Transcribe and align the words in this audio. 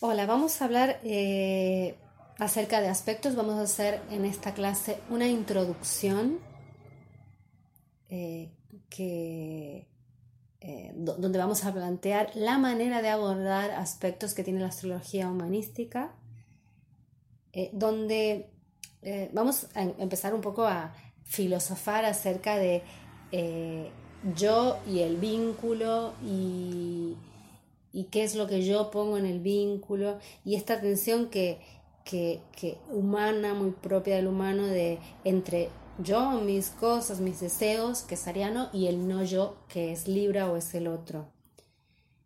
Hola, 0.00 0.26
vamos 0.26 0.60
a 0.60 0.66
hablar 0.66 1.00
eh, 1.04 1.96
acerca 2.38 2.82
de 2.82 2.88
aspectos. 2.88 3.34
Vamos 3.34 3.54
a 3.54 3.62
hacer 3.62 4.02
en 4.10 4.26
esta 4.26 4.52
clase 4.52 4.98
una 5.08 5.26
introducción 5.26 6.38
eh, 8.10 8.52
que, 8.90 9.88
eh, 10.60 10.92
donde 10.94 11.38
vamos 11.38 11.64
a 11.64 11.72
plantear 11.72 12.30
la 12.34 12.58
manera 12.58 13.00
de 13.00 13.08
abordar 13.08 13.70
aspectos 13.70 14.34
que 14.34 14.44
tiene 14.44 14.60
la 14.60 14.66
astrología 14.66 15.30
humanística, 15.30 16.14
donde 17.72 18.50
vamos 19.32 19.68
a 19.74 19.80
empezar 19.82 20.34
un 20.34 20.42
poco 20.42 20.66
a 20.66 20.92
filosofar 21.24 22.04
acerca 22.04 22.58
de 22.58 22.82
yo 24.34 24.78
y 24.86 24.98
el 24.98 25.16
vínculo 25.16 26.12
y 26.22 27.16
y 27.96 28.04
qué 28.04 28.24
es 28.24 28.34
lo 28.34 28.46
que 28.46 28.62
yo 28.62 28.90
pongo 28.90 29.16
en 29.16 29.24
el 29.24 29.40
vínculo 29.40 30.18
y 30.44 30.54
esta 30.54 30.82
tensión 30.82 31.30
que, 31.30 31.60
que, 32.04 32.42
humana, 32.90 33.54
muy 33.54 33.70
propia 33.70 34.16
del 34.16 34.26
humano, 34.26 34.66
de 34.66 34.98
entre 35.24 35.70
yo, 35.98 36.32
mis 36.42 36.68
cosas, 36.68 37.20
mis 37.20 37.40
deseos, 37.40 38.02
que 38.02 38.16
es 38.16 38.28
ariano, 38.28 38.68
y 38.74 38.88
el 38.88 39.08
no 39.08 39.24
yo, 39.24 39.56
que 39.70 39.92
es 39.92 40.08
Libra 40.08 40.52
o 40.52 40.58
es 40.58 40.74
el 40.74 40.88
otro. 40.88 41.32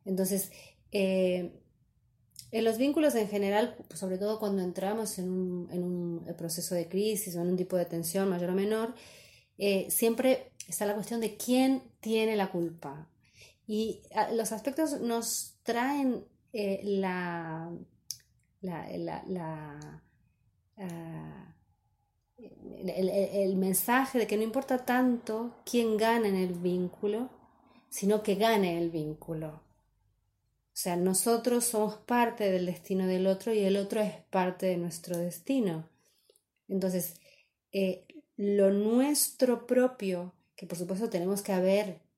Entonces, 0.04 0.50
eh, 0.90 1.62
en 2.50 2.64
los 2.64 2.76
vínculos 2.76 3.14
en 3.14 3.28
general, 3.28 3.76
sobre 3.94 4.18
todo 4.18 4.40
cuando 4.40 4.62
entramos 4.62 5.20
en 5.20 5.30
un, 5.30 5.68
en 5.70 5.84
un, 5.84 6.34
proceso 6.36 6.74
de 6.74 6.88
crisis 6.88 7.36
o 7.36 7.42
en 7.42 7.48
un 7.48 7.56
tipo 7.56 7.76
de 7.76 7.84
tensión 7.84 8.28
mayor 8.28 8.50
o 8.50 8.54
menor, 8.54 8.92
eh, 9.56 9.86
siempre 9.88 10.50
está 10.66 10.84
la 10.84 10.94
cuestión 10.94 11.20
de 11.20 11.36
quién 11.36 11.84
tiene 12.00 12.34
la 12.34 12.50
culpa. 12.50 13.06
Y 13.72 14.02
ah, 14.16 14.32
los 14.32 14.50
aspectos 14.50 15.00
nos 15.00 15.54
traen 15.62 16.24
eh, 16.52 16.80
la, 16.82 17.70
ah, 18.66 20.02
el, 22.84 23.56
mensaje 23.56 24.18
de 24.18 24.26
que 24.26 24.36
no 24.36 24.42
importa 24.42 24.84
tanto 24.84 25.54
quién 25.64 25.96
gana 25.96 26.26
en 26.26 26.34
el 26.34 26.54
vínculo, 26.54 27.30
sino 27.88 28.24
que 28.24 28.34
gane 28.34 28.76
el 28.76 28.90
vínculo. 28.90 29.50
O 29.50 29.62
sea, 30.72 30.96
nosotros 30.96 31.66
somos 31.66 31.98
parte 31.98 32.50
del 32.50 32.66
destino 32.66 33.06
del 33.06 33.28
otro 33.28 33.54
y 33.54 33.60
el 33.60 33.76
otro 33.76 34.00
es 34.00 34.14
parte 34.30 34.66
de 34.66 34.78
nuestro 34.78 35.16
destino. 35.16 35.88
Entonces, 36.66 37.20
eh, 37.70 38.04
lo 38.36 38.72
nuestro 38.72 39.68
propio, 39.68 40.34
que 40.56 40.66
por 40.66 40.76
supuesto 40.76 41.08
tenemos 41.08 41.42
que 41.42 41.52
haber 41.52 42.09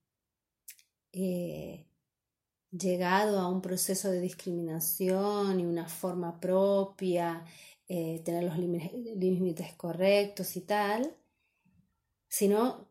eh, 1.12 1.86
llegado 2.70 3.38
a 3.38 3.48
un 3.48 3.60
proceso 3.60 4.10
de 4.10 4.20
discriminación 4.20 5.60
y 5.60 5.66
una 5.66 5.88
forma 5.88 6.40
propia, 6.40 7.44
eh, 7.88 8.22
tener 8.24 8.44
los 8.44 8.56
límites 8.58 9.74
correctos 9.74 10.56
y 10.56 10.62
tal, 10.62 11.14
sino, 12.28 12.88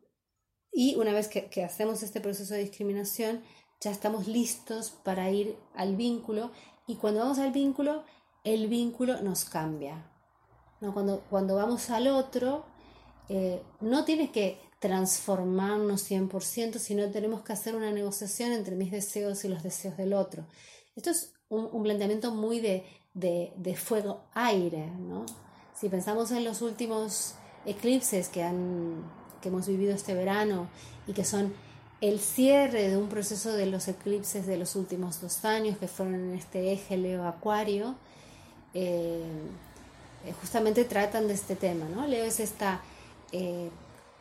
y 0.70 0.94
una 0.94 1.12
vez 1.12 1.26
que, 1.26 1.64
hacemos 1.64 2.02
este 2.04 2.20
proceso 2.20 2.54
de 2.54 2.60
discriminación, 2.60 3.42
ya 3.80 3.90
estamos 3.90 4.28
listos 4.28 4.90
para 4.90 5.28
ir 5.30 5.56
al 5.74 5.96
vínculo 5.96 6.52
y 6.86 6.96
cuando 6.96 7.20
vamos 7.20 7.40
al 7.40 7.50
vínculo, 7.50 8.04
el 8.44 8.68
vínculo 8.68 9.20
nos 9.22 9.44
cambia. 9.44 10.08
¿no? 10.80 10.94
Cuando, 10.94 11.24
cuando 11.28 11.56
vamos 11.56 11.90
al 11.90 12.06
otro, 12.06 12.64
eh, 13.28 13.60
no 13.80 14.04
tienes 14.04 14.30
que 14.30 14.60
transformarnos 14.82 16.10
100%, 16.10 16.78
sino 16.78 17.08
tenemos 17.10 17.42
que 17.42 17.52
hacer 17.52 17.76
una 17.76 17.92
negociación 17.92 18.50
entre 18.50 18.74
mis 18.74 18.90
deseos 18.90 19.44
y 19.44 19.48
los 19.48 19.62
deseos 19.62 19.96
del 19.96 20.12
otro. 20.12 20.44
Esto 20.96 21.10
es 21.10 21.34
un, 21.48 21.84
planteamiento 21.84 22.32
muy 22.32 22.58
de, 22.58 22.84
de, 23.14 23.76
fuego-aire. 23.76 24.88
¿no? 24.98 25.24
Si 25.72 25.88
pensamos 25.88 26.32
en 26.32 26.42
los 26.42 26.62
últimos 26.62 27.36
eclipses 27.64 28.28
que, 28.28 28.42
han, 28.42 29.08
que 29.40 29.50
hemos 29.50 29.68
vivido 29.68 29.94
este 29.94 30.14
verano 30.14 30.68
y 31.06 31.12
que 31.12 31.24
son 31.24 31.54
el 32.00 32.18
cierre 32.18 32.88
de 32.88 32.96
un 32.96 33.08
proceso 33.08 33.52
de 33.52 33.66
los 33.66 33.86
eclipses 33.86 34.48
de 34.48 34.56
los 34.56 34.74
últimos 34.74 35.20
dos 35.20 35.44
años, 35.44 35.78
que 35.78 35.86
fueron 35.86 36.16
en 36.16 36.34
este 36.34 36.72
eje 36.72 36.96
Leo-Acuario, 36.96 37.94
eh, 38.74 39.22
eh, 40.24 40.34
justamente 40.40 40.84
tratan 40.84 41.28
de 41.28 41.34
este 41.34 41.54
tema. 41.54 41.84
¿no? 41.88 42.04
Leo 42.08 42.24
es 42.24 42.40
esta 42.40 42.80
eh, 43.30 43.70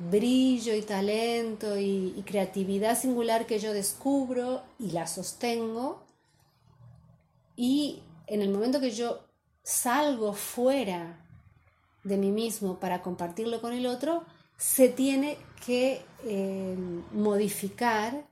brillo 0.09 0.73
y 0.73 0.81
talento 0.81 1.77
y, 1.77 2.23
creatividad 2.25 2.97
singular 2.97 3.45
que 3.45 3.59
yo 3.59 3.73
descubro 3.73 4.63
y 4.79 4.91
la 4.91 5.07
sostengo. 5.07 6.03
Y 7.55 8.01
en 8.27 8.41
el 8.41 8.49
momento 8.49 8.79
que 8.79 8.91
yo 8.91 9.25
salgo 9.63 10.33
fuera 10.33 11.27
de 12.03 12.17
mí 12.17 12.31
mismo 12.31 12.79
para 12.79 13.01
compartirlo 13.01 13.61
con 13.61 13.73
el 13.73 13.85
otro, 13.85 14.25
se 14.57 14.89
tiene 14.89 15.37
que 15.65 16.01
eh, 16.23 16.75
modificar 17.11 18.27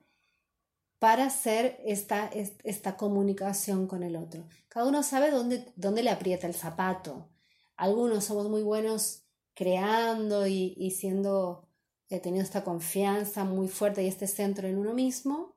para 0.97 1.25
hacer 1.25 1.79
esta, 1.85 2.29
esta, 2.63 2.97
comunicación 2.97 3.87
con 3.87 4.03
el 4.03 4.17
otro. 4.17 4.45
Cada 4.67 4.87
uno 4.87 5.01
sabe 5.01 5.31
dónde, 5.31 5.71
dónde 5.75 6.03
le 6.03 6.09
aprieta 6.09 6.45
el 6.45 6.53
zapato. 6.53 7.29
Algunos 7.77 8.25
somos 8.25 8.49
muy 8.49 8.63
buenos 8.63 9.28
creando 9.59 10.47
y, 10.47 10.89
siendo, 10.91 11.67
eh, 12.07 12.21
teniendo 12.21 12.45
esta 12.45 12.63
confianza 12.63 13.43
muy 13.43 13.67
fuerte 13.67 14.01
y 14.01 14.07
este 14.07 14.25
centro 14.25 14.69
en 14.69 14.77
uno 14.77 14.93
mismo, 14.93 15.53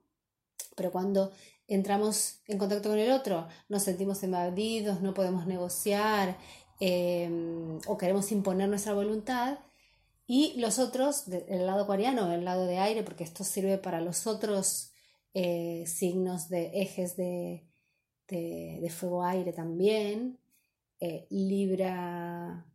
pero 0.75 0.91
cuando 0.91 1.31
entramos 1.67 2.41
en 2.47 2.57
contacto 2.57 2.89
con 2.89 2.99
el 2.99 3.11
otro, 3.11 3.47
nos 3.69 3.83
sentimos 3.83 4.21
invadidos, 4.23 4.99
no 4.99 5.13
podemos 5.13 5.47
negociar 5.47 6.37
em, 6.81 7.79
o 7.87 7.97
queremos 7.97 8.29
imponer 8.33 8.67
nuestra 8.67 8.93
voluntad. 8.93 9.59
Y 10.27 10.59
los 10.59 10.79
otros, 10.79 11.29
el 11.29 11.65
lado 11.65 11.83
acuariano, 11.83 12.33
el 12.33 12.43
lado 12.43 12.65
de 12.65 12.79
aire, 12.79 13.03
porque 13.03 13.23
esto 13.23 13.45
sirve 13.45 13.77
para 13.77 14.01
los 14.01 14.27
otros 14.27 14.91
eh, 15.33 15.85
signos 15.87 16.49
de 16.49 16.71
ejes 16.81 17.15
de, 17.15 17.65
de, 18.27 18.89
fuego-aire 18.89 19.53
también, 19.53 20.39
eh, 20.99 21.25
Libra, 21.29 22.65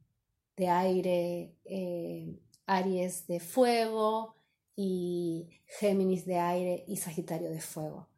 de 0.58 0.68
aire, 0.68 1.56
eh, 1.64 2.38
Aries 2.66 3.26
de 3.26 3.40
fuego 3.40 4.34
y 4.76 5.48
Géminis 5.80 6.26
de 6.26 6.38
aire 6.38 6.84
y 6.86 6.96
Sagitario 6.96 7.50
de 7.50 7.60
fuego. 7.60 8.08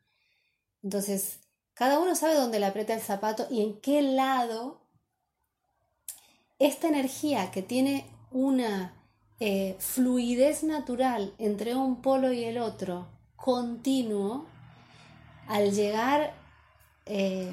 Entonces, 0.82 1.40
cada 1.74 2.00
uno 2.00 2.14
sabe 2.14 2.34
dónde 2.34 2.58
le 2.58 2.66
aprieta 2.66 2.94
el 2.94 3.00
zapato 3.00 3.46
y 3.50 3.62
en 3.62 3.80
qué 3.80 4.02
lado 4.02 4.80
esta 6.58 6.88
energía 6.88 7.50
que 7.50 7.62
tiene 7.62 8.04
una 8.30 8.94
eh, 9.38 9.76
fluidez 9.78 10.62
natural 10.62 11.34
entre 11.38 11.74
un 11.74 12.02
polo 12.02 12.32
y 12.32 12.44
el 12.44 12.58
otro, 12.58 13.08
continuo, 13.36 14.46
al 15.46 15.72
llegar 15.72 16.34
eh, 17.06 17.50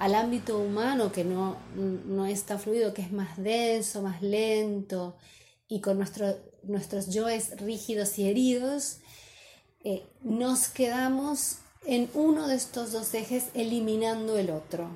al 0.00 0.14
ámbito 0.14 0.58
humano 0.58 1.12
que 1.12 1.24
no, 1.24 1.58
no 1.74 2.24
es 2.24 2.44
tan 2.44 2.58
fluido, 2.58 2.94
que 2.94 3.02
es 3.02 3.12
más 3.12 3.36
denso, 3.36 4.00
más 4.00 4.22
lento 4.22 5.18
y 5.68 5.82
con 5.82 5.98
nuestros 5.98 7.08
yoes 7.08 7.60
rígidos 7.60 8.18
y 8.18 8.26
heridos, 8.26 9.00
eh, 9.84 10.06
nos 10.22 10.68
quedamos 10.68 11.58
en 11.84 12.08
uno 12.14 12.48
de 12.48 12.54
estos 12.54 12.92
dos 12.92 13.12
ejes 13.12 13.50
eliminando 13.52 14.38
el 14.38 14.50
otro. 14.50 14.88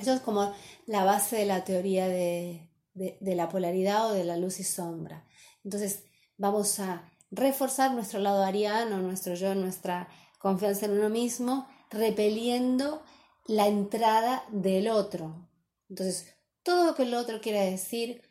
Eso 0.00 0.14
es 0.14 0.20
como 0.20 0.52
la 0.86 1.04
base 1.04 1.36
de 1.36 1.46
la 1.46 1.62
teoría 1.62 2.08
de, 2.08 2.68
de 2.94 3.34
la 3.36 3.48
polaridad 3.48 4.10
o 4.10 4.14
de 4.14 4.24
la 4.24 4.36
luz 4.36 4.58
y 4.58 4.64
sombra. 4.64 5.24
Entonces 5.62 6.02
vamos 6.38 6.80
a 6.80 7.08
reforzar 7.30 7.92
nuestro 7.94 8.18
lado 8.18 8.42
ariano, 8.42 8.98
nuestro 8.98 9.34
yo, 9.34 9.54
nuestra 9.54 10.08
confianza 10.40 10.86
en 10.86 10.98
uno 10.98 11.08
mismo, 11.08 11.68
repeliendo 11.88 13.04
la 13.46 13.68
entrada 13.68 14.44
del 14.50 14.88
otro. 14.88 15.48
Entonces, 15.88 16.34
todo 16.62 16.86
lo 16.86 16.94
que 16.94 17.02
el 17.04 17.14
otro 17.14 17.40
quiera 17.40 17.62
decir, 17.62 18.22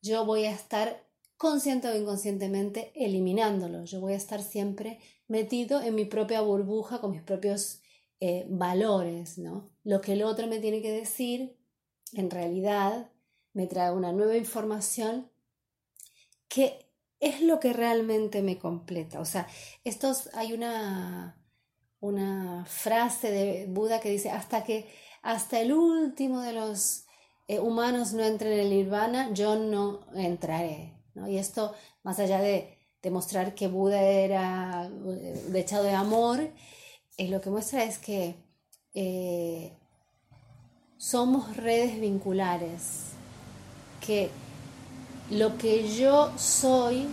yo 0.00 0.24
voy 0.24 0.44
a 0.44 0.52
estar 0.52 1.06
consciente 1.36 1.88
o 1.88 1.96
inconscientemente 1.96 2.92
eliminándolo. 2.94 3.84
Yo 3.84 4.00
voy 4.00 4.12
a 4.12 4.16
estar 4.16 4.42
siempre 4.42 4.98
metido 5.26 5.80
en 5.80 5.94
mi 5.94 6.04
propia 6.04 6.40
burbuja 6.40 7.00
con 7.00 7.12
mis 7.12 7.22
propios 7.22 7.80
eh, 8.20 8.46
valores, 8.48 9.38
¿no? 9.38 9.70
Lo 9.84 10.00
que 10.00 10.14
el 10.14 10.22
otro 10.22 10.46
me 10.48 10.58
tiene 10.58 10.82
que 10.82 10.92
decir, 10.92 11.56
en 12.12 12.30
realidad, 12.30 13.10
me 13.52 13.66
trae 13.66 13.92
una 13.92 14.12
nueva 14.12 14.36
información 14.36 15.30
que 16.48 16.86
es 17.20 17.42
lo 17.42 17.60
que 17.60 17.72
realmente 17.72 18.42
me 18.42 18.58
completa. 18.58 19.20
O 19.20 19.24
sea, 19.24 19.46
estos 19.84 20.30
hay 20.34 20.52
una 20.52 21.37
una 22.00 22.64
frase 22.66 23.30
de 23.30 23.66
Buda 23.68 24.00
que 24.00 24.10
dice, 24.10 24.30
hasta 24.30 24.64
que 24.64 24.86
hasta 25.22 25.60
el 25.60 25.72
último 25.72 26.40
de 26.40 26.52
los 26.52 27.04
eh, 27.48 27.58
humanos 27.58 28.12
no 28.12 28.22
entren 28.22 28.52
en 28.52 28.60
el 28.60 28.70
nirvana, 28.70 29.32
yo 29.32 29.56
no 29.56 30.00
entraré. 30.14 30.94
¿no? 31.14 31.28
Y 31.28 31.38
esto, 31.38 31.74
más 32.02 32.18
allá 32.18 32.40
de 32.40 32.78
demostrar 33.02 33.54
que 33.54 33.68
Buda 33.68 34.00
era 34.00 34.86
eh, 34.86 35.50
echado 35.54 35.84
de 35.84 35.92
amor, 35.92 36.40
eh, 37.16 37.28
lo 37.28 37.40
que 37.40 37.50
muestra 37.50 37.84
es 37.84 37.98
que 37.98 38.36
somos 40.96 41.56
redes 41.56 42.00
vinculares, 42.00 43.12
que 44.04 44.30
lo 45.30 45.56
que 45.56 45.88
yo 45.94 46.36
soy 46.36 47.06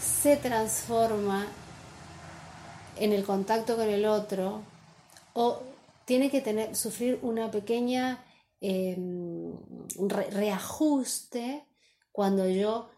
se 0.00 0.36
transforma 0.36 1.46
en 2.96 3.12
el 3.12 3.24
contacto 3.24 3.76
con 3.76 3.88
el 3.88 4.04
otro 4.06 4.62
o 5.34 5.60
tiene 6.04 6.30
que 6.30 6.40
tener, 6.40 6.74
sufrir 6.74 7.18
una 7.22 7.50
pequeña 7.50 8.24
em, 8.60 9.52
reajuste 10.30 11.66
cuando 12.12 12.48
yo 12.48 12.88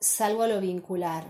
salgo 0.00 0.42
a 0.42 0.48
lo 0.48 0.60
vincular. 0.60 1.24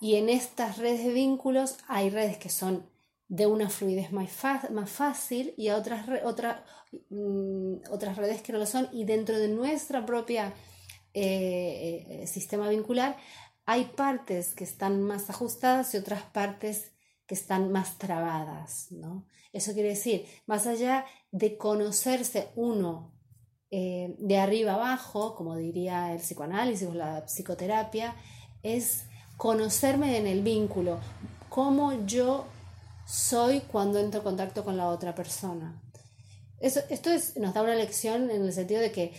Y 0.00 0.14
en 0.14 0.28
estas 0.28 0.78
redes 0.78 1.04
de 1.04 1.12
vínculos 1.12 1.78
hay 1.88 2.10
redes 2.10 2.38
que 2.38 2.50
son 2.50 2.88
de 3.28 3.46
una 3.46 3.68
fluidez 3.68 4.12
más, 4.12 4.30
más 4.70 4.90
fácil 4.90 5.54
y 5.56 5.70
otras, 5.70 6.06
mm, 7.10 7.74
otras 7.90 8.16
redes 8.16 8.40
que 8.42 8.52
no 8.52 8.58
lo 8.58 8.66
son. 8.66 8.88
Y 8.92 9.04
dentro 9.04 9.38
de 9.38 9.48
nuestra 9.48 10.06
propia 10.06 10.54
eh, 11.14 12.06
eh, 12.08 12.26
sistema 12.26 12.68
vincular 12.68 13.16
hay 13.70 13.84
partes 13.84 14.54
que 14.54 14.64
están 14.64 15.02
más 15.02 15.28
ajustadas 15.28 15.92
y 15.92 15.98
otras 15.98 16.22
partes 16.22 16.92
que 17.26 17.34
están 17.34 17.70
más 17.70 17.98
trabadas. 17.98 18.90
¿no? 18.92 19.26
Eso 19.52 19.74
quiere 19.74 19.90
decir, 19.90 20.24
más 20.46 20.66
allá 20.66 21.04
de 21.32 21.58
conocerse 21.58 22.48
uno 22.56 23.12
eh, 23.70 24.16
de 24.20 24.38
arriba 24.38 24.72
abajo, 24.72 25.34
como 25.34 25.54
diría 25.54 26.14
el 26.14 26.20
psicoanálisis 26.20 26.88
o 26.88 26.94
la 26.94 27.26
psicoterapia, 27.26 28.16
es 28.62 29.04
conocerme 29.36 30.16
en 30.16 30.26
el 30.26 30.42
vínculo, 30.42 30.98
cómo 31.50 32.06
yo 32.06 32.46
soy 33.06 33.60
cuando 33.60 33.98
entro 33.98 34.20
en 34.20 34.24
contacto 34.24 34.64
con 34.64 34.78
la 34.78 34.88
otra 34.88 35.14
persona. 35.14 35.78
Eso, 36.58 36.80
esto 36.88 37.10
es, 37.10 37.36
nos 37.36 37.52
da 37.52 37.60
una 37.60 37.74
lección 37.74 38.30
en 38.30 38.46
el 38.46 38.52
sentido 38.54 38.80
de 38.80 38.92
que 38.92 39.12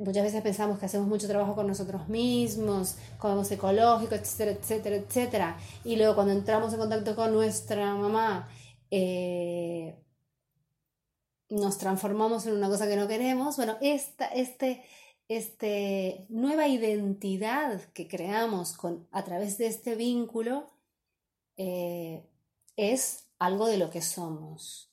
muchas 0.00 0.24
veces 0.24 0.42
pensamos 0.42 0.78
que 0.78 0.86
hacemos 0.86 1.06
mucho 1.06 1.28
trabajo 1.28 1.54
con 1.54 1.66
nosotros 1.66 2.08
mismos, 2.08 2.96
como 3.18 3.42
ecológico, 3.42 4.14
etcétera, 4.14 4.52
etcétera, 4.52 4.96
etcétera. 4.96 5.58
Y 5.84 5.96
luego 5.96 6.14
cuando 6.14 6.32
entramos 6.32 6.72
en 6.72 6.80
contacto 6.80 7.14
con 7.14 7.32
nuestra 7.32 7.94
mamá, 7.94 8.48
eh, 8.90 10.02
nos 11.50 11.78
transformamos 11.78 12.46
en 12.46 12.54
una 12.54 12.68
cosa 12.68 12.88
que 12.88 12.96
no 12.96 13.08
queremos. 13.08 13.56
Bueno, 13.56 13.76
esta 13.80 14.26
este, 14.26 14.82
este 15.28 16.26
nueva 16.30 16.66
identidad 16.66 17.82
que 17.92 18.08
creamos 18.08 18.72
con, 18.72 19.06
a 19.12 19.22
través 19.24 19.58
de 19.58 19.66
este 19.66 19.96
vínculo 19.96 20.70
eh, 21.56 22.24
es 22.76 23.26
algo 23.38 23.66
de 23.66 23.76
lo 23.76 23.90
que 23.90 24.00
somos. 24.00 24.90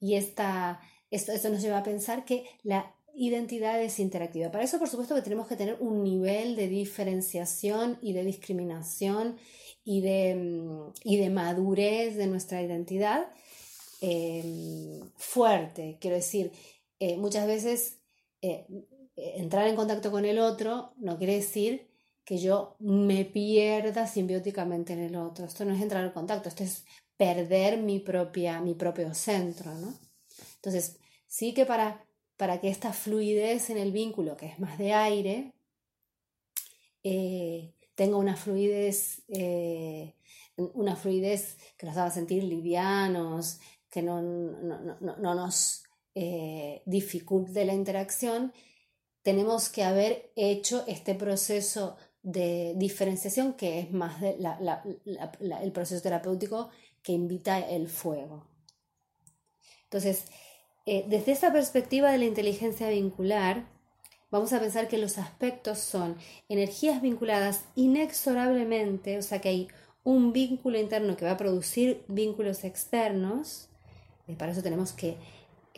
Y 0.00 0.16
esta, 0.16 0.80
esto, 1.10 1.32
esto 1.32 1.48
nos 1.48 1.62
lleva 1.62 1.78
a 1.78 1.84
pensar 1.84 2.24
que 2.24 2.44
la 2.62 2.94
identidad 3.16 3.82
es 3.82 3.98
interactiva. 3.98 4.50
Para 4.50 4.64
eso, 4.64 4.78
por 4.78 4.88
supuesto, 4.88 5.14
que 5.14 5.22
tenemos 5.22 5.46
que 5.46 5.56
tener 5.56 5.76
un 5.80 6.02
nivel 6.02 6.56
de 6.56 6.68
diferenciación 6.68 7.98
y 8.02 8.12
de 8.12 8.24
discriminación 8.24 9.36
y 9.84 10.00
de, 10.00 10.34
mm, 10.34 10.92
y 11.04 11.16
de 11.18 11.30
madurez 11.30 12.16
de 12.16 12.26
nuestra 12.26 12.62
identidad 12.62 13.28
em, 14.00 15.00
fuerte. 15.16 15.98
Quiero 16.00 16.16
decir, 16.16 16.52
eh, 16.98 17.16
muchas 17.16 17.46
veces 17.46 18.00
eh, 18.42 18.66
entrar 19.16 19.66
en 19.68 19.76
contacto 19.76 20.10
con 20.10 20.24
el 20.24 20.38
otro 20.38 20.92
no 20.98 21.16
quiere 21.18 21.36
decir 21.36 21.88
que 22.24 22.38
yo 22.38 22.76
me 22.78 23.24
pierda 23.24 24.06
simbióticamente 24.06 24.94
en 24.94 25.00
el 25.00 25.16
otro. 25.16 25.44
Esto 25.46 25.64
no 25.64 25.74
es 25.74 25.82
entrar 25.82 26.04
en 26.04 26.12
contacto, 26.12 26.48
esto 26.48 26.64
es 26.64 26.84
perder 27.16 27.78
mi, 27.78 28.00
propia, 28.00 28.60
mi 28.60 28.74
propio 28.74 29.14
centro. 29.14 29.74
¿no? 29.74 29.94
Entonces, 30.56 30.98
sí 31.26 31.54
que 31.54 31.66
para 31.66 32.03
para 32.36 32.60
que 32.60 32.68
esta 32.68 32.92
fluidez 32.92 33.70
en 33.70 33.78
el 33.78 33.92
vínculo, 33.92 34.36
que 34.36 34.46
es 34.46 34.58
más 34.58 34.78
de 34.78 34.92
aire, 34.92 35.52
eh, 37.02 37.74
tenga 37.94 38.16
una 38.16 38.36
fluidez, 38.36 39.22
eh, 39.28 40.14
una 40.56 40.96
fluidez 40.96 41.58
que 41.76 41.86
nos 41.86 41.96
haga 41.96 42.10
sentir 42.10 42.42
livianos, 42.44 43.60
que 43.88 44.02
no, 44.02 44.20
nos 44.20 45.84
eh, 46.14 46.82
dificulte 46.86 47.64
la 47.64 47.74
interacción, 47.74 48.52
tenemos 49.22 49.68
que 49.68 49.84
haber 49.84 50.32
hecho 50.34 50.84
este 50.86 51.14
proceso 51.14 51.96
de 52.22 52.74
diferenciación 52.76 53.54
que 53.54 53.80
es 53.80 53.92
más 53.92 54.20
el 54.22 55.72
proceso 55.72 56.02
terapéutico 56.02 56.70
que 57.02 57.12
invita 57.12 57.60
el 57.60 57.88
fuego. 57.88 58.48
Entonces, 59.84 60.24
eh, 60.86 61.04
desde 61.08 61.32
esa 61.32 61.52
perspectiva 61.52 62.10
de 62.10 62.18
la 62.18 62.24
inteligencia 62.26 62.88
vincular, 62.88 63.64
vamos 64.30 64.52
a 64.52 64.60
pensar 64.60 64.88
que 64.88 64.98
los 64.98 65.16
aspectos 65.18 65.78
son 65.78 66.16
energías 66.48 67.00
vinculadas 67.00 67.64
inexorablemente, 67.74 69.16
o 69.16 69.22
sea 69.22 69.40
que 69.40 69.48
hay 69.48 69.68
un 70.02 70.32
vínculo 70.32 70.78
interno 70.78 71.16
que 71.16 71.24
va 71.24 71.32
a 71.32 71.36
producir 71.36 72.04
vínculos 72.08 72.64
externos, 72.64 73.68
y 74.26 74.34
para 74.34 74.52
eso 74.52 74.62
tenemos 74.62 74.92
que 74.92 75.16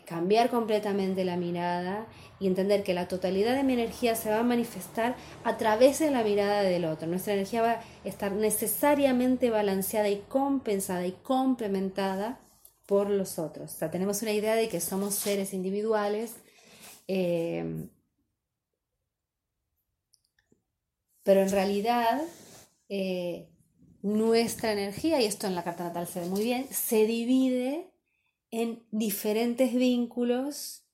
cambiar 0.05 0.51
completamente 0.51 1.25
la 1.25 1.37
mirada 1.37 2.07
y 2.39 2.47
entender 2.47 2.83
que 2.83 2.95
la 2.95 3.09
totalidad 3.09 3.55
de 3.55 3.65
mi 3.65 3.75
energía 3.75 4.15
se 4.15 4.31
va 4.31 4.39
a 4.39 4.45
manifestar 4.45 5.17
a 5.45 5.57
través 5.57 5.99
de 5.99 6.11
la 6.11 6.23
mirada 6.23 6.63
del 6.63 6.85
otro. 6.85 7.09
Nuestra 7.09 7.35
energía 7.35 7.63
va 7.63 7.71
a 7.73 7.83
estar 8.05 8.33
necesariamente 8.33 9.51
balanceada 9.51 10.09
y 10.09 10.23
compensada 10.29 11.07
y 11.07 11.13
complementada 11.13 12.39
por 12.87 13.11
los 13.11 13.39
otros. 13.39 13.75
O 13.75 13.77
sea, 13.77 13.91
tenemos 13.91 14.23
una 14.23 14.33
idea 14.33 14.55
de 14.55 14.69
que 14.69 14.81
somos 14.81 15.15
seres 15.15 15.53
individuales, 15.53 16.37
eh, 17.09 17.89
pero 21.25 21.43
en 21.43 21.51
realidad 21.51 22.23
eh, 22.89 23.49
nuestra 24.03 24.73
energía, 24.73 25.21
y 25.21 25.25
esto 25.25 25.49
en 25.49 25.57
la 25.57 25.65
carta 25.65 25.85
natal 25.85 26.07
se 26.07 26.21
ve 26.21 26.27
muy 26.27 26.45
bien, 26.45 26.69
se 26.73 27.05
divide 27.07 27.91
en 28.53 28.87
diferentes 28.93 29.75
vínculos 29.75 30.85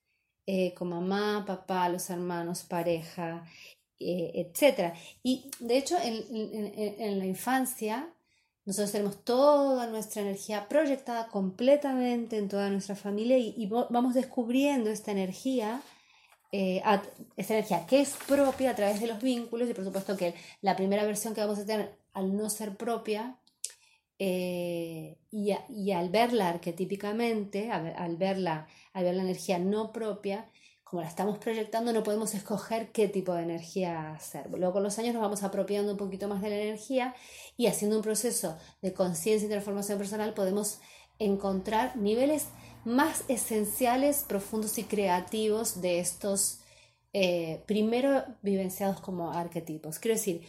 eh, 0.47 0.73
con 0.75 0.89
mamá, 0.89 1.45
papá, 1.47 1.89
los 1.91 2.09
hermanos, 2.09 2.65
pareja, 2.65 3.47
etc. 3.99 4.95
Y 5.23 5.49
de 5.61 5.79
hecho 5.79 5.97
en 6.03 7.19
la 7.21 7.27
infancia 7.27 8.13
nosotros 8.65 8.93
tenemos 8.93 9.25
toda 9.25 9.87
nuestra 9.89 10.23
energía 10.23 10.69
proyectada 10.69 11.29
completamente 11.29 12.39
en 12.39 12.49
toda 12.49 12.71
nuestra 12.71 12.95
familia 12.95 13.37
y, 13.39 13.67
vamos 13.67 14.15
descubriendo 14.15 14.91
esta 14.91 15.11
energía, 15.11 15.83
eh, 16.53 16.83
esta 17.37 17.55
energía 17.55 17.87
que 17.87 18.01
es 18.01 18.17
propia 18.29 18.71
a 18.71 18.77
través 18.77 19.01
de 19.01 19.09
los 19.09 19.21
vínculos 19.21 19.69
y 19.69 19.75
por 19.75 19.85
supuesto 19.85 20.17
que 20.17 20.35
la 20.61 20.77
primera 20.77 21.05
versión 21.05 21.35
que 21.35 21.41
vamos 21.41 21.59
a 21.59 21.67
tener 21.67 21.99
al 22.13 22.37
no 22.37 22.51
ser 22.51 22.77
propia 22.77 23.39
eh, 24.25 25.19
y, 25.33 25.91
al 25.91 26.09
verla 26.11 26.49
arquetípicamente, 26.51 27.73
al, 27.73 28.17
verla, 28.17 28.69
al 28.93 29.03
ver 29.03 29.17
la 29.17 29.23
energía 29.23 29.59
no 29.59 29.93
propia, 29.93 30.49
como 30.93 31.01
la 31.01 31.09
estamos 31.09 31.39
proyectando, 31.39 31.91
no 31.91 32.03
podemos 32.03 32.35
escoger 32.35 32.93
qué 32.93 33.09
tipo 33.09 33.33
de 33.33 33.45
energía 33.45 34.13
hacer. 34.13 34.51
Luego 34.51 34.75
con 34.75 34.83
los 34.83 34.99
años 34.99 35.15
nos 35.15 35.23
vamos 35.23 35.43
apropiando 35.43 35.93
un 35.93 35.97
poquito 35.97 36.29
más 36.29 36.43
de 36.43 36.51
la 36.51 36.57
energía 36.57 37.15
y 37.57 37.67
haciendo 37.67 37.97
un 37.97 38.03
proceso 38.03 38.59
de 38.83 38.93
conciencia 38.93 39.47
y 39.47 39.49
transformación 39.49 39.97
personal 39.97 40.35
podemos 40.35 40.81
encontrar 41.19 41.97
niveles 41.97 42.49
más 42.85 43.25
esenciales, 43.29 44.27
profundos 44.29 44.77
y 44.77 44.85
creativos 44.85 45.81
de 45.81 45.99
estos 45.99 46.61
eh, 47.15 47.63
primero 47.67 48.27
vivenciados 48.43 49.01
como 49.01 49.33
arquetipos. 49.33 49.99
Quiero 49.99 50.19
decir, 50.19 50.47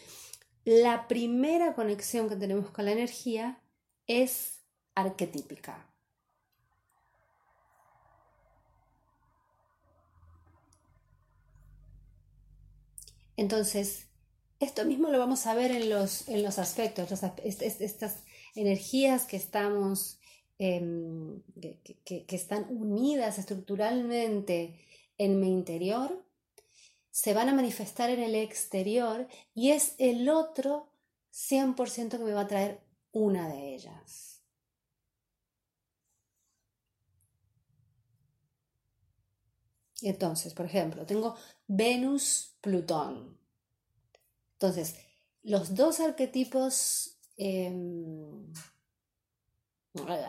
la 0.66 1.08
primera 1.08 1.74
conexión 1.74 2.28
que 2.28 2.36
tenemos 2.36 2.70
con 2.70 2.84
la 2.84 2.92
energía 2.92 3.62
es 4.08 4.60
arquetípica. 4.94 5.93
Entonces, 13.38 14.08
esto 14.60 14.86
mismo 14.86 15.10
lo 15.10 15.20
vamos 15.20 15.46
a 15.46 15.56
ver 15.56 15.72
en 15.72 15.90
los, 15.90 16.28
en 16.28 16.44
los 16.44 16.60
aspectos, 16.60 17.12
estas 17.12 18.24
energías 18.56 19.26
que 19.26 19.38
estamos, 19.38 20.20
em, 20.58 21.42
que, 22.06 22.26
están 22.30 22.68
unidas 22.70 23.40
estructuralmente 23.40 24.80
en 25.18 25.40
mi 25.40 25.52
interior, 25.52 26.24
se 27.12 27.34
van 27.34 27.50
a 27.50 27.54
manifestar 27.54 28.10
en 28.10 28.22
el 28.22 28.36
exterior 28.36 29.28
y 29.54 29.72
es 29.72 29.96
el 29.98 30.30
otro 30.30 30.90
100% 31.32 32.18
que 32.18 32.24
me 32.24 32.34
va 32.34 32.42
a 32.42 32.48
traer 32.48 32.82
una 33.12 33.50
de 33.50 33.76
ellas. 33.76 34.33
Entonces, 40.10 40.54
por 40.54 40.66
ejemplo, 40.66 41.06
tengo 41.06 41.36
Venus-Plutón. 41.68 43.38
Entonces, 44.54 44.96
los 45.44 45.76
dos 45.76 46.00
arquetipos, 46.00 47.18
em, 47.38 48.54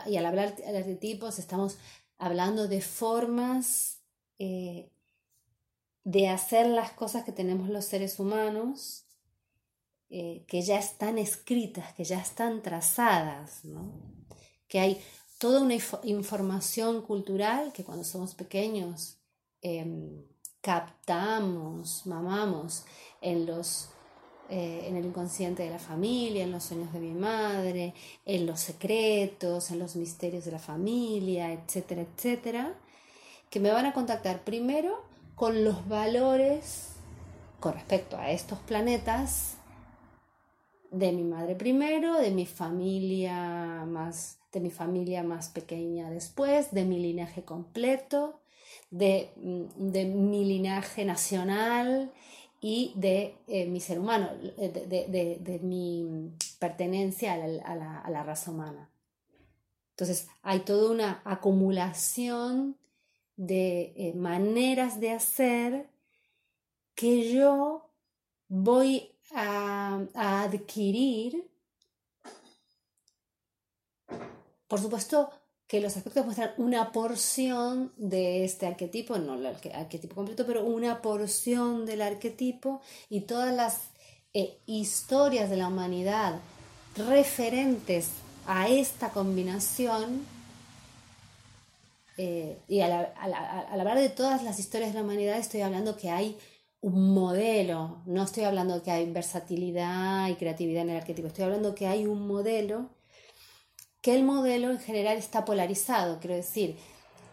y 0.05 0.17
al 0.17 0.25
hablar 0.25 0.55
de 0.55 0.77
arquetipos 0.77 1.39
estamos 1.39 1.77
hablando 2.17 2.67
de 2.67 2.81
formas 2.81 3.99
eh, 4.37 4.91
de 6.03 6.27
hacer 6.27 6.67
las 6.67 6.91
cosas 6.91 7.23
que 7.23 7.31
tenemos 7.31 7.69
los 7.69 7.85
seres 7.85 8.19
humanos, 8.19 9.05
eh, 10.09 10.45
que 10.47 10.61
ya 10.61 10.77
están 10.77 11.17
escritas, 11.17 11.93
que 11.93 12.03
ya 12.03 12.19
están 12.19 12.61
trazadas, 12.61 13.61
que 14.67 14.79
hay 14.79 15.01
toda 15.39 15.61
una 15.61 15.75
información 16.03 17.01
cultural 17.01 17.73
que 17.73 17.83
cuando 17.83 18.03
somos 18.03 18.35
pequeños 18.35 19.17
em, 19.65 20.23
captamos, 20.61 22.05
mamamos 22.05 22.85
en 23.21 23.45
los 23.45 23.89
eh, 24.47 24.85
en 24.87 24.95
el 24.95 25.05
inconsciente 25.05 25.63
de 25.63 25.71
la 25.71 25.79
familia, 25.79 26.43
en 26.43 26.51
los 26.51 26.65
sueños 26.65 26.93
de 26.93 26.99
mi 26.99 27.15
madre, 27.15 27.95
en 28.25 28.45
los 28.45 28.59
secretos, 28.59 29.71
en 29.71 29.79
los 29.79 29.95
misterios 29.95 30.45
de 30.45 30.51
la 30.51 30.59
familia, 30.59 31.51
etcétera, 31.51 32.03
etcétera, 32.03 32.75
que 33.49 33.59
me 33.59 33.71
van 33.71 33.87
a 33.87 33.93
contactar 33.93 34.43
primero 34.43 35.03
con 35.33 35.63
los 35.63 35.87
valores 35.87 36.93
con 37.59 37.73
respecto 37.73 38.17
a 38.17 38.29
estos 38.29 38.59
planetas 38.59 39.57
de 40.91 41.11
mi 41.11 41.23
madre 41.23 41.55
primero, 41.55 42.13
de 42.21 42.29
mi 42.29 42.45
familia 42.45 43.83
más, 43.87 44.37
de 44.51 44.59
mi 44.59 44.69
familia 44.69 45.23
más 45.23 45.49
pequeña 45.49 46.11
después, 46.11 46.71
de 46.71 46.85
mi 46.85 46.99
linaje 46.99 47.43
completo, 47.43 48.39
de, 48.89 49.31
mm, 49.35 49.91
de 49.91 50.05
mi 50.05 50.45
linaje 50.45 51.05
nacional 51.05 52.11
y 52.61 52.93
de 52.95 53.37
eh, 53.47 53.65
mi 53.67 53.79
ser 53.79 53.99
humano, 53.99 54.29
de, 54.57 55.37
de, 55.39 55.59
mi 55.59 56.31
pertenencia 56.59 57.33
a 57.33 57.37
la, 57.37 57.99
a 57.99 58.09
la, 58.09 58.23
raza 58.23 58.51
humana. 58.51 58.89
Entonces 59.91 60.27
hay 60.41 60.61
toda 60.61 60.91
una 60.91 61.21
acumulación 61.25 62.77
de 63.37 63.93
eh, 63.95 64.13
maneras 64.15 64.99
de 64.99 65.11
hacer 65.11 65.89
que 66.95 67.31
yo 67.31 67.91
voy 68.47 69.11
a, 69.33 70.01
a 70.13 70.43
adquirir. 70.43 71.47
Por 74.67 74.79
supuesto, 74.79 75.29
que 75.67 75.81
los 75.81 75.97
aspectos 75.97 76.25
muestran 76.25 76.51
una 76.57 76.91
porción 76.91 77.91
de 77.97 78.45
este 78.45 78.67
arquetipo, 78.67 79.17
no 79.17 79.35
el 79.35 79.45
arquetipo 79.47 80.15
completo, 80.15 80.45
pero 80.45 80.63
una 80.63 81.01
porción 81.01 81.85
del 81.85 82.01
arquetipo 82.01 82.81
y 83.09 83.21
todas 83.21 83.53
las 83.53 83.79
eh, 84.33 84.59
historias 84.67 85.49
de 85.49 85.57
la 85.57 85.67
humanidad 85.67 86.39
referentes 86.95 88.09
a 88.45 88.67
esta 88.69 89.09
combinación, 89.09 90.25
eh, 92.17 92.59
y 92.67 92.81
al, 92.81 93.13
hablar 93.71 93.97
de 93.97 94.09
todas 94.09 94.43
las 94.43 94.59
historias 94.59 94.93
de 94.93 94.99
la 94.99 95.03
humanidad 95.03 95.37
estoy 95.37 95.61
hablando 95.61 95.97
que 95.97 96.09
hay 96.11 96.37
un 96.79 97.13
modelo, 97.13 98.03
no 98.05 98.23
estoy 98.23 98.43
hablando 98.43 98.83
que 98.83 98.91
hay 98.91 99.11
versatilidad 99.11 100.29
y 100.29 100.35
creatividad 100.35 100.83
en 100.83 100.91
el 100.91 100.97
arquetipo, 100.97 101.27
estoy 101.27 101.45
hablando 101.45 101.73
que 101.73 101.87
hay 101.87 102.05
un 102.05 102.27
modelo 102.27 102.94
que 104.05 104.13
el 104.13 104.23
modelo 104.23 104.69
en 104.69 104.77
general 104.77 105.17
está 105.17 105.45
polarizado, 105.45 106.19
quiero 106.19 106.35
decir, 106.35 106.77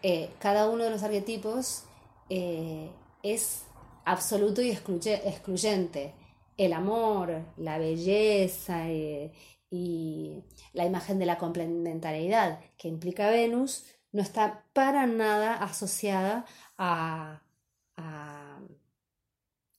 eh, 0.01 0.31
cada 0.39 0.67
uno 0.67 0.83
de 0.83 0.89
los 0.89 1.03
arquetipos 1.03 1.83
eh, 2.29 2.89
es 3.21 3.65
absoluto 4.05 4.59
y 4.63 4.71
excluyente. 4.71 6.15
El 6.57 6.73
amor, 6.73 7.43
la 7.57 7.77
belleza 7.77 8.89
eh, 8.89 9.31
y 9.69 10.45
la 10.73 10.85
imagen 10.85 11.19
de 11.19 11.27
la 11.27 11.37
complementariedad 11.37 12.59
que 12.75 12.87
implica 12.87 13.29
Venus 13.29 13.85
no 14.11 14.23
está 14.23 14.65
para 14.73 15.05
nada 15.05 15.53
asociada 15.53 16.47
a, 16.79 17.43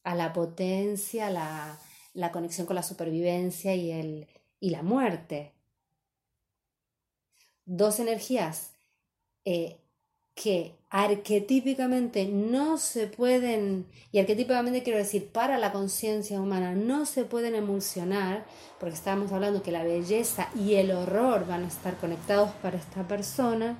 la 0.05 0.33
potencia, 0.33 1.29
la, 1.29 1.77
la, 2.13 2.31
conexión 2.31 2.69
con 2.69 2.77
la 2.77 2.85
supervivencia 2.85 3.75
y, 3.75 3.91
el, 3.91 4.29
y 4.61 4.71
la 4.71 4.85
muerte 4.85 5.54
dos 7.67 7.99
energías 7.99 8.73
eh, 9.45 9.79
que 10.35 10.75
arquetípicamente 10.91 12.27
no 12.27 12.77
se 12.77 13.07
pueden, 13.07 13.87
y 14.11 14.19
arquetípicamente 14.19 14.83
quiero 14.83 14.99
decir 14.99 15.29
para 15.29 15.59
la 15.59 15.73
conciencia 15.73 16.41
humana, 16.41 16.75
no 16.75 17.07
se 17.07 17.25
pueden 17.25 17.55
emulsionar, 17.55 18.45
porque 18.81 18.95
estábamos 18.95 19.33
hablando 19.33 19.63
que 19.63 19.73
la 19.73 19.85
belleza 19.85 20.49
y 20.55 20.75
el 20.75 20.91
horror 20.91 21.47
van 21.47 21.65
a 21.65 21.69
estar 21.69 21.97
conectados 21.99 22.51
para 22.63 22.79
esta 22.79 23.07
persona. 23.07 23.79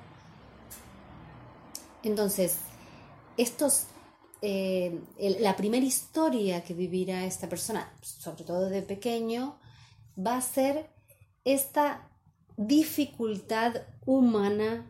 Entonces, 2.03 2.57
estos, 3.37 3.87
eh, 4.41 5.01
la 5.39 5.55
primera 5.57 5.85
historia 5.85 6.63
que 6.63 6.73
vivirá 6.73 7.25
esta 7.25 7.49
persona, 7.49 7.91
sobre 8.01 8.43
todo 8.43 8.69
de 8.69 8.81
pequeño, 8.81 9.57
va 10.17 10.37
a 10.37 10.41
ser 10.41 10.89
esta 11.43 12.09
dificultad 12.57 13.83
humana 14.05 14.85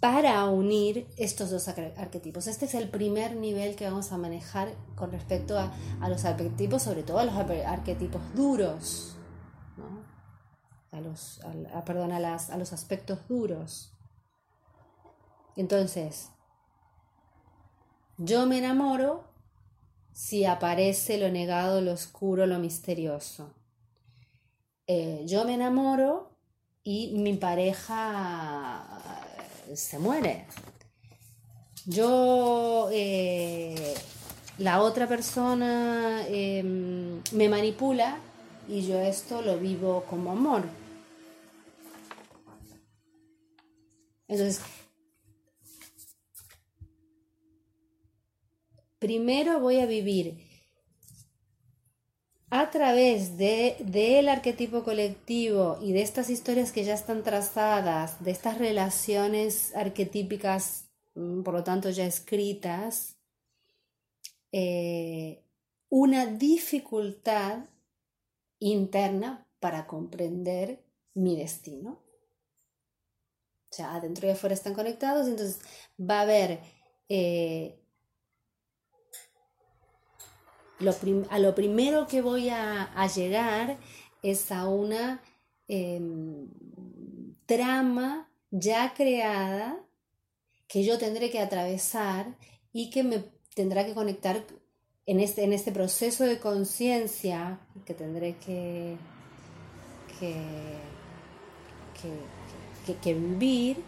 para 0.00 0.44
unir 0.44 1.08
estos 1.16 1.50
dos 1.50 1.66
arquetipos. 1.68 2.46
Este 2.46 2.66
es 2.66 2.74
el 2.74 2.90
primer 2.90 3.36
nivel 3.36 3.74
que 3.74 3.86
vamos 3.86 4.12
a 4.12 4.18
manejar 4.18 4.74
con 4.96 5.10
respecto 5.10 5.58
a, 5.58 5.72
los 6.08 6.24
arquetipos, 6.24 6.82
sobre 6.82 7.02
todo 7.02 7.18
a 7.18 7.24
los 7.24 7.34
arquetipos 7.34 8.20
duros, 8.34 9.16
a, 10.92 11.00
los, 11.00 11.40
perdón, 11.86 12.12
a, 12.12 12.20
las, 12.20 12.50
a 12.50 12.58
los 12.58 12.72
aspectos 12.72 13.26
duros. 13.28 13.94
Entonces, 15.56 16.30
yo 18.18 18.46
me 18.46 18.58
enamoro 18.58 19.24
si 20.12 20.44
aparece 20.44 21.18
lo 21.18 21.30
negado, 21.30 21.80
lo 21.80 21.92
oscuro, 21.92 22.46
lo 22.46 22.58
misterioso. 22.58 23.54
Eh, 24.86 25.24
yo 25.26 25.44
me 25.44 25.54
enamoro 25.54 26.33
y 26.84 27.08
mi 27.14 27.32
pareja 27.34 28.84
eh, 29.68 29.76
se 29.76 29.98
muere. 29.98 30.46
Yo, 31.86 32.88
eh, 32.92 33.94
la 34.58 34.82
otra 34.82 35.08
persona 35.08 36.26
em, 36.28 37.22
me 37.32 37.48
manipula 37.48 38.18
y 38.68 38.86
yo 38.86 39.00
esto 39.00 39.42
lo 39.42 39.58
vivo 39.58 40.04
como 40.08 40.30
amor. 40.30 40.62
Entonces, 44.28 44.60
primero 48.98 49.60
voy 49.60 49.80
a 49.80 49.86
vivir 49.86 50.43
a 52.74 52.76
través 52.76 53.38
de, 53.38 53.76
del 53.78 54.28
arquetipo 54.28 54.82
colectivo 54.82 55.78
y 55.80 55.92
de 55.92 56.02
estas 56.02 56.28
historias 56.28 56.72
que 56.72 56.82
ya 56.82 56.94
están 56.94 57.22
trazadas, 57.22 58.24
de 58.24 58.32
estas 58.32 58.58
relaciones 58.58 59.72
arquetípicas, 59.76 60.86
mm, 61.14 61.44
por 61.44 61.54
lo 61.54 61.62
tanto 61.62 61.90
ya 61.90 62.04
escritas, 62.04 63.16
eh, 64.50 65.44
una 65.88 66.26
dificultad 66.26 67.60
interna 68.58 69.46
para 69.60 69.86
comprender 69.86 70.82
mi 71.14 71.36
destino. 71.36 72.02
O 73.70 73.76
sea, 73.76 73.94
adentro 73.94 74.26
y 74.26 74.32
afuera 74.32 74.54
están 74.54 74.74
conectados, 74.74 75.28
entonces 75.28 75.60
va 75.96 76.18
a 76.18 76.22
haber 76.22 76.58
eh, 77.08 77.83
a 81.30 81.38
lo 81.38 81.54
primero 81.54 82.06
que 82.06 82.22
voy 82.22 82.48
a, 82.48 83.06
llegar 83.14 83.78
es 84.22 84.50
a 84.50 84.68
una 84.68 85.22
em, 85.68 86.48
trama 87.46 88.28
ya 88.50 88.94
creada 88.94 89.80
que 90.68 90.84
yo 90.84 90.98
tendré 90.98 91.30
que 91.30 91.40
atravesar 91.40 92.36
y 92.72 92.90
que 92.90 93.04
me 93.04 93.24
tendrá 93.54 93.86
que 93.86 93.94
conectar 93.94 94.44
en 95.06 95.20
este, 95.20 95.44
en 95.44 95.52
este 95.52 95.70
proceso 95.72 96.24
de 96.24 96.38
conciencia 96.38 97.60
que 97.84 97.94
tendré 97.94 98.36
que, 98.36 98.96
que, 100.18 100.34
que, 103.02 103.14
vivir, 103.14 103.82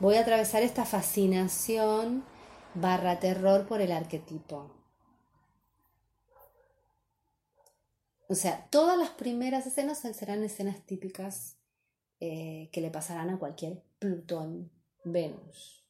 voy 0.00 0.16
a 0.16 0.20
atravesar 0.20 0.62
esta 0.62 0.84
fascinación 0.84 2.24
barra 2.74 3.20
terror 3.20 3.66
por 3.66 3.80
el 3.80 3.92
arquetipo. 3.92 4.70
O 8.28 8.34
sea, 8.34 8.68
todas 8.70 8.98
las 8.98 9.10
primeras 9.10 9.66
escenas 9.66 9.98
serán 9.98 10.42
escenas 10.42 10.84
típicas 10.84 11.58
eh, 12.18 12.68
que 12.72 12.80
le 12.80 12.90
pasarán 12.90 13.30
a 13.30 13.38
cualquier 13.38 13.82
Plutón, 13.98 14.70
Venus. 15.04 15.84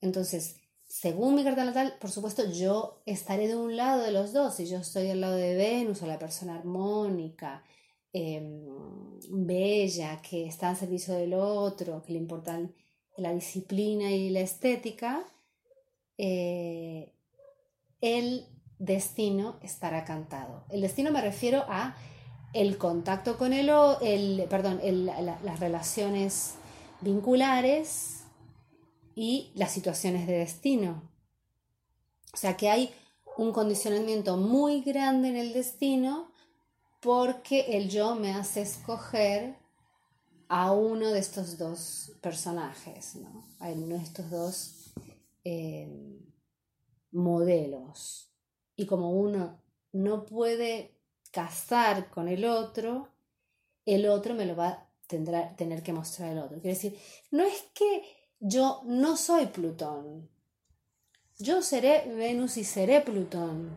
Entonces, 0.00 0.60
según 0.84 1.34
mi 1.34 1.44
carta 1.44 1.64
natal, 1.64 1.96
por 2.00 2.10
supuesto, 2.10 2.50
yo 2.50 3.02
estaré 3.06 3.48
de 3.48 3.56
un 3.56 3.76
lado 3.76 4.02
de 4.02 4.12
los 4.12 4.32
dos. 4.32 4.54
Si 4.56 4.66
yo 4.66 4.78
estoy 4.78 5.10
al 5.10 5.20
lado 5.20 5.36
de 5.36 5.54
Venus 5.54 6.02
o 6.02 6.06
la 6.06 6.18
persona 6.18 6.56
armónica, 6.56 7.64
em, 8.12 8.66
bella, 9.30 10.20
que 10.22 10.46
está 10.46 10.70
al 10.70 10.76
servicio 10.76 11.14
del 11.14 11.34
otro, 11.34 12.02
que 12.02 12.12
le 12.12 12.18
importan 12.18 12.74
la 13.16 13.34
disciplina 13.34 14.10
y 14.10 14.30
la 14.30 14.40
estética, 14.40 15.26
eh, 16.16 17.12
el 18.00 18.46
destino 18.78 19.56
estará 19.62 20.04
cantado. 20.04 20.64
El 20.68 20.80
destino 20.80 21.10
me 21.10 21.20
refiero 21.20 21.64
a 21.68 21.96
el 22.52 22.78
contacto 22.78 23.36
con 23.36 23.52
el, 23.52 23.70
el 24.00 24.46
perdón, 24.48 24.80
las 25.42 25.60
relaciones 25.60 26.54
vinculares 27.00 28.24
y 29.14 29.50
las 29.54 29.72
situaciones 29.72 30.26
de 30.26 30.38
destino. 30.38 31.02
O 32.32 32.36
sea 32.36 32.56
que 32.56 32.70
hay 32.70 32.94
un 33.36 33.52
condicionamiento 33.52 34.36
muy 34.36 34.80
grande 34.80 35.28
en 35.28 35.36
el 35.36 35.52
destino 35.52 36.30
porque 37.00 37.76
el 37.76 37.88
yo 37.88 38.14
me 38.14 38.32
hace 38.32 38.62
escoger 38.62 39.56
a 40.48 40.72
uno 40.72 41.10
de 41.10 41.20
estos 41.20 41.58
dos 41.58 42.12
personajes, 42.20 43.16
¿no? 43.16 43.44
a 43.60 43.68
uno 43.68 43.96
de 43.96 44.02
estos 44.02 44.30
dos 44.30 44.92
eh, 45.44 46.20
modelos. 47.12 48.27
Y 48.78 48.86
como 48.86 49.10
uno 49.10 49.60
no 49.90 50.24
puede 50.24 50.94
casar 51.32 52.10
con 52.10 52.28
el 52.28 52.44
otro, 52.44 53.08
el 53.84 54.06
otro 54.08 54.34
me 54.34 54.46
lo 54.46 54.54
va 54.54 54.68
a 54.68 54.88
tener 55.08 55.82
que 55.82 55.92
mostrar 55.92 56.30
el 56.30 56.38
otro. 56.38 56.60
Quiere 56.60 56.76
decir, 56.76 56.96
no 57.32 57.42
es 57.42 57.64
que 57.74 58.04
yo 58.38 58.82
no 58.84 59.16
soy 59.16 59.46
Plutón, 59.46 60.30
yo 61.38 61.60
seré 61.60 62.04
Venus 62.14 62.56
y 62.56 62.62
seré 62.62 63.00
Plutón. 63.00 63.76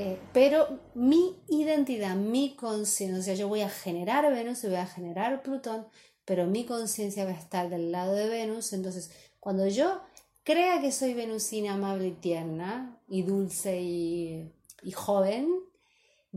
Eh, 0.00 0.18
pero 0.32 0.80
mi 0.94 1.40
identidad, 1.48 2.16
mi 2.16 2.56
conciencia, 2.56 3.34
yo 3.34 3.46
voy 3.46 3.60
a 3.60 3.68
generar 3.68 4.28
Venus 4.32 4.64
y 4.64 4.66
voy 4.66 4.76
a 4.76 4.86
generar 4.86 5.42
Plutón, 5.44 5.86
pero 6.24 6.48
mi 6.48 6.66
conciencia 6.66 7.24
va 7.24 7.30
a 7.30 7.38
estar 7.38 7.68
del 7.68 7.92
lado 7.92 8.14
de 8.14 8.28
Venus. 8.28 8.72
Entonces, 8.72 9.12
cuando 9.38 9.68
yo 9.68 10.00
crea 10.44 10.80
que 10.80 10.92
soy 10.92 11.14
venusina 11.14 11.74
amable 11.74 12.08
y 12.08 12.12
tierna, 12.12 13.00
y 13.08 13.22
dulce 13.22 13.80
y, 13.80 14.52
joven, 14.94 15.48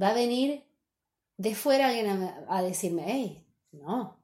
va 0.01 0.09
a 0.09 0.13
venir 0.13 0.63
de 1.37 1.55
fuera 1.55 1.87
alguien 1.87 2.07
a, 2.47 2.61
decirme, 2.61 3.03
hey, 3.07 3.45
no, 3.71 4.17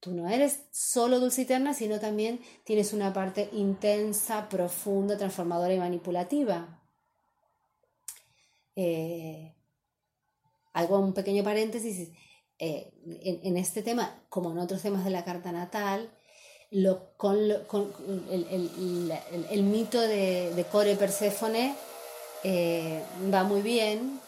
Tú 0.00 0.12
no 0.12 0.28
eres 0.28 0.62
solo 0.70 1.18
dulce 1.18 1.42
y 1.42 1.44
tierna, 1.44 1.74
sino 1.74 1.98
también 1.98 2.40
tienes 2.62 2.92
una 2.92 3.12
parte 3.12 3.48
intensa, 3.52 4.48
profunda, 4.48 5.18
transformadora 5.18 5.74
y 5.74 5.78
manipulativa. 5.78 6.80
Eh, 8.76 9.56
algo, 10.72 11.00
un 11.00 11.14
pequeño 11.14 11.42
paréntesis, 11.42 12.12
eh, 12.60 12.92
en, 13.22 13.56
este 13.56 13.82
tema, 13.82 14.22
como 14.28 14.52
en 14.52 14.58
otros 14.58 14.82
temas 14.82 15.04
de 15.04 15.10
la 15.10 15.24
carta 15.24 15.50
natal, 15.50 16.12
lo, 16.70 17.12
con, 17.16 17.38
el, 17.38 19.62
mito 19.62 20.00
de, 20.00 20.66
Core 20.70 20.96
Perséfone 20.96 21.74
eh, 22.44 23.02
va 23.32 23.44
muy 23.44 23.62
bien, 23.62 24.20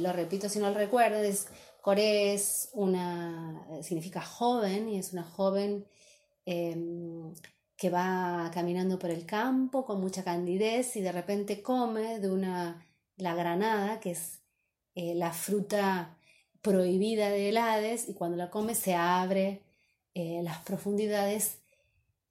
lo 0.00 0.12
repito 0.12 0.48
si 0.48 0.58
no 0.58 0.70
lo 0.70 0.76
recuerdo, 0.76 1.18
es 1.18 1.48
Core 1.80 2.34
es 2.34 2.68
una, 2.74 3.66
significa 3.82 4.20
joven 4.20 4.88
y 4.88 4.98
es 4.98 5.12
una 5.12 5.24
joven 5.24 5.86
em, 6.44 7.32
que 7.76 7.90
va 7.90 8.50
caminando 8.52 8.98
por 8.98 9.10
el 9.10 9.24
campo 9.24 9.86
con 9.86 10.00
mucha 10.00 10.24
candidez 10.24 10.96
y 10.96 11.00
de 11.00 11.12
repente 11.12 11.62
come 11.62 12.18
de 12.18 12.30
una, 12.30 12.84
la 13.16 13.34
granada, 13.34 14.00
que 14.00 14.10
es 14.10 14.42
eh, 14.94 15.14
la 15.14 15.32
fruta 15.32 16.18
prohibida 16.60 17.30
de 17.30 17.56
Hades, 17.56 18.08
y 18.08 18.14
cuando 18.14 18.36
la 18.36 18.50
come 18.50 18.74
se 18.74 18.94
abre 18.94 19.62
eh, 20.18 20.42
las 20.42 20.58
profundidades, 20.58 21.58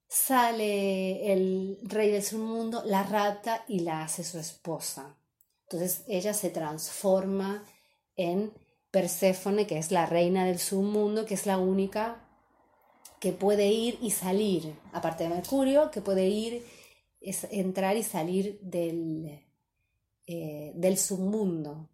sale 0.08 1.32
el 1.32 1.78
rey 1.82 2.10
del 2.10 2.22
submundo, 2.22 2.82
la 2.84 3.02
rapta 3.02 3.64
y 3.66 3.80
la 3.80 4.02
hace 4.02 4.24
su 4.24 4.38
esposa. 4.38 5.16
Entonces 5.62 6.04
ella 6.06 6.34
se 6.34 6.50
transforma 6.50 7.64
en 8.14 8.52
Perséfone, 8.90 9.66
que 9.66 9.78
es 9.78 9.90
la 9.90 10.04
reina 10.04 10.44
del 10.44 10.58
submundo, 10.58 11.24
que 11.24 11.34
es 11.34 11.46
la 11.46 11.56
única 11.56 12.28
que 13.20 13.32
puede 13.32 13.68
ir 13.68 13.98
y 14.02 14.10
salir, 14.10 14.74
aparte 14.92 15.24
de 15.24 15.30
Mercurio, 15.30 15.90
que 15.90 16.02
puede 16.02 16.28
ir, 16.28 16.64
es 17.20 17.44
entrar 17.50 17.96
y 17.96 18.02
salir 18.02 18.60
del, 18.60 19.46
eh, 20.26 20.72
del 20.74 20.98
submundo. 20.98 21.88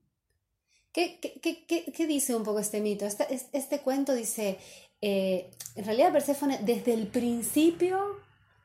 ¿Qué, 0.92 1.18
qué, 1.20 2.06
dice 2.06 2.36
un 2.36 2.44
poco 2.44 2.60
este 2.60 2.80
mito? 2.80 3.04
Este, 3.04 3.26
este 3.52 3.80
cuento 3.80 4.14
dice, 4.14 4.58
eh, 5.06 5.50
en 5.74 5.84
realidad 5.84 6.14
Perséfone 6.14 6.60
desde 6.62 6.94
el 6.94 7.06
principio 7.08 8.22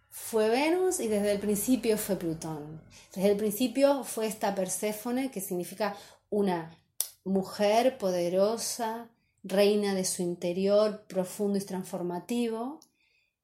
fue 0.10 0.48
Venus 0.48 1.02
y 1.02 1.10
desde 1.10 1.34
el 1.34 1.40
principio 1.40 1.98
fue 1.98 2.16
Plutón. 2.16 2.82
Desde 3.14 3.32
el 3.32 3.36
principio 3.36 4.06
fue 4.06 4.28
esta 4.28 4.56
Perséfone, 4.56 5.32
que 5.32 5.42
significa 5.42 5.98
una 6.30 6.78
mujer 7.26 7.98
poderosa, 7.98 9.10
reina 9.44 9.94
de 9.94 10.06
su 10.06 10.22
interior 10.22 11.04
profundo 11.08 11.58
y 11.58 11.62
transformativo, 11.62 12.80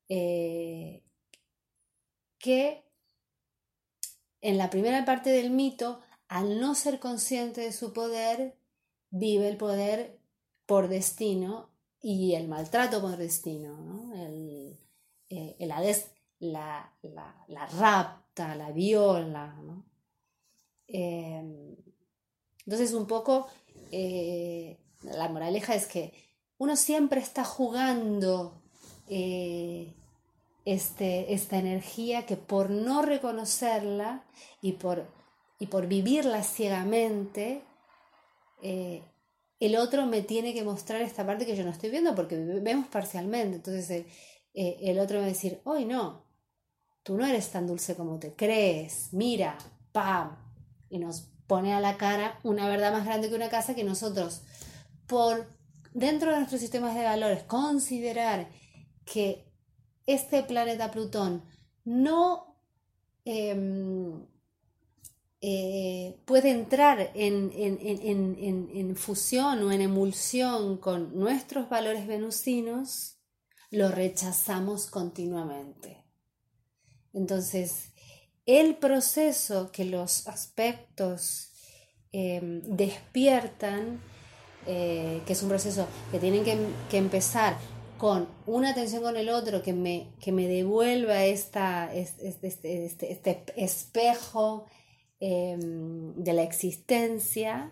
eh, 0.08 1.04
que 2.38 2.86
en 4.40 4.58
la 4.58 4.70
primera 4.70 5.04
parte 5.04 5.32
del 5.32 5.50
mito, 5.50 6.00
al 6.30 6.62
no 6.62 6.76
ser 6.76 7.02
consciente 7.02 7.60
de 7.60 7.74
su 7.74 7.92
poder, 7.92 8.56
vive 9.10 9.50
el 9.50 9.58
poder 9.58 10.18
por 10.66 10.88
destino 10.88 11.75
y 12.08 12.36
el 12.36 12.48
maltrato 12.48 13.02
por 13.02 13.18
destino. 13.18 14.12
El, 14.14 14.78
eh, 15.28 15.56
el 15.58 15.72
Hades 15.72 16.12
la, 16.38 16.94
la, 17.02 17.66
rapta, 17.80 18.54
la 18.54 18.70
viola. 18.70 19.56
Eh, 20.88 21.76
entonces 22.64 22.94
un 22.94 23.08
poco 23.08 23.48
eh, 23.92 24.78
la 25.02 25.30
moraleja 25.30 25.74
es 25.74 25.88
que 25.88 26.14
uno 26.60 26.76
siempre 26.76 27.22
está 27.22 27.44
jugando 27.44 28.62
eh, 29.10 29.96
este, 30.64 31.34
esta 31.34 31.58
energía 31.58 32.28
que 32.28 32.38
por 32.38 32.70
no 32.70 33.02
reconocerla 33.02 34.24
y 34.62 34.74
por, 34.74 35.08
y 35.58 35.66
por 35.66 35.88
vivirla 35.88 36.44
ciegamente, 36.44 37.64
eh, 38.62 39.02
el 39.66 39.76
otro 39.78 40.06
me 40.06 40.22
tiene 40.22 40.54
que 40.54 40.64
mostrar 40.64 41.02
esta 41.02 41.26
parte 41.26 41.46
que 41.46 41.56
yo 41.56 41.64
no 41.64 41.72
estoy 41.72 41.90
viendo 41.90 42.16
porque 42.16 42.36
vemos 42.36 42.88
parcialmente. 42.88 43.58
Entonces 43.58 44.06
el, 44.54 45.00
otro 45.00 45.16
me 45.16 45.22
va 45.22 45.26
a 45.26 45.30
decir, 45.30 45.62
hoy 45.64 45.86
no, 45.86 46.26
tú 47.04 47.18
no 47.18 47.26
eres 47.26 47.52
tan 47.52 47.68
dulce 47.68 47.96
como 47.96 48.20
te 48.20 48.34
crees, 48.34 49.10
mira, 49.12 49.58
pam, 49.92 50.38
y 50.90 51.00
nos 51.00 51.22
pone 51.48 51.74
a 51.74 51.80
la 51.80 51.98
cara 51.98 52.40
una 52.44 52.68
verdad 52.68 52.92
más 52.92 53.06
grande 53.06 53.30
que 53.30 53.36
una 53.36 53.50
casa 53.50 53.76
que 53.76 53.84
nosotros, 53.84 54.42
por 55.08 55.48
dentro 55.94 56.32
de 56.32 56.38
nuestros 56.38 56.62
sistemas 56.62 56.96
de 56.96 57.04
valores, 57.04 57.44
considerar 57.44 58.50
que 59.06 59.46
este 60.06 60.44
planeta 60.44 60.92
Plutón 60.92 61.44
no 61.84 62.58
em, 63.26 64.26
eh, 65.42 66.18
puede 66.26 66.50
entrar 66.50 67.12
en, 67.14 67.52
en, 67.54 68.96
fusión 68.96 69.62
o 69.64 69.72
en 69.72 69.82
emulsión 69.82 70.78
con 70.78 71.18
nuestros 71.18 71.70
valores 71.70 72.08
venusinos, 72.08 73.18
lo 73.70 73.90
rechazamos 73.90 74.88
continuamente. 74.88 76.04
Entonces, 77.14 77.92
el 78.46 78.78
proceso 78.78 79.72
que 79.72 79.86
los 79.86 80.28
aspectos 80.28 81.52
em, 82.12 82.62
despiertan, 82.62 84.00
eh, 84.66 85.22
que 85.26 85.34
es 85.34 85.44
un 85.44 85.50
proceso 85.50 85.88
que 86.12 86.20
tienen 86.20 86.44
que, 86.44 86.98
empezar 86.98 87.58
con 87.98 88.28
una 88.46 88.72
atención 88.72 89.04
con 89.04 89.18
el 89.18 89.30
otro 89.30 89.62
que 89.62 89.74
me, 89.74 90.12
que 90.20 90.32
me 90.32 90.48
devuelva 90.48 91.24
esta, 91.26 91.94
este, 91.94 92.30
este, 92.30 92.86
este, 92.86 93.12
este 93.12 93.44
espejo 93.58 94.66
em, 95.20 96.14
de 96.16 96.34
la 96.34 96.44
existencia 96.44 97.72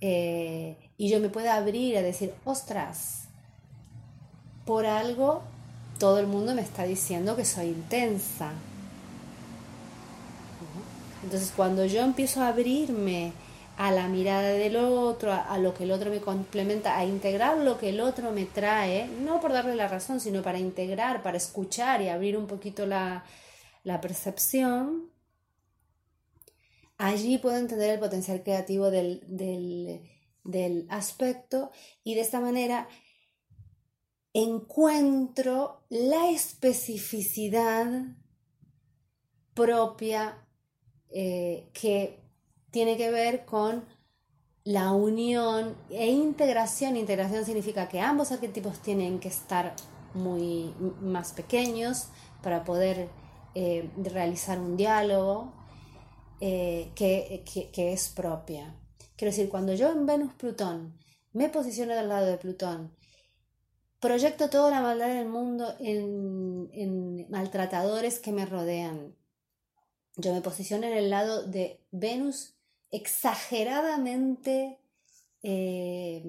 eh, 0.00 0.76
y 0.96 1.08
yo 1.08 1.20
me 1.20 1.28
pueda 1.28 1.56
abrir 1.56 1.96
a 1.96 2.02
decir, 2.02 2.34
ostras, 2.44 3.28
por 4.64 4.86
algo 4.86 5.42
todo 5.98 6.18
el 6.18 6.26
mundo 6.26 6.54
me 6.54 6.62
está 6.62 6.84
diciendo 6.84 7.36
que 7.36 7.44
soy 7.44 7.68
intensa, 7.68 8.52
entonces 11.24 11.52
cuando 11.56 11.86
yo 11.86 12.02
empiezo 12.02 12.42
a 12.42 12.48
abrirme 12.48 13.32
a 13.76 13.90
la 13.90 14.06
mirada 14.08 14.50
del 14.50 14.76
otro, 14.76 15.32
a, 15.32 15.58
lo 15.58 15.74
que 15.74 15.84
el 15.84 15.90
otro 15.90 16.10
me 16.10 16.20
complementa, 16.20 16.96
a 16.96 17.04
integrar 17.04 17.58
lo 17.58 17.78
que 17.78 17.88
el 17.88 18.00
otro 18.00 18.30
me 18.30 18.44
trae, 18.44 19.08
no 19.08 19.40
por 19.40 19.52
darle 19.52 19.74
la 19.74 19.88
razón, 19.88 20.20
sino 20.20 20.42
para 20.42 20.58
integrar, 20.58 21.22
para 21.22 21.38
escuchar 21.38 22.00
y 22.02 22.08
abrir 22.08 22.36
un 22.36 22.46
poquito 22.46 22.86
la, 22.86 23.24
percepción, 24.00 25.08
allí 26.98 27.38
puedo 27.38 27.56
entender 27.56 27.90
el 27.90 28.00
potencial 28.00 28.42
creativo 28.42 28.90
del, 28.90 29.22
del 30.44 30.86
aspecto 30.90 31.70
y 32.02 32.14
de 32.14 32.20
esta 32.20 32.40
manera 32.40 32.88
encuentro 34.32 35.84
la 35.88 36.28
especificidad 36.30 37.86
propia 39.54 40.44
eh, 41.10 41.70
que 41.72 42.20
tiene 42.70 42.96
que 42.96 43.10
ver 43.10 43.44
con 43.44 43.84
la 44.64 44.90
unión 44.92 45.76
e 45.90 46.10
integración. 46.10 46.96
Integración 46.96 47.44
significa 47.44 47.88
que 47.88 48.00
ambos 48.00 48.32
arquetipos 48.32 48.80
tienen 48.80 49.20
que 49.20 49.28
estar 49.28 49.76
muy 50.14 50.74
más 51.00 51.32
pequeños 51.32 52.08
para 52.42 52.64
poder 52.64 53.08
eh, 53.54 53.88
realizar 53.96 54.58
un 54.58 54.76
diálogo 54.76 55.52
eh, 56.40 56.90
que, 56.94 57.92
es 57.92 58.08
propia. 58.08 58.74
Quiero 59.16 59.30
decir, 59.30 59.48
cuando 59.48 59.74
yo 59.74 59.90
en 59.90 60.06
Venus-Plutón 60.06 60.98
me 61.32 61.48
posiciono 61.48 61.94
del 61.94 62.08
lado 62.08 62.26
de 62.26 62.38
Plutón, 62.38 62.94
proyecto 64.00 64.50
toda 64.50 64.70
la 64.70 64.80
maldad 64.80 65.08
del 65.08 65.28
mundo 65.28 65.74
en, 65.80 66.68
en 66.72 67.30
maltratadores 67.30 68.18
que 68.18 68.32
me 68.32 68.46
rodean. 68.46 69.14
Yo 70.16 70.32
me 70.32 70.42
posiciono 70.42 70.86
en 70.86 70.92
el 70.92 71.10
lado 71.10 71.44
de 71.44 71.80
Venus 71.90 72.54
exageradamente 72.90 74.78
eh, 75.42 76.22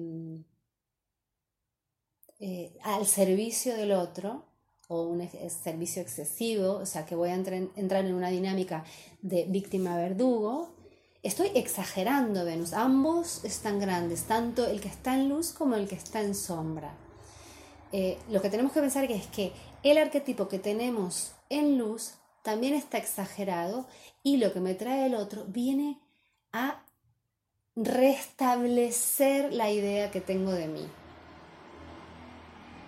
eh, 2.38 2.76
al 2.82 3.06
servicio 3.06 3.74
del 3.76 3.92
otro 3.92 4.44
o 4.88 5.04
un 5.04 5.26
servicio 5.48 6.02
excesivo, 6.02 6.72
o 6.74 6.86
sea 6.86 7.06
que 7.06 7.14
voy 7.14 7.30
a 7.30 7.34
entrar 7.34 8.04
en 8.04 8.14
una 8.14 8.28
dinámica 8.28 8.84
de 9.28 9.44
víctima-verdugo, 9.44 10.70
estoy 11.22 11.50
exagerando 11.54 12.44
Venus. 12.44 12.72
Ambos 12.72 13.44
están 13.44 13.80
grandes, 13.80 14.24
tanto 14.24 14.66
el 14.66 14.80
que 14.80 14.88
está 14.88 15.14
en 15.14 15.28
luz 15.28 15.52
como 15.52 15.74
el 15.74 15.88
que 15.88 15.96
está 15.96 16.20
en 16.22 16.34
sombra. 16.34 16.94
Eh, 17.92 18.18
lo 18.30 18.40
que 18.42 18.50
tenemos 18.50 18.72
que 18.72 18.80
pensar 18.80 19.04
es 19.10 19.26
que 19.28 19.52
el 19.82 19.98
arquetipo 19.98 20.48
que 20.48 20.58
tenemos 20.58 21.32
en 21.48 21.78
luz 21.78 22.14
también 22.42 22.74
está 22.74 22.98
exagerado 22.98 23.86
y 24.22 24.36
lo 24.36 24.52
que 24.52 24.60
me 24.60 24.74
trae 24.74 25.06
el 25.06 25.14
otro 25.14 25.44
viene 25.48 25.98
a 26.52 26.84
restablecer 27.74 29.52
la 29.52 29.70
idea 29.70 30.10
que 30.10 30.20
tengo 30.20 30.52
de 30.52 30.68
mí. 30.68 30.86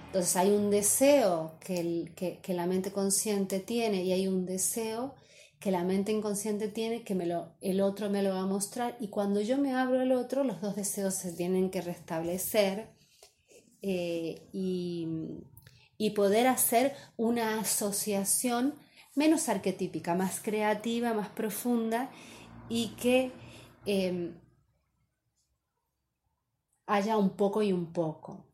Entonces 0.07 0.37
hay 0.37 0.51
un 0.51 0.71
deseo 0.71 1.53
que, 1.61 2.39
que, 2.43 2.55
la 2.55 2.67
mente 2.67 2.93
consciente 2.93 3.61
tiene 3.61 4.03
y 4.05 4.13
hay 4.13 4.27
un 4.27 4.47
deseo 4.47 5.15
que 5.61 5.71
la 5.71 5.85
mente 5.85 6.13
inconsciente 6.13 6.69
tiene 6.69 7.03
que 7.03 7.15
me 7.15 7.27
lo, 7.27 7.53
el 7.61 7.81
otro 7.81 8.11
me 8.11 8.23
lo 8.23 8.31
va 8.31 8.43
a 8.43 8.47
mostrar 8.47 8.97
y 9.01 9.09
cuando 9.09 9.41
yo 9.41 9.59
me 9.59 9.75
abro 9.75 10.01
al 10.01 10.13
otro 10.13 10.45
los 10.45 10.61
dos 10.61 10.77
deseos 10.77 11.15
se 11.15 11.33
tienen 11.33 11.71
que 11.71 11.81
restablecer 11.81 12.89
eh, 13.83 14.49
y, 14.53 15.09
y 15.97 16.11
poder 16.11 16.47
hacer 16.47 16.95
una 17.17 17.61
asociación 17.61 18.75
menos 19.17 19.49
arquetípica, 19.49 20.15
más 20.15 20.41
creativa, 20.41 21.13
más 21.13 21.29
profunda 21.29 22.11
y 22.69 22.91
que 22.91 23.33
Em, 23.91 24.35
haya 26.87 27.17
un 27.17 27.31
poco 27.31 27.63
y 27.63 27.73
un 27.73 27.91
poco. 27.91 28.45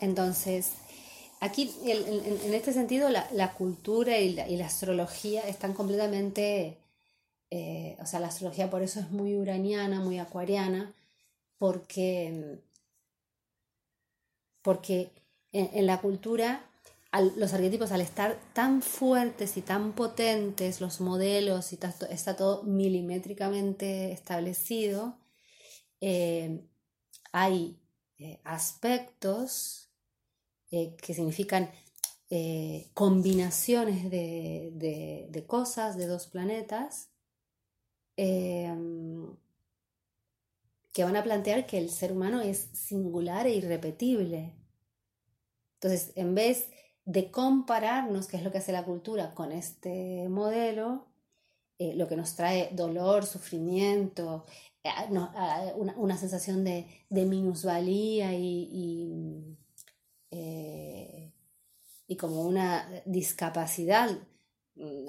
Entonces, 0.00 0.72
aquí 1.40 1.72
en, 1.84 2.54
este 2.54 2.72
sentido 2.72 3.08
la, 3.10 3.54
cultura 3.54 4.18
y 4.18 4.34
la, 4.34 4.66
astrología 4.66 5.42
están 5.42 5.74
completamente, 5.74 6.78
eh, 7.50 7.96
o 8.00 8.06
sea, 8.06 8.20
la 8.20 8.28
astrología 8.28 8.70
por 8.70 8.82
eso 8.82 9.00
es 9.00 9.10
muy 9.10 9.36
uraniana, 9.36 10.00
muy 10.00 10.18
acuariana, 10.18 10.94
porque, 11.58 12.60
porque 14.62 15.10
en 15.52 15.86
la 15.86 16.00
cultura 16.00 16.66
los 17.36 17.54
arquetipos 17.54 17.92
al 17.92 18.00
estar 18.00 18.38
tan 18.52 18.82
fuertes 18.82 19.56
y 19.56 19.62
tan 19.62 19.92
potentes, 19.92 20.80
los 20.80 21.00
modelos 21.00 21.72
y 21.72 21.78
está 22.10 22.36
todo 22.36 22.62
milimétricamente 22.64 24.12
establecido, 24.12 25.18
eh, 26.00 26.66
hay 27.32 27.78
eh, 28.18 28.40
aspectos 28.44 29.85
eh, 30.70 30.96
que 30.96 31.14
significan 31.14 31.70
combinaciones 32.92 34.10
de, 34.10 34.72
de, 35.30 35.46
cosas 35.46 35.96
de 35.96 36.08
dos 36.08 36.26
planetas 36.26 37.10
que 40.96 41.04
van 41.04 41.14
a 41.14 41.22
plantear 41.22 41.66
que 41.66 41.78
el 41.78 41.90
ser 41.90 42.10
humano 42.10 42.40
es 42.40 42.70
singular 42.72 43.46
e 43.46 43.54
irrepetible. 43.54 44.56
Entonces, 45.74 46.12
en 46.16 46.34
vez 46.34 46.70
de 47.04 47.30
compararnos, 47.30 48.26
que 48.26 48.38
es 48.38 48.42
lo 48.42 48.50
que 48.50 48.58
hace 48.58 48.72
la 48.72 48.84
cultura, 48.84 49.34
con 49.34 49.52
este 49.52 50.28
modelo, 50.28 51.06
eh, 51.78 51.94
lo 51.94 52.08
que 52.08 52.16
nos 52.16 52.34
trae 52.34 52.70
dolor, 52.72 53.26
sufrimiento, 53.26 54.46
eh, 54.82 54.90
una, 55.76 56.16
sensación 56.16 56.64
de, 56.64 56.86
minusvalía 57.10 58.32
y, 58.32 59.58
eh, 60.36 61.32
y, 62.06 62.16
como 62.16 62.42
una 62.42 63.02
discapacidad 63.04 64.10
mm, 64.74 65.06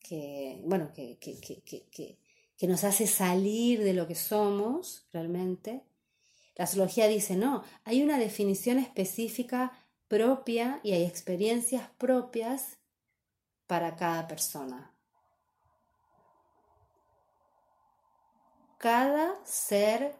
que, 0.00 0.60
bueno, 0.64 0.92
que 0.94 2.66
nos 2.68 2.84
hace 2.84 3.06
salir 3.06 3.82
de 3.82 3.94
lo 3.94 4.06
que 4.06 4.14
somos 4.14 5.06
realmente 5.12 5.82
la 6.56 6.64
astrología 6.64 7.08
dice, 7.08 7.36
no, 7.36 7.64
hay 7.84 8.02
una 8.02 8.18
definición 8.18 8.78
específica 8.78 9.72
propia 10.06 10.80
y 10.84 10.92
hay 10.92 11.02
experiencias 11.04 11.90
propias 11.98 12.78
para 13.66 13.96
cada 13.96 14.28
persona. 14.28 14.94
Cada 18.78 19.34
ser 19.44 20.14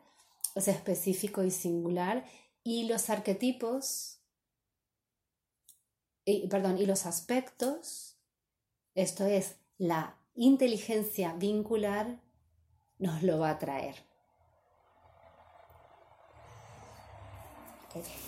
es 0.54 0.68
específico 0.68 1.42
y 1.42 1.50
singular 1.50 2.24
y 2.62 2.86
los 2.86 3.10
arquetipos, 3.10 4.20
perdón, 6.48 6.78
y 6.78 6.86
los 6.86 7.06
aspectos, 7.06 8.16
esto 8.94 9.26
es 9.26 9.56
la 9.78 10.16
inteligencia 10.34 11.34
vincular, 11.34 12.20
nos 12.98 13.22
lo 13.22 13.38
va 13.38 13.50
a 13.50 13.58
traer. 13.58 13.96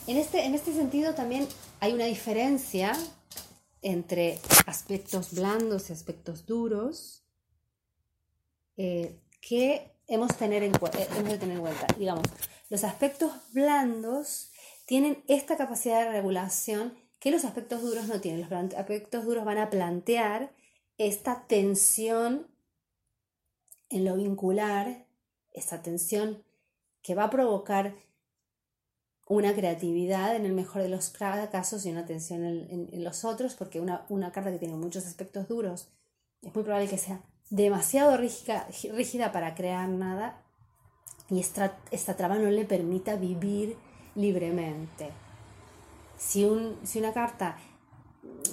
En 0.06 0.16
este, 0.16 0.44
en 0.44 0.54
este 0.54 0.72
sentido 0.72 1.14
también 1.14 1.48
hay 1.80 1.92
una 1.92 2.04
diferencia 2.04 2.92
entre 3.82 4.38
aspectos 4.66 5.32
blandos 5.32 5.90
y 5.90 5.92
aspectos 5.92 6.46
duros 6.46 7.24
eh, 8.76 9.18
que 9.40 9.95
hemos, 10.06 10.36
tener 10.36 10.62
en, 10.62 10.74
eh, 10.74 11.08
hemos 11.16 11.32
de 11.32 11.38
tener 11.38 11.56
en 11.56 11.62
cuenta. 11.62 11.86
Digamos, 11.98 12.24
los 12.68 12.84
aspectos 12.84 13.32
blandos 13.52 14.50
tienen 14.86 15.22
esta 15.28 15.56
capacidad 15.56 16.04
de 16.04 16.12
regulación 16.12 16.96
que 17.18 17.30
los 17.30 17.44
aspectos 17.44 17.82
duros 17.82 18.06
no 18.06 18.20
tienen. 18.20 18.48
Los 18.48 18.74
aspectos 18.74 19.24
duros 19.24 19.44
van 19.44 19.58
a 19.58 19.70
plantear 19.70 20.52
esta 20.98 21.46
tensión 21.46 22.46
en 23.88 24.04
lo 24.04 24.16
vincular, 24.16 25.06
esta 25.52 25.82
tensión 25.82 26.44
que 27.02 27.14
va 27.14 27.24
a 27.24 27.30
provocar 27.30 27.94
una 29.28 29.54
creatividad 29.54 30.36
en 30.36 30.46
el 30.46 30.52
mejor 30.52 30.82
de 30.82 30.88
los 30.88 31.10
casos 31.10 31.84
y 31.84 31.90
una 31.90 32.00
atención 32.00 32.44
en, 32.44 33.04
los 33.04 33.24
otros, 33.24 33.54
porque 33.54 33.80
una, 33.80 34.06
una, 34.08 34.30
carta 34.30 34.52
que 34.52 34.58
tiene 34.58 34.74
muchos 34.74 35.06
aspectos 35.06 35.48
duros 35.48 35.88
es 36.42 36.54
muy 36.54 36.62
probable 36.62 36.88
que 36.88 36.98
sea 36.98 37.22
demasiado 37.50 38.16
rígida, 38.16 38.66
rígida 38.92 39.32
para 39.32 39.54
crear 39.54 39.88
nada 39.88 40.42
y 41.30 41.40
esta, 41.40 41.76
esta 41.90 42.16
traba 42.16 42.36
no 42.36 42.50
le 42.50 42.64
permita 42.64 43.16
vivir 43.16 43.76
libremente. 44.14 45.10
Si, 46.18 46.44
un, 46.44 46.78
si 46.84 46.98
una 46.98 47.12
carta, 47.12 47.56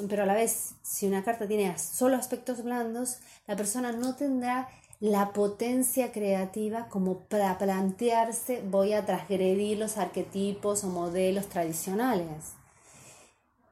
pero 0.10 0.24
a 0.24 0.26
la 0.26 0.34
vez, 0.34 0.76
si 0.82 1.08
una 1.08 1.24
carta 1.24 1.48
tiene 1.48 1.78
solo 1.78 2.18
aspectos 2.18 2.64
blandos, 2.64 3.20
la 3.48 3.56
persona 3.56 3.92
no 3.92 4.16
tendrá 4.16 4.70
la 5.00 5.34
potencia 5.34 6.12
creativa 6.12 6.88
como 6.88 7.20
para 7.20 7.58
plantearse 7.58 8.62
voy 8.62 8.94
a 8.94 9.06
transgredir 9.06 9.78
los 9.78 9.98
arquetipos 9.98 10.84
o 10.84 10.88
modelos 10.88 11.48
tradicionales. 11.48 12.54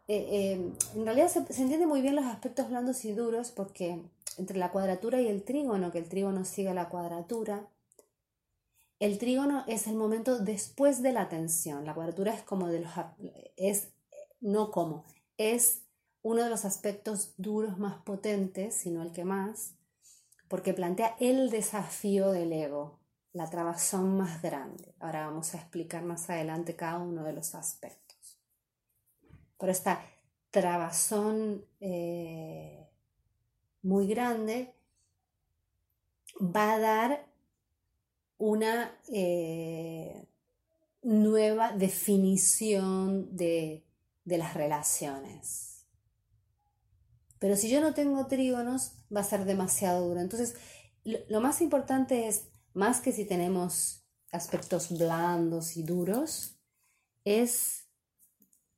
Eh, 0.08 0.28
eh, 0.30 0.72
en 0.96 1.06
realidad 1.06 1.30
se, 1.30 1.40
entiende 1.40 1.88
muy 1.88 2.02
bien 2.02 2.18
los 2.18 2.26
aspectos 2.26 2.68
blandos 2.68 3.06
y 3.06 3.14
duros 3.14 3.52
porque 3.52 4.02
entre 4.38 4.58
la 4.58 4.72
cuadratura 4.72 5.22
y 5.22 5.28
el 5.28 5.44
trígono, 5.44 5.92
que 5.92 6.00
el 6.00 6.10
trígono 6.10 6.46
sigue 6.46 6.74
la 6.74 6.90
cuadratura, 6.90 7.68
el 9.00 9.18
trígono 9.18 9.64
es 9.68 9.88
el 9.88 9.96
momento 9.96 10.38
después 10.38 11.02
de 11.02 11.12
la 11.12 11.28
tensión. 11.28 11.86
La 11.86 11.96
cuadratura 11.96 12.34
es 12.34 12.44
como 12.44 12.68
de 12.68 12.82
los 12.82 12.92
es 13.58 13.90
no 14.42 14.72
como, 14.72 15.06
es 15.38 15.84
uno 16.22 16.44
de 16.44 16.50
los 16.50 16.66
aspectos 16.66 17.34
duros 17.38 17.78
más 17.78 18.02
potentes, 18.04 18.76
sino 18.76 19.02
el 19.02 19.12
que 19.12 19.26
más, 19.26 19.76
porque 20.48 20.74
plantea 20.74 21.16
el 21.20 21.50
desafío 21.50 22.32
del 22.32 22.54
ego, 22.54 23.00
la 23.34 23.50
trabazón 23.50 24.18
más 24.18 24.42
grande. 24.42 24.94
Ahora 25.00 25.26
vamos 25.26 25.54
a 25.54 25.58
explicar 25.58 26.04
más 26.04 26.30
adelante 26.30 26.76
cada 26.76 27.00
uno 27.00 27.24
de 27.24 27.34
los 27.34 27.56
aspectos. 27.56 28.40
Pero 29.58 29.72
esta 29.72 30.04
trabazón 30.52 31.66
eh, 31.80 32.91
muy 33.82 34.08
grande 34.08 34.74
va 36.40 36.74
a 36.74 36.80
dar 36.80 37.28
una 38.38 38.92
eh, 39.14 40.28
nueva 41.04 41.74
definición 41.74 43.36
de, 43.36 43.84
de 44.26 44.38
las 44.38 44.54
relaciones. 44.54 45.86
Pero 47.40 47.56
si 47.56 47.70
yo 47.70 47.82
no 47.82 47.94
tengo 47.94 48.28
trígonos, 48.28 48.94
va 49.14 49.22
a 49.22 49.24
ser 49.24 49.46
demasiado 49.46 50.08
duro. 50.08 50.22
Entonces, 50.22 50.56
lo, 51.04 51.42
más 51.42 51.62
importante 51.62 52.28
es, 52.28 52.48
más 52.74 53.02
que 53.02 53.12
si 53.12 53.26
tenemos 53.26 54.06
aspectos 54.32 54.96
blandos 54.98 55.76
y 55.76 55.84
duros, 55.84 56.60
es 57.26 57.88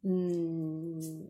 mm, 0.01 1.25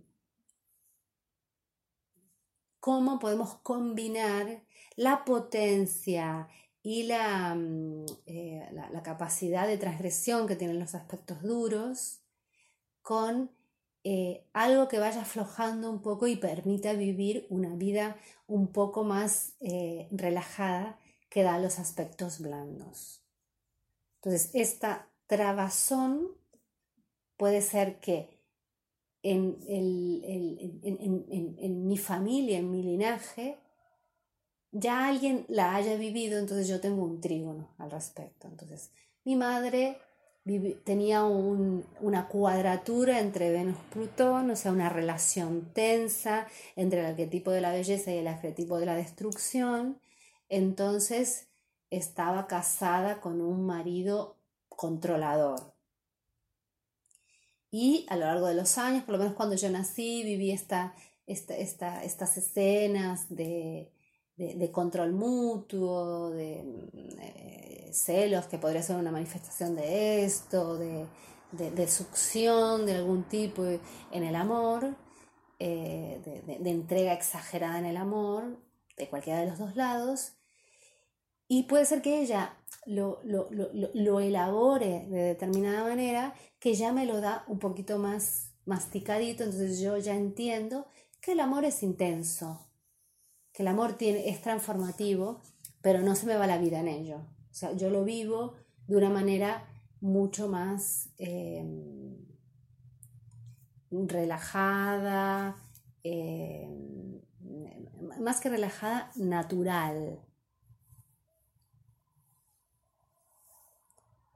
cómo 2.84 3.17
podemos 3.17 3.56
combinar 3.60 4.62
la 4.98 5.24
potencia 5.24 6.50
y 6.82 7.04
mm, 7.06 8.06
eh, 8.26 8.69
la, 8.74 9.02
capacidad 9.02 9.65
de 9.65 9.78
transgresión 9.78 10.48
que 10.48 10.58
tienen 10.58 10.82
los 10.82 10.93
aspectos 10.93 11.41
duros 11.43 12.19
con 13.02 13.52
eh, 14.04 14.43
algo 14.52 14.89
que 14.89 15.00
vaya 15.00 15.22
aflojando 15.22 15.89
un 15.89 16.02
poco 16.02 16.28
y 16.28 16.36
permita 16.36 16.91
vivir 16.91 17.48
una 17.50 17.74
vida 17.74 18.17
un 18.48 18.67
poco 18.67 19.06
más 19.06 19.54
eh, 19.62 20.10
relajada 20.12 21.00
que 21.30 21.43
da 21.43 21.60
los 21.60 21.80
aspectos 21.80 22.41
blandos. 22.41 23.24
Entonces, 24.15 24.50
esta 24.54 25.08
trabazón 25.28 26.36
puede 27.38 27.62
ser 27.62 28.02
que 28.02 28.33
en, 29.24 29.58
mi 31.88 31.98
familia, 31.98 32.60
en 32.60 32.70
mi 32.70 32.84
linaje, 32.84 33.58
ya 34.72 35.08
alguien 35.08 35.46
la 35.48 35.76
haya 35.76 35.96
vivido, 35.96 36.40
entonces 36.40 36.68
yo 36.68 36.82
tengo 36.82 37.04
un 37.04 37.22
trígono 37.22 37.74
al 37.78 37.92
respecto. 37.92 38.48
Entonces, 38.48 38.92
mi 39.24 39.36
madre 39.36 39.98
tenía 40.84 41.24
una 41.24 42.28
cuadratura 42.28 43.20
entre 43.20 43.52
Venus-Plutón, 43.52 44.52
o 44.52 44.56
sea, 44.56 44.72
una 44.74 44.90
relación 44.90 45.72
tensa 45.74 46.48
entre 46.76 47.00
el 47.00 47.06
arquetipo 47.06 47.52
de 47.52 47.62
la 47.62 47.72
belleza 47.72 48.12
y 48.12 48.18
el 48.18 48.28
arquetipo 48.28 48.78
de 48.78 48.86
la 48.88 48.96
destrucción. 48.96 50.02
Entonces, 50.50 51.48
estaba 51.90 52.48
casada 52.48 53.22
con 53.22 53.40
un 53.40 53.66
marido 53.66 54.36
controlador. 54.68 55.73
Y 57.74 58.06
a 58.08 58.18
lo 58.18 58.28
largo 58.28 58.46
de 58.46 58.54
los 58.54 58.78
años, 58.78 59.04
por 59.04 59.14
lo 59.14 59.18
menos 59.18 59.34
cuando 59.34 59.56
yo 59.56 59.68
nací, 59.68 60.22
viví 60.24 60.52
esta, 60.52 60.94
estas 61.26 62.38
escenas 62.38 63.36
de, 63.36 63.92
de, 64.38 64.72
control 64.72 65.14
mutuo, 65.14 66.30
de 66.30 66.62
mm, 66.64 67.20
eh, 67.20 67.90
celos, 67.92 68.46
que 68.46 68.60
podría 68.60 68.84
ser 68.84 68.98
una 68.98 69.12
manifestación 69.12 69.76
de 69.76 70.24
esto, 70.24 70.78
de, 70.78 71.08
succión 71.88 72.86
de 72.86 72.94
algún 72.94 73.24
tipo 73.24 73.64
en 73.64 74.24
el 74.24 74.36
amor, 74.36 74.96
eh, 75.58 76.22
de, 76.46 76.70
entrega 76.70 77.14
exagerada 77.14 77.80
en 77.80 77.86
el 77.86 77.98
amor, 77.98 78.60
de 78.98 79.10
cualquiera 79.10 79.40
de 79.40 79.48
los 79.48 79.58
dos 79.58 79.76
lados. 79.76 80.34
Y 81.48 81.64
puede 81.64 81.86
ser 81.86 82.02
que 82.02 82.22
ella 82.22 82.58
lo, 82.86 83.22
lo, 83.24 84.20
elabore 84.20 85.06
de 85.08 85.22
determinada 85.24 85.84
manera 85.84 86.34
que 86.60 86.74
ya 86.74 86.92
me 86.92 87.06
lo 87.06 87.22
da 87.22 87.44
un 87.48 87.60
poquito 87.60 87.98
más 87.98 88.52
masticadito, 88.66 89.44
entonces 89.44 89.80
yo 89.80 89.98
ya 89.98 90.16
entiendo 90.16 90.88
que 91.22 91.34
el 91.34 91.40
amor 91.40 91.66
es 91.66 91.84
intenso, 91.84 92.68
que 93.52 93.64
el 93.64 93.68
amor 93.68 93.94
tiene, 93.94 94.30
es 94.30 94.42
transformativo, 94.42 95.42
pero 95.82 96.02
no 96.02 96.16
se 96.16 96.26
me 96.26 96.36
va 96.36 96.48
la 96.48 96.58
vida 96.58 96.80
en 96.80 96.88
ello. 96.88 97.18
O 97.52 97.54
sea, 97.54 97.74
yo 97.74 97.90
lo 97.90 98.04
vivo 98.04 98.56
de 98.88 98.98
una 98.98 99.10
manera 99.10 99.68
mucho 100.02 100.48
más 100.48 101.10
em, 101.18 102.18
relajada, 103.92 105.58
em, 106.04 107.22
más 108.20 108.42
que 108.42 108.50
relajada, 108.50 109.12
natural. 109.16 110.20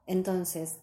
Entonces, 0.08 0.78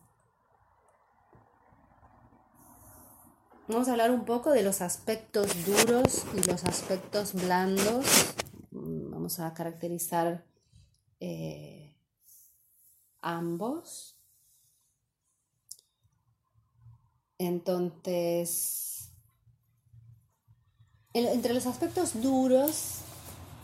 Vamos 3.68 3.88
a 3.88 3.94
hablar 3.94 4.12
un 4.12 4.26
poco 4.26 4.52
de 4.52 4.62
los 4.62 4.82
aspectos 4.82 5.48
duros 5.66 6.24
y 6.36 6.48
los 6.48 6.64
aspectos 6.66 7.34
blandos. 7.34 8.06
Vamos 8.70 9.40
a 9.40 9.56
caracterizar 9.56 10.46
eh, 11.20 11.98
ambos. 13.22 14.20
Entonces, 17.40 19.10
entre 21.14 21.56
los 21.56 21.66
aspectos 21.66 22.22
duros, 22.22 23.00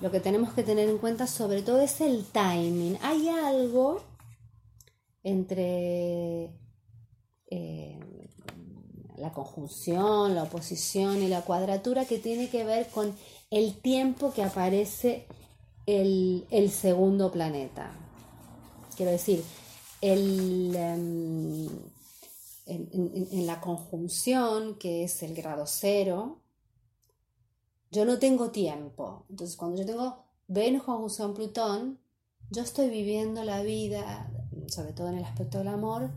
lo 0.01 0.09
que 0.09 0.19
tenemos 0.19 0.51
que 0.53 0.63
tener 0.63 0.89
en 0.89 0.97
cuenta 0.97 1.27
sobre 1.27 1.61
todo 1.61 1.79
es 1.79 2.01
el 2.01 2.25
timing. 2.25 2.97
Hay 3.03 3.29
algo 3.29 4.01
entre 5.23 6.51
eh, 7.49 7.99
la 9.17 9.31
conjunción, 9.33 10.35
la 10.35 10.43
oposición 10.43 11.21
y 11.21 11.27
la 11.27 11.41
cuadratura 11.41 12.05
que 12.05 12.17
tiene 12.17 12.49
que 12.49 12.63
ver 12.63 12.87
con 12.89 13.15
el 13.51 13.75
tiempo 13.79 14.33
que 14.33 14.43
aparece 14.43 15.27
el, 15.85 16.71
segundo 16.71 17.31
planeta. 17.31 17.91
Quiero 18.95 19.11
decir, 19.11 19.43
el, 20.01 20.75
em, 20.75 21.67
en, 22.65 23.45
la 23.45 23.59
conjunción, 23.61 24.75
que 24.75 25.03
es 25.03 25.21
el 25.23 25.35
grado 25.35 25.65
cero, 25.67 26.39
yo 27.91 28.05
no 28.05 28.19
tengo 28.19 28.51
tiempo. 28.51 29.25
Entonces, 29.29 29.55
cuando 29.57 29.77
yo 29.77 29.85
tengo 29.85 30.23
Venus 30.47 30.83
conjunción 30.83 31.33
Plutón, 31.33 31.99
yo 32.49 32.63
estoy 32.63 32.89
viviendo 32.89 33.43
la 33.43 33.61
vida, 33.63 34.31
sobre 34.71 34.93
todo 34.93 35.09
en 35.09 35.17
el 35.17 35.25
aspecto 35.25 35.57
del 35.57 35.67
amor, 35.67 36.11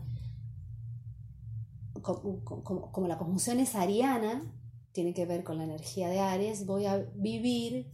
como, 2.01 3.07
la 3.07 3.17
conjunción 3.17 3.59
es 3.59 3.75
ariana, 3.75 4.43
tiene 4.91 5.13
que 5.13 5.25
ver 5.25 5.43
con 5.43 5.57
la 5.57 5.63
energía 5.63 6.07
de 6.07 6.19
Aries, 6.19 6.65
voy 6.65 6.85
a 6.85 6.97
vivir 7.15 7.91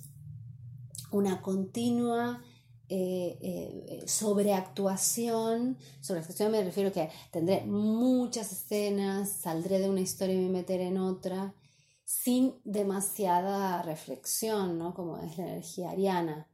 una 1.12 1.42
continua 1.42 2.42
eh, 2.90 3.38
eh, 3.42 4.04
sobreactuación. 4.06 5.78
Sobreactuación 6.02 6.52
me 6.52 6.64
refiero 6.64 6.90
a 6.90 6.94
que 6.94 7.10
tendré 7.32 7.66
muchas 7.66 8.52
escenas, 8.52 9.30
saldré 9.30 9.80
de 9.80 9.90
una 9.90 10.02
historia 10.02 10.36
y 10.36 10.40
me 10.40 10.50
meteré 10.50 10.88
en 10.88 10.98
otra, 10.98 11.56
sin 12.04 12.56
demasiada 12.66 13.82
reflexión, 13.82 14.78
¿no? 14.78 14.94
Como 14.94 15.18
es 15.18 15.38
la 15.38 15.48
energía 15.48 15.92
ariana. 15.92 16.51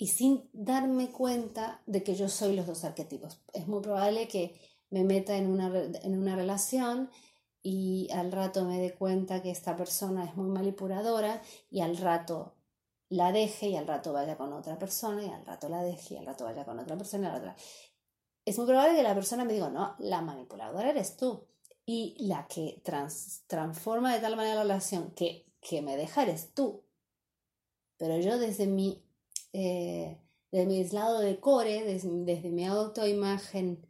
Y 0.00 0.06
sin 0.06 0.48
darme 0.54 1.10
cuenta 1.10 1.82
de 1.84 2.02
que 2.02 2.14
yo 2.14 2.30
soy 2.30 2.56
los 2.56 2.66
dos 2.66 2.84
arquetipos. 2.84 3.42
Es 3.52 3.68
muy 3.68 3.82
probable 3.82 4.28
que 4.28 4.58
me 4.88 5.04
meta 5.04 5.36
en 5.36 5.46
una, 5.46 5.70
en 5.76 6.18
una 6.18 6.36
relación 6.36 7.10
y 7.62 8.08
al 8.10 8.32
rato 8.32 8.64
me 8.64 8.80
dé 8.80 8.94
cuenta 8.94 9.42
que 9.42 9.50
esta 9.50 9.76
persona 9.76 10.24
es 10.24 10.34
muy 10.36 10.48
manipuladora 10.48 11.42
y 11.70 11.82
al 11.82 11.98
rato 11.98 12.54
la 13.10 13.30
deje 13.30 13.68
y 13.68 13.76
al 13.76 13.86
rato 13.86 14.14
vaya 14.14 14.38
con 14.38 14.54
otra 14.54 14.78
persona 14.78 15.22
y 15.22 15.28
al 15.28 15.44
rato 15.44 15.68
la 15.68 15.82
deje 15.82 16.14
y 16.14 16.16
al 16.16 16.24
rato 16.24 16.46
vaya 16.46 16.64
con 16.64 16.78
otra 16.78 16.96
persona 16.96 17.28
y 17.28 17.36
al 17.36 17.42
rato... 17.42 17.62
Es 18.46 18.56
muy 18.56 18.66
probable 18.66 18.96
que 18.96 19.02
la 19.02 19.14
persona 19.14 19.44
me 19.44 19.52
diga, 19.52 19.68
no, 19.68 19.96
la 19.98 20.22
manipuladora 20.22 20.88
eres 20.88 21.18
tú. 21.18 21.46
Y 21.84 22.16
la 22.26 22.46
que 22.46 22.82
transforma 23.46 24.14
de 24.14 24.20
tal 24.20 24.34
manera 24.34 24.54
la 24.54 24.62
relación 24.62 25.10
que, 25.10 25.44
que 25.60 25.82
me 25.82 25.98
deja 25.98 26.22
eres 26.22 26.54
tú. 26.54 26.86
Pero 27.98 28.16
yo 28.16 28.38
desde 28.38 28.66
mi, 28.66 29.04
eh, 29.52 30.18
desde 30.50 30.66
mi 30.66 30.84
lado 30.88 31.20
de 31.20 31.38
core, 31.38 31.84
desde, 31.84 32.50
mi 32.50 32.66
autoimagen 32.66 33.86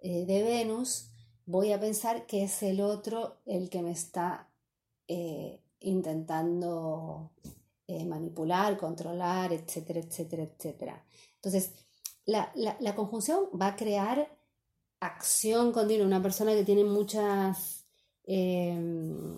eh, 0.00 0.24
de 0.26 0.42
Venus, 0.42 1.10
voy 1.46 1.72
a 1.72 1.80
pensar 1.80 2.26
que 2.26 2.44
es 2.44 2.62
el 2.62 2.80
otro 2.80 3.38
el 3.46 3.70
que 3.70 3.82
me 3.82 3.92
está 3.92 4.48
eh, 5.08 5.60
intentando 5.80 7.30
manipular, 8.06 8.78
controlar, 8.78 9.52
etcétera, 9.52 9.98
etcétera, 9.98 10.44
etcétera. 10.44 11.04
Entonces, 11.34 11.72
la, 12.24 12.94
conjunción 12.94 13.46
va 13.60 13.68
a 13.68 13.76
crear 13.76 14.36
acción 15.00 15.72
continua. 15.72 16.06
Una 16.06 16.22
persona 16.22 16.52
que 16.52 16.64
tiene 16.64 16.84
muchas 16.84 17.84
em, 18.24 19.36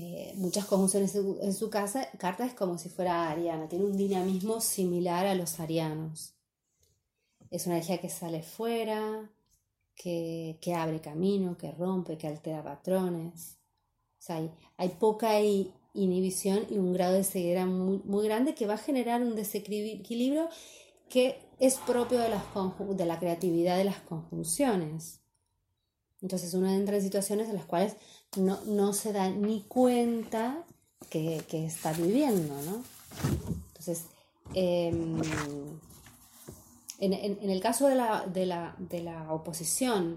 eh, 0.00 0.32
muchas 0.36 0.64
conjunciones 0.66 1.12
en 1.16 1.52
su 1.52 1.70
casa, 1.70 2.08
carta 2.18 2.46
es 2.46 2.54
como 2.54 2.78
si 2.78 2.88
fuera 2.88 3.28
ariana, 3.28 3.68
tiene 3.68 3.84
un 3.84 3.96
dinamismo 3.96 4.60
similar 4.60 5.26
a 5.26 5.34
los 5.34 5.58
arianos. 5.58 6.34
Es 7.50 7.66
una 7.66 7.74
energía 7.74 8.00
que 8.00 8.08
sale 8.08 8.44
fuera, 8.44 9.28
que, 9.96 10.56
abre 10.76 11.00
camino, 11.00 11.58
que 11.58 11.72
rompe, 11.72 12.16
que 12.16 12.28
altera 12.28 12.62
patrones. 12.62 13.58
hay, 14.28 14.88
poca 15.00 15.40
inhibición 15.40 16.64
y 16.70 16.78
un 16.78 16.92
grado 16.92 17.14
de 17.14 17.24
ceguera 17.24 17.66
muy, 17.66 18.00
muy, 18.04 18.24
grande 18.24 18.54
que 18.54 18.68
va 18.68 18.74
a 18.74 18.78
generar 18.78 19.20
un 19.20 19.34
desequilibrio 19.34 20.48
que 21.08 21.40
es 21.58 21.74
propio 21.78 22.20
de, 22.20 22.28
las 22.28 22.44
de 22.96 23.04
la 23.04 23.18
creatividad 23.18 23.76
de 23.76 23.84
las 23.84 24.00
conjunciones. 24.02 25.22
Entonces 26.20 26.52
uno 26.54 26.68
entra 26.68 26.96
en 26.96 27.02
situaciones 27.02 27.48
en 27.48 27.54
las 27.54 27.64
cuales 27.64 27.96
no, 28.36 28.92
se 28.92 29.12
da 29.12 29.30
ni 29.30 29.62
cuenta 29.62 30.64
que, 31.10 31.44
está 31.50 31.92
viviendo, 31.92 32.54
¿no? 32.62 32.82
Entonces, 33.68 34.06
em, 34.54 35.20
en, 36.98 37.50
el 37.50 37.60
caso 37.60 37.86
de 37.86 37.94
la, 37.94 38.26
de, 38.26 38.46
la, 38.46 39.32
oposición, 39.32 40.16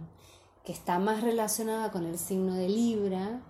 que 0.66 0.72
está 0.72 1.00
más 1.00 1.22
relacionada 1.22 1.92
con 1.92 2.06
el 2.06 2.18
signo 2.18 2.56
de 2.56 2.68
Libra, 2.70 3.42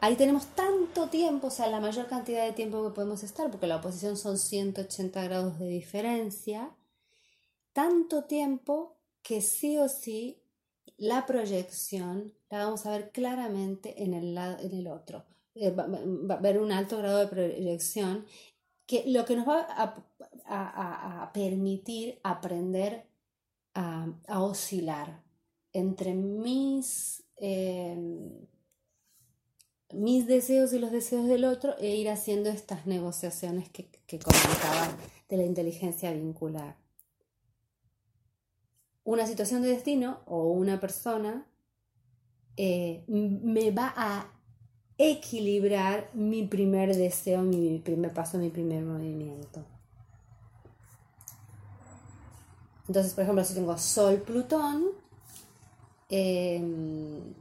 ahí 0.00 0.14
tenemos 0.14 0.46
tanto 0.54 1.08
tiempo, 1.08 1.48
o 1.48 1.50
sea, 1.50 1.66
la 1.66 1.80
mayor 1.80 2.06
cantidad 2.06 2.44
de 2.44 2.52
tiempo 2.52 2.84
que 2.84 2.94
podemos 2.94 3.24
estar, 3.24 3.50
porque 3.50 3.66
la 3.66 3.76
oposición 3.76 4.16
son 4.16 4.38
180 4.38 5.22
grados 5.24 5.58
de 5.58 5.66
diferencia, 5.68 6.70
tanto 7.72 8.24
tiempo 8.24 8.99
que 9.22 9.40
sí 9.40 9.78
o 9.78 9.88
sí 9.88 10.42
la 10.96 11.26
proyección 11.26 12.34
la 12.50 12.64
vamos 12.64 12.84
a 12.84 12.90
ver 12.90 13.10
claramente 13.10 14.02
en 14.02 14.12
el, 14.12 14.34
lado, 14.34 14.58
en 14.60 14.74
el 14.74 14.86
otro. 14.86 15.24
Eh, 15.54 15.70
va, 15.70 15.84
a 15.84 16.38
haber 16.38 16.58
un 16.58 16.72
alto 16.72 16.98
grado 16.98 17.18
de 17.18 17.26
proyección 17.26 18.26
que 18.86 19.04
lo 19.06 19.24
que 19.24 19.36
nos 19.36 19.48
va 19.48 19.66
a, 19.68 21.30
permitir 21.32 22.18
aprender 22.24 23.06
a, 23.74 24.12
oscilar 24.28 25.22
entre 25.72 26.12
mis, 26.14 27.22
em, 27.36 28.46
mis 29.92 30.26
deseos 30.26 30.72
y 30.72 30.80
los 30.80 30.90
deseos 30.90 31.28
del 31.28 31.44
otro 31.44 31.78
e 31.78 31.94
ir 31.94 32.10
haciendo 32.10 32.50
estas 32.50 32.86
negociaciones 32.86 33.68
que, 33.70 33.88
que 34.06 34.18
comentaba 34.18 34.96
de 35.28 35.36
la 35.36 35.44
inteligencia 35.44 36.12
vincular 36.12 36.79
una 39.10 39.26
situación 39.26 39.60
de 39.62 39.68
destino 39.68 40.20
o 40.26 40.52
una 40.52 40.78
persona 40.78 41.44
eh, 42.56 43.02
me 43.08 43.72
va 43.72 43.92
a 43.96 44.28
equilibrar 44.98 46.10
mi 46.14 46.46
primer 46.46 46.94
deseo, 46.94 47.42
mi 47.42 47.80
primer 47.80 48.12
paso, 48.12 48.38
mi 48.38 48.50
primer 48.50 48.84
movimiento. 48.84 49.64
Entonces, 52.86 53.12
por 53.14 53.24
ejemplo, 53.24 53.42
si 53.42 53.54
tengo 53.54 53.76
Sol, 53.78 54.18
Plutón, 54.18 54.84
em, 56.08 57.34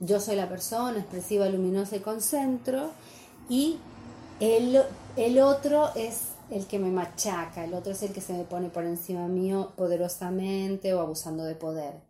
yo 0.00 0.20
soy 0.20 0.36
la 0.36 0.50
persona 0.50 0.98
expresiva, 0.98 1.48
luminosa 1.48 1.96
y 1.96 2.00
concentro, 2.00 2.90
y 3.48 3.78
el, 4.38 4.82
el 5.16 5.38
otro 5.40 5.94
es 5.94 6.35
el 6.50 6.66
que 6.66 6.78
me 6.78 6.90
machaca, 6.90 7.64
el 7.64 7.74
otro 7.74 7.92
es 7.92 8.02
el 8.02 8.12
que 8.12 8.20
se 8.20 8.32
me 8.32 8.44
pone 8.44 8.68
por 8.68 8.84
encima 8.84 9.26
mío 9.28 9.72
poderosamente 9.76 10.94
o 10.94 11.00
abusando 11.00 11.44
de 11.44 11.54
poder. 11.54 12.02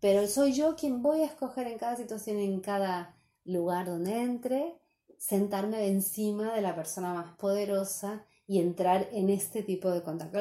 Pero 0.00 0.26
soy 0.26 0.52
yo 0.52 0.76
quien 0.76 1.02
voy 1.02 1.20
a 1.20 1.26
escoger 1.26 1.66
en 1.66 1.78
cada 1.78 1.96
situación, 1.96 2.38
en 2.38 2.60
cada 2.60 3.14
lugar 3.44 3.86
donde 3.86 4.22
entre, 4.22 4.74
sentarme 5.18 5.86
encima 5.86 6.54
de 6.54 6.62
la 6.62 6.74
persona 6.74 7.12
más 7.12 7.36
poderosa 7.36 8.24
y 8.46 8.60
entrar 8.60 9.08
en 9.12 9.28
este 9.28 9.62
tipo 9.62 9.90
de 9.90 10.02
contacto. 10.02 10.40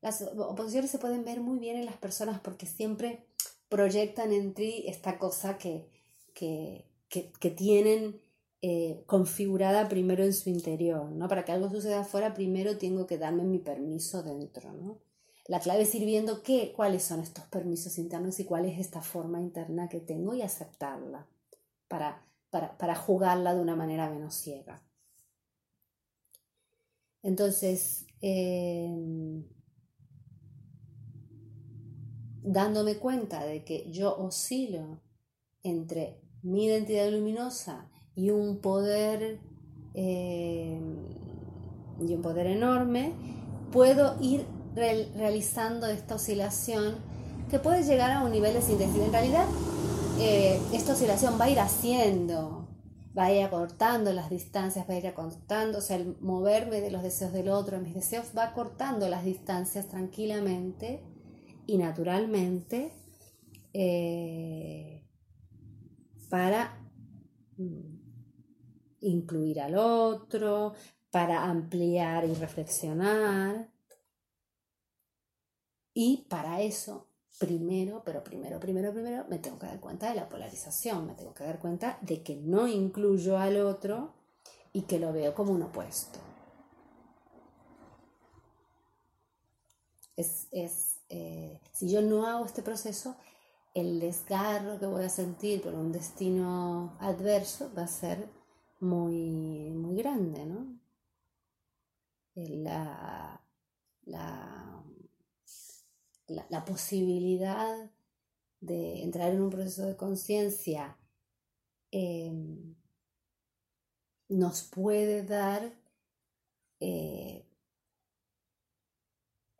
Las, 0.00 0.22
oposiciones 0.22 0.90
se 0.90 0.98
pueden 0.98 1.24
ver 1.24 1.40
muy 1.40 1.58
bien 1.58 1.76
en 1.76 1.86
las 1.86 1.96
personas 1.96 2.40
porque 2.40 2.66
siempre 2.66 3.26
proyectan 3.68 4.32
en 4.32 4.54
ti 4.54 4.84
esta 4.86 5.18
cosa 5.18 5.58
que, 5.58 5.88
que, 6.34 6.86
que 7.08 7.50
tienen 7.50 8.20
eh, 8.62 9.02
configurada 9.06 9.88
primero 9.88 10.22
en 10.22 10.34
su 10.34 10.50
interior, 10.50 11.10
¿no? 11.12 11.28
Para 11.28 11.44
que 11.46 11.52
algo 11.52 11.70
suceda 11.70 12.00
afuera, 12.00 12.34
primero 12.34 12.76
tengo 12.76 13.06
que 13.06 13.16
darme 13.16 13.42
mi 13.44 13.58
permiso 13.58 14.22
dentro, 14.22 14.72
¿no? 14.74 14.98
La 15.46 15.60
clave 15.60 15.82
es 15.82 15.94
ir 15.94 16.04
viendo 16.04 16.42
qué, 16.42 16.72
cuáles 16.76 17.02
son 17.02 17.20
estos 17.20 17.44
permisos 17.46 17.96
internos 17.98 18.38
y 18.38 18.44
cuál 18.44 18.66
es 18.66 18.78
esta 18.78 19.00
forma 19.00 19.40
interna 19.40 19.88
que 19.88 20.00
tengo 20.00 20.34
y 20.34 20.42
aceptarla 20.42 21.26
para, 21.88 22.24
para, 22.50 22.94
jugarla 22.94 23.54
de 23.54 23.60
una 23.62 23.74
manera 23.76 24.10
menos 24.10 24.34
ciega. 24.34 24.82
Entonces, 27.22 28.06
em, 28.20 29.44
dándome 32.42 32.98
cuenta 32.98 33.44
de 33.44 33.64
que 33.64 33.90
yo 33.90 34.16
oscilo 34.16 35.00
entre 35.62 36.20
mi 36.42 36.66
identidad 36.66 37.10
luminosa 37.10 37.90
y 38.20 38.30
un 38.30 38.58
poder 38.58 39.40
eh, 39.94 40.78
y 42.00 42.14
un 42.14 42.22
poder 42.22 42.46
enorme, 42.46 43.12
puedo 43.72 44.16
ir 44.20 44.44
realizando 44.74 45.86
esta 45.86 46.16
oscilación 46.16 46.96
que 47.50 47.58
puede 47.58 47.82
llegar 47.82 48.10
a 48.10 48.22
un 48.22 48.30
nivel 48.30 48.54
de 48.54 48.62
síntesis. 48.62 48.96
En 48.96 49.12
realidad, 49.12 49.46
eh, 50.18 50.60
esta 50.72 50.92
oscilación 50.92 51.38
va 51.40 51.46
a 51.46 51.50
ir 51.50 51.60
haciendo, 51.60 52.68
va 53.16 53.24
a 53.24 53.32
ir 53.32 53.42
acortando 53.42 54.12
las 54.12 54.28
distancias, 54.28 54.88
va 54.88 54.94
a 54.94 54.98
ir 54.98 55.06
acortando, 55.06 55.78
o 55.78 55.80
sea, 55.80 55.96
el 55.96 56.16
moverme 56.20 56.80
de 56.80 56.90
los 56.90 57.02
deseos 57.02 57.32
del 57.32 57.48
otro 57.48 57.80
mis 57.80 57.94
deseos 57.94 58.32
va 58.36 58.44
acortando 58.44 59.08
las 59.08 59.24
distancias 59.24 59.88
tranquilamente 59.88 61.02
y 61.66 61.78
naturalmente 61.78 62.92
eh, 63.72 65.06
para 66.28 66.78
mm, 67.56 67.99
incluir 69.00 69.60
al 69.60 69.76
otro, 69.76 70.74
para 71.10 71.44
ampliar 71.44 72.24
y 72.24 72.34
reflexionar. 72.34 73.68
Y 75.92 76.26
para 76.28 76.60
eso, 76.60 77.06
primero, 77.38 78.02
pero 78.04 78.22
primero, 78.22 78.60
primero, 78.60 78.92
primero, 78.92 79.24
me 79.28 79.38
tengo 79.38 79.58
que 79.58 79.66
dar 79.66 79.80
cuenta 79.80 80.08
de 80.08 80.14
la 80.14 80.28
polarización, 80.28 81.06
me 81.06 81.14
tengo 81.14 81.34
que 81.34 81.44
dar 81.44 81.58
cuenta 81.58 81.98
de 82.02 82.22
que 82.22 82.36
no 82.36 82.68
incluyo 82.68 83.38
al 83.38 83.56
otro 83.60 84.12
y 84.72 84.82
que 84.82 84.98
lo 84.98 85.12
veo 85.12 85.34
como 85.34 85.52
un 85.52 85.62
opuesto. 85.62 86.20
Es, 90.16 90.48
eh, 91.08 91.58
si 91.72 91.88
yo 91.88 92.02
no 92.02 92.26
hago 92.26 92.44
este 92.44 92.62
proceso, 92.62 93.16
el 93.74 94.00
desgarro 94.00 94.78
que 94.78 94.86
voy 94.86 95.04
a 95.04 95.08
sentir 95.08 95.62
por 95.62 95.74
un 95.74 95.92
destino 95.92 96.96
adverso 97.00 97.70
va 97.76 97.84
a 97.84 97.88
ser 97.88 98.28
muy, 98.80 99.70
muy 99.70 99.96
grande, 99.96 100.46
¿no? 100.46 100.78
La, 102.34 103.40
la, 104.06 104.84
la, 106.48 106.64
posibilidad 106.64 107.90
de 108.60 109.02
entrar 109.02 109.32
en 109.32 109.42
un 109.42 109.50
proceso 109.50 109.84
de 109.84 109.96
conciencia 109.96 110.96
em, 111.90 112.74
nos 114.28 114.62
puede 114.62 115.24
dar 115.24 115.74
eh, 116.78 117.44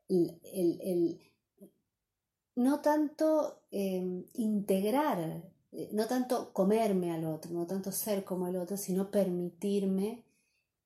el, 0.09 1.21
no 2.57 2.81
tanto 2.81 3.63
em, 3.71 4.25
integrar 4.35 5.43
no 5.93 6.07
tanto 6.07 6.53
comerme 6.53 7.13
al 7.13 7.25
otro, 7.25 7.53
no 7.53 7.67
tanto 7.67 7.93
ser 7.93 8.25
como 8.25 8.49
el 8.49 8.57
otro, 8.57 8.77
sino 8.77 9.11
permitirme 9.11 10.25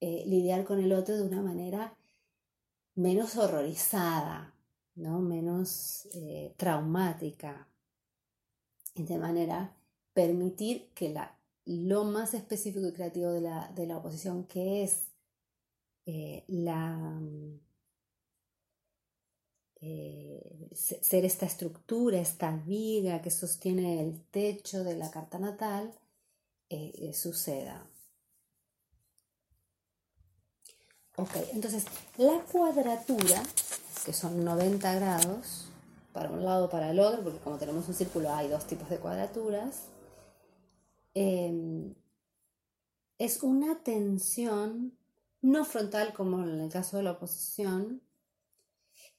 eh, 0.01 0.24
lidiar 0.26 0.64
con 0.64 0.80
el 0.80 0.93
otro 0.93 1.16
de 1.16 1.22
una 1.22 1.43
manera 1.43 1.97
menos 2.95 3.37
horrorizada, 3.37 4.55
¿no? 4.95 5.20
menos 5.20 6.07
eh, 6.14 6.55
traumática. 6.57 7.68
Y 8.95 9.05
de 9.05 9.18
manera 9.18 9.76
permitir 10.12 10.91
que 10.95 11.11
la, 11.11 11.39
lo 11.64 12.05
más 12.05 12.35
específico 12.35 12.87
y 12.87 12.93
creativo 12.93 13.30
de 13.32 13.41
la, 13.41 13.72
de 13.74 13.87
la 13.87 13.99
oposición, 13.99 14.45
que 14.45 14.85
es 14.85 15.11
la 16.47 17.18
eh, 19.87 20.70
ser 20.72 21.26
esta 21.26 21.45
estructura, 21.45 22.18
esta 22.18 22.57
viga 22.57 23.20
que 23.20 23.30
sostiene 23.30 24.01
el 24.01 24.22
techo 24.30 24.82
de 24.82 24.97
la 24.97 25.11
carta 25.11 25.39
natal, 25.39 25.93
eh, 26.70 26.93
eh, 26.97 27.12
suceda. 27.12 27.87
Ok, 31.16 31.37
entonces 31.53 31.85
la 32.16 32.41
cuadratura, 32.51 33.43
que 34.07 34.14
son 34.14 34.43
90 34.43 34.95
grados, 34.95 35.66
para 36.14 36.30
un 36.30 36.45
lado 36.45 36.70
para 36.70 36.91
el 36.91 36.99
otro, 36.99 37.22
porque 37.22 37.41
como 37.41 37.59
tenemos 37.59 37.87
un 37.87 37.95
círculo 37.95 38.32
hay 38.32 38.49
dos 38.49 38.66
tipos 38.66 38.89
de 38.89 38.99
cuadraturas, 38.99 39.82
em, 41.12 41.95
es 43.18 43.43
una 43.43 43.82
tensión 43.82 44.97
no 45.43 45.66
frontal 45.66 46.14
como 46.14 46.43
en 46.43 46.61
el 46.61 46.70
caso 46.70 46.97
de 46.97 47.03
la 47.03 47.12
oposición, 47.12 48.01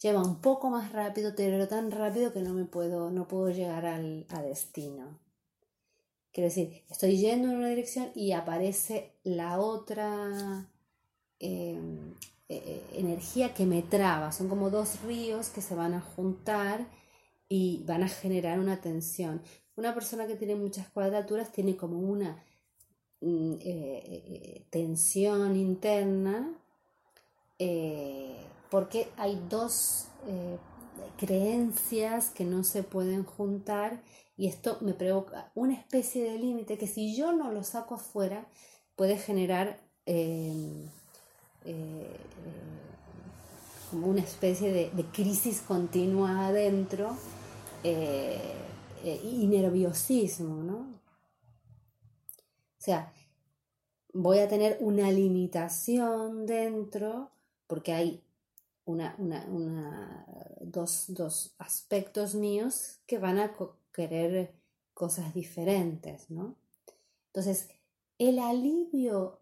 lleva 0.06 0.22
un 0.22 0.36
poco 0.36 0.70
más 0.70 0.92
rápido, 0.92 1.34
pero 1.36 1.68
tan 1.68 1.90
rápido 1.90 2.32
que 2.32 2.42
no 2.42 2.54
me 2.54 2.66
puedo, 2.66 3.10
no 3.10 3.28
puedo 3.28 3.50
llegar 3.50 3.88
al, 3.88 4.28
a 4.30 4.44
destino. 4.44 5.18
Quiero 6.32 6.50
decir, 6.50 6.84
estoy 6.92 7.18
yendo 7.18 7.50
en 7.50 7.58
una 7.58 7.70
dirección 7.70 8.12
y 8.14 8.34
aparece 8.34 9.14
la 9.24 9.60
otra 9.60 10.70
em, 11.40 12.14
e, 12.48 12.56
e, 12.56 13.00
energía 13.00 13.56
que 13.56 13.66
me 13.66 13.82
traba. 13.82 14.32
Son 14.32 14.48
como 14.48 14.70
dos 14.70 15.02
ríos 15.02 15.50
que 15.50 15.62
se 15.62 15.74
van 15.74 15.96
a 15.96 16.02
juntar 16.02 16.86
y 17.50 17.84
van 17.88 18.04
a 18.04 18.08
generar 18.08 18.60
una 18.60 18.82
tensión. 18.82 19.42
Una 19.76 19.96
persona 19.96 20.28
que 20.28 20.36
tiene 20.36 20.56
muchas 20.56 20.88
cuadraturas 20.90 21.52
tiene 21.52 21.76
como 21.76 21.98
una 21.98 22.44
mm, 23.22 23.54
eh, 23.54 23.60
eh, 23.64 24.66
tensión 24.70 25.56
interna 25.56 26.54
eh, 27.58 28.46
porque 28.76 29.08
hay 29.16 29.42
dos 29.50 30.08
creencias 31.16 32.30
que 32.30 32.44
no 32.44 32.66
se 32.66 32.84
pueden 32.84 33.24
juntar 33.24 34.02
y 34.36 34.48
esto 34.48 34.80
me 34.82 34.94
provoca 34.94 35.50
una 35.56 35.76
especie 35.76 36.30
de 36.30 36.38
límite 36.38 36.78
que 36.78 36.86
si 36.86 37.16
yo 37.16 37.32
no 37.32 37.54
lo 37.54 37.64
saco 37.64 37.96
afuera 37.96 38.50
puede 38.98 39.18
generar 39.18 39.80
em, 40.06 40.90
como 43.90 44.08
una 44.08 44.20
especie 44.20 44.74
de, 44.74 44.90
de 44.90 45.06
crisis 45.06 45.62
continua 45.62 46.48
adentro 46.48 47.16
eh, 47.82 48.58
y 49.24 49.48
nerviosismo, 49.48 50.64
¿no? 50.64 50.76
O 50.76 52.80
sea, 52.80 53.14
voy 54.12 54.40
a 54.40 54.50
tener 54.50 54.80
una 54.82 55.10
limitación 55.12 56.46
dentro 56.46 57.32
porque 57.68 57.94
hay 57.94 58.25
una, 58.86 60.26
dos, 60.62 61.06
dos, 61.10 61.56
aspectos 61.58 62.36
míos 62.36 63.00
que 63.06 63.18
van 63.18 63.40
a 63.40 63.54
querer 63.92 64.54
cosas 64.94 65.34
diferentes, 65.34 66.30
¿no? 66.30 66.56
Entonces, 67.28 67.70
el 68.18 68.40
alivio 68.40 69.40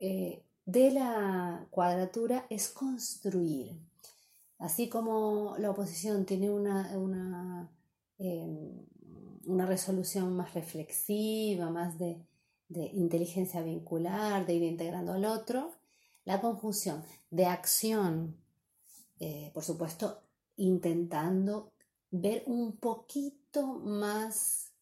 eh, 0.00 0.42
de 0.66 0.90
la 0.90 1.66
cuadratura 1.70 2.46
es 2.50 2.68
construir. 2.68 3.78
Así 4.58 4.88
como 4.88 5.56
la 5.58 5.70
oposición 5.70 6.26
tiene 6.26 6.50
una, 6.50 6.98
una 6.98 7.70
Em, 8.20 8.84
una 9.46 9.64
resolución 9.64 10.36
más 10.36 10.52
reflexiva, 10.52 11.70
más 11.70 11.98
de, 11.98 12.18
inteligencia 12.92 13.62
vincular, 13.62 14.46
de 14.46 14.54
ir 14.54 14.62
integrando 14.62 15.14
al 15.14 15.24
otro. 15.24 15.72
La 16.24 16.40
conjunción 16.40 17.04
de 17.30 17.46
acción, 17.46 18.36
eh, 19.18 19.50
por 19.54 19.64
supuesto, 19.64 20.22
intentando 20.56 21.72
ver 22.10 22.42
un 22.46 22.76
poquito 22.76 23.78
más 23.78 24.72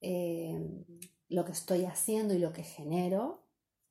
em, 0.00 0.84
lo 1.28 1.44
que 1.44 1.52
estoy 1.52 1.84
haciendo 1.84 2.34
y 2.34 2.38
lo 2.38 2.52
que 2.52 2.62
genero, 2.62 3.42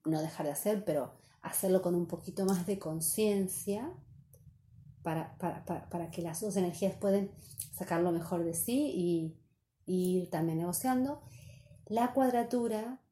no 0.06 0.22
dejar 0.22 0.46
de 0.46 0.52
hacer, 0.54 0.86
pero 0.86 1.14
hacerlo 1.42 1.82
con 1.82 1.96
un 1.96 2.08
poquito 2.08 2.46
más 2.46 2.66
de 2.66 2.80
conciencia 2.80 3.94
para, 5.04 5.38
para, 5.38 6.10
que 6.10 6.24
las 6.24 6.42
dos 6.42 6.56
energías 6.58 6.96
pueden 6.96 7.32
sacar 7.74 8.02
lo 8.02 8.12
mejor 8.12 8.44
de 8.44 8.56
sí 8.56 8.92
y, 8.96 9.38
ir 9.88 10.32
también 10.32 10.58
negociando. 10.58 11.22
La 11.86 12.14
cuadratura, 12.14 13.04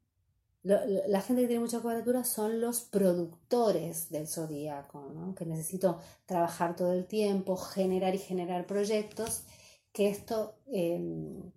la 0.63 1.21
gente 1.21 1.41
que 1.41 1.47
tiene 1.49 1.63
mucha 1.63 1.81
cuadratura 1.81 2.23
son 2.23 2.61
los 2.61 2.81
productores 2.81 4.09
del 4.09 4.27
zodíaco, 4.27 5.35
que 5.35 5.45
necesito 5.45 5.99
trabajar 6.25 6.75
todo 6.75 6.93
el 6.93 7.05
tiempo, 7.05 7.57
generar 7.57 8.15
y 8.15 8.19
generar 8.19 8.65
proyectos, 8.65 9.43
que 9.91 10.09
esto 10.09 10.55
em, 10.67 11.51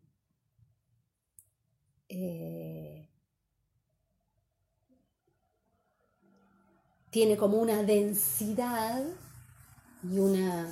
eh, 2.09 3.09
tiene 7.11 7.37
como 7.37 7.59
una 7.59 7.83
densidad 7.85 9.05
y 10.03 10.19
una 10.19 10.69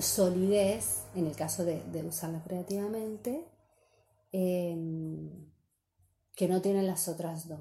solidez, 0.00 1.04
en 1.14 1.26
el 1.26 1.36
caso 1.36 1.64
de, 1.64 2.04
usarla 2.04 2.42
creativamente, 2.42 3.46
em, 4.32 5.51
que 6.34 6.48
no 6.48 6.60
tienen 6.62 6.86
las 6.86 7.08
otras 7.08 7.48
dos. 7.48 7.60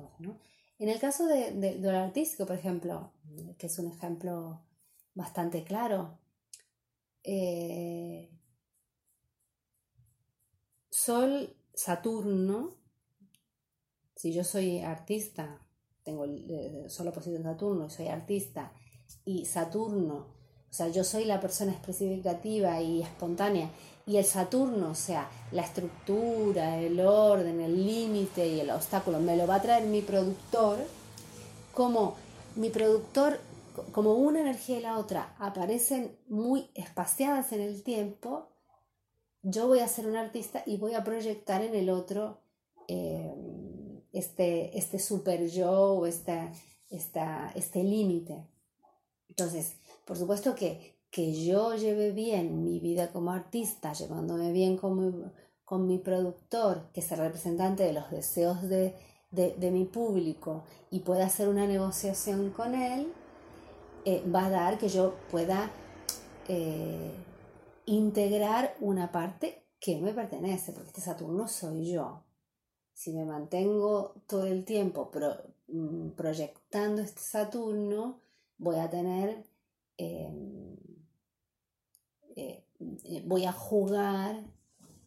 En 0.80 0.90
el 0.90 1.00
caso 1.00 1.28
de, 1.28 1.52
del 1.52 1.96
artístico, 1.96 2.46
por 2.46 2.56
ejemplo, 2.56 3.14
que 3.58 3.68
es 3.68 3.80
un 3.80 3.88
ejemplo 3.88 4.62
bastante 5.14 5.64
claro, 5.64 6.18
eh, 7.24 8.30
Sol, 10.90 11.56
Saturno, 11.74 12.76
si 14.16 14.34
yo 14.34 14.44
soy 14.44 14.80
artista, 14.80 15.66
tengo 16.04 16.26
el 16.26 16.50
eh, 16.50 16.90
Sol 16.90 17.08
oposición 17.08 17.44
Saturno 17.44 17.88
y 17.88 17.90
soy 17.90 18.08
artista, 18.08 18.74
y 19.26 19.46
Saturno 19.46 20.41
o 20.72 20.74
sea, 20.74 20.88
yo 20.88 21.04
soy 21.04 21.26
la 21.26 21.42
persona 21.42 21.74
expresiva 21.74 22.82
y 22.82 23.00
y 23.00 23.02
espontánea. 23.02 23.70
Y 24.06 24.18
el 24.18 24.24
Saturno, 24.24 24.92
o 24.92 24.96
sea, 24.96 25.30
la 25.52 25.64
estructura, 25.64 26.80
el 26.80 27.00
orden, 27.02 27.60
el 27.60 27.86
límite 27.86 28.48
y 28.48 28.62
el 28.62 28.72
obstáculo, 28.72 29.20
me 29.20 29.36
lo 29.36 29.46
va 29.46 29.56
a 29.56 29.62
traer 29.62 29.86
mi 29.86 30.02
productor. 30.02 30.80
Como 31.74 32.16
mi 32.56 32.70
productor, 32.70 33.40
como 33.92 34.14
una 34.14 34.42
energía 34.42 34.78
y 34.78 34.82
la 34.82 34.98
otra 34.98 35.36
aparecen 35.40 36.18
muy 36.30 36.70
espaciadas 36.74 37.52
en 37.52 37.62
el 37.62 37.84
tiempo, 37.84 38.48
yo 39.44 39.68
voy 39.68 39.80
a 39.80 39.88
ser 39.88 40.08
un 40.08 40.16
artista 40.16 40.64
y 40.66 40.78
voy 40.78 40.94
a 40.94 41.04
proyectar 41.04 41.62
en 41.62 41.76
el 41.76 41.90
otro 41.90 42.42
eh, 42.88 43.34
este, 44.14 44.78
este 44.78 45.00
super 45.00 45.48
yo 45.50 45.94
o 45.94 46.06
este 46.06 46.54
límite. 47.76 48.48
Entonces, 49.30 49.78
por 50.06 50.18
supuesto 50.18 50.56
que, 50.56 50.96
que 51.10 51.34
yo 51.46 51.76
lleve 51.76 52.12
bien 52.12 52.64
mi 52.64 52.80
vida 52.80 53.12
como 53.12 53.32
artista, 53.32 53.94
llevándome 53.94 54.52
bien 54.52 54.78
con 54.78 54.98
mi, 54.98 55.26
con 55.66 55.88
mi 55.88 55.98
productor, 56.00 56.90
que 56.94 57.02
es 57.02 57.12
el 57.12 57.20
representante 57.20 57.84
de 57.84 57.94
los 57.94 58.10
deseos 58.12 58.62
de, 58.64 58.96
de, 59.32 59.72
mi 59.72 59.86
público, 59.86 60.64
y 60.90 61.00
pueda 61.00 61.26
hacer 61.26 61.48
una 61.48 61.68
negociación 61.68 62.50
con 62.52 62.76
él, 62.76 63.14
eh, 64.06 64.24
va 64.34 64.46
a 64.46 64.50
dar 64.50 64.78
que 64.78 64.90
yo 64.90 65.16
pueda 65.30 65.72
eh, 66.48 67.14
integrar 67.86 68.76
una 68.80 69.12
parte 69.12 69.64
que 69.80 70.00
me 70.00 70.14
pertenece, 70.14 70.72
porque 70.74 70.90
este 70.90 71.02
Saturno 71.02 71.48
soy 71.48 71.92
yo. 71.92 72.24
Si 72.94 73.14
me 73.14 73.26
mantengo 73.26 74.16
todo 74.28 74.46
el 74.46 74.64
tiempo 74.64 75.12
mm, 75.68 76.10
proyectando 76.10 77.02
este 77.02 77.22
Saturno, 77.22 78.20
voy 78.58 78.76
a 78.78 78.90
tener 78.90 79.44
eh, 82.36 82.36
eh, 82.36 82.64
voy 83.26 83.46
a 83.46 83.52
jugar 83.52 84.44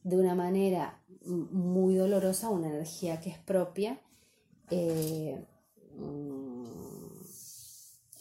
de 0.03 0.17
una 0.17 0.35
manera 0.35 1.03
muy 1.25 1.97
dolorosa 1.97 2.51
una 2.51 2.69
energía 2.69 3.21
que 3.21 3.31
es 3.31 3.39
propia 3.39 4.01
eh, 4.71 5.43
mm, 5.97 6.65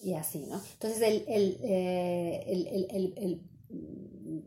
y 0.02 0.14
así, 0.14 0.46
¿no? 0.46 0.62
Entonces 0.74 1.02
el, 1.02 1.26
el, 1.28 3.42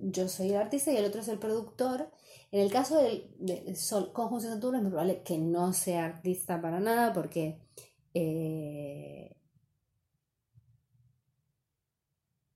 yo 0.00 0.28
soy 0.28 0.50
el 0.50 0.56
artista 0.56 0.92
y 0.92 0.96
el 0.96 1.04
otro 1.04 1.20
es 1.20 1.28
el 1.28 1.38
productor. 1.38 2.10
En 2.50 2.60
el 2.60 2.70
caso 2.70 3.00
del, 3.00 3.76
Sol 3.76 4.12
conjunción 4.12 4.54
Saturno 4.54 4.78
es 4.78 4.82
muy 4.82 4.90
probable 4.90 5.22
que 5.22 5.38
no 5.38 5.72
sea 5.72 6.06
artista 6.06 6.60
para 6.60 6.80
nada 6.80 7.12
porque 7.12 7.58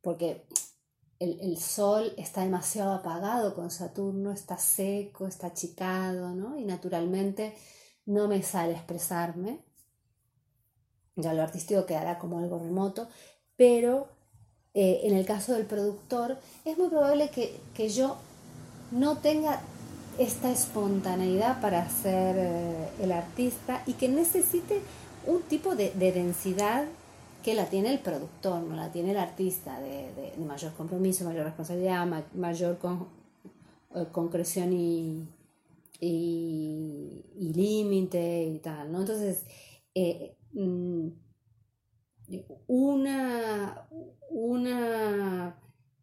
porque 0.03 0.44
el, 1.20 1.59
Sol 1.59 2.14
está 2.16 2.42
demasiado 2.42 2.92
apagado 2.94 3.55
con 3.55 3.70
Saturno, 3.70 4.32
está 4.32 4.57
seco, 4.57 5.26
está 5.26 5.48
achicado, 5.48 6.34
¿no? 6.34 6.59
Y 6.59 6.64
naturalmente 6.64 7.55
no 8.07 8.26
me 8.26 8.42
sale 8.42 8.72
expresarme. 8.72 9.61
Ya 11.16 11.34
lo 11.34 11.42
artístico 11.42 11.84
quedará 11.84 12.18
como 12.18 12.38
algo 12.38 12.59
remoto, 12.59 13.09
pero 13.57 14.09
eh, 14.72 15.01
en 15.05 15.14
el 15.14 15.26
caso 15.26 15.53
del 15.53 15.66
productor 15.66 16.38
es 16.64 16.78
muy 16.78 16.88
probable 16.88 17.30
que, 17.30 17.88
yo 17.90 18.16
no 18.90 19.18
tenga 19.18 19.61
esta 20.18 20.51
espontaneidad 20.51 21.61
para 21.61 21.88
ser 21.90 22.36
eh, 22.38 22.88
el 23.03 23.12
artista 23.12 23.82
y 23.86 23.94
que 23.94 24.09
necesite 24.09 24.80
un 25.26 25.42
tipo 25.42 25.76
de 25.76 25.90
densidad 25.90 26.86
que 27.43 27.55
la 27.55 27.66
tiene 27.66 27.93
el 27.93 28.01
productor, 28.01 28.62
no 28.62 28.76
la 28.76 28.91
tiene 28.93 29.12
el 29.12 29.18
artista, 29.18 29.80
de, 29.80 30.32
mayor 30.38 30.72
compromiso, 30.74 31.24
mayor 31.24 31.45
responsabilidad, 31.45 32.07
mayor 32.34 32.78
con, 32.78 33.09
eh, 33.95 34.07
concreción 34.12 34.72
y, 34.72 35.28
y, 36.01 37.53
límite 37.55 38.45
y 38.45 38.59
tal, 38.59 38.93
¿no? 38.93 39.01
Entonces, 39.01 39.45
eh, 39.95 40.36
mm, 40.53 41.09
una, 42.68 43.88
una 44.30 45.57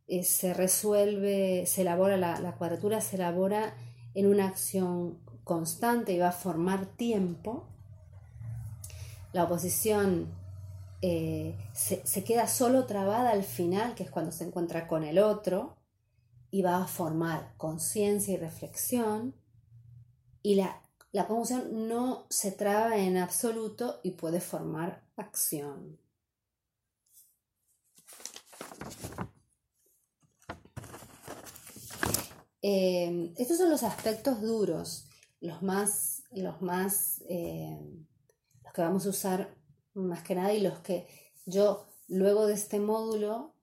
eh, 0.08 0.24
se 0.24 0.54
resuelve, 0.54 1.66
se 1.66 1.82
elabora, 1.82 2.18
la, 2.18 2.56
cuadratura 2.58 3.02
se 3.02 3.18
elabora 3.18 3.76
en 4.14 4.28
una 4.28 4.48
acción 4.48 5.20
constante 5.44 6.14
y 6.14 6.20
va 6.20 6.30
a 6.30 6.32
formar 6.32 6.86
tiempo. 6.86 7.68
La 9.34 9.44
oposición 9.44 10.28
eh, 11.02 11.58
se, 11.74 12.06
se, 12.06 12.24
queda 12.24 12.48
solo 12.48 12.86
trabada 12.86 13.32
al 13.32 13.44
final, 13.44 13.96
que 13.96 14.04
es 14.04 14.12
cuando 14.12 14.32
se 14.32 14.46
encuentra 14.46 14.88
con 14.88 15.04
el 15.04 15.20
otro, 15.20 15.78
y 16.52 16.62
va 16.62 16.82
a 16.82 16.88
formar 16.88 17.54
conciencia 17.58 18.34
y 18.34 18.38
reflexión 18.38 19.36
y 20.42 20.56
la, 20.56 20.82
la 21.12 21.28
no 21.72 22.26
se 22.30 22.52
traba 22.52 22.98
en 22.98 23.18
absoluto 23.18 24.00
y 24.04 24.12
puede 24.12 24.40
formar 24.40 25.04
acción. 25.18 26.00
Eh, 32.62 33.34
estos 33.38 33.58
son 33.58 33.70
los 33.70 33.84
aspectos 33.84 34.42
duros, 34.42 35.10
los 35.42 35.62
más, 35.62 36.24
los 36.32 36.62
más, 36.62 37.22
eh, 37.30 37.78
los 38.64 38.74
que 38.74 38.82
vamos 38.82 39.06
a 39.06 39.10
usar 39.10 39.56
más 39.98 40.24
que 40.24 40.36
nada 40.36 40.54
y 40.54 40.62
los 40.62 40.80
que 40.80 41.08
yo 41.46 41.88
luego 42.08 42.46
de 42.46 42.54
este 42.54 42.80
módulo, 42.80 43.54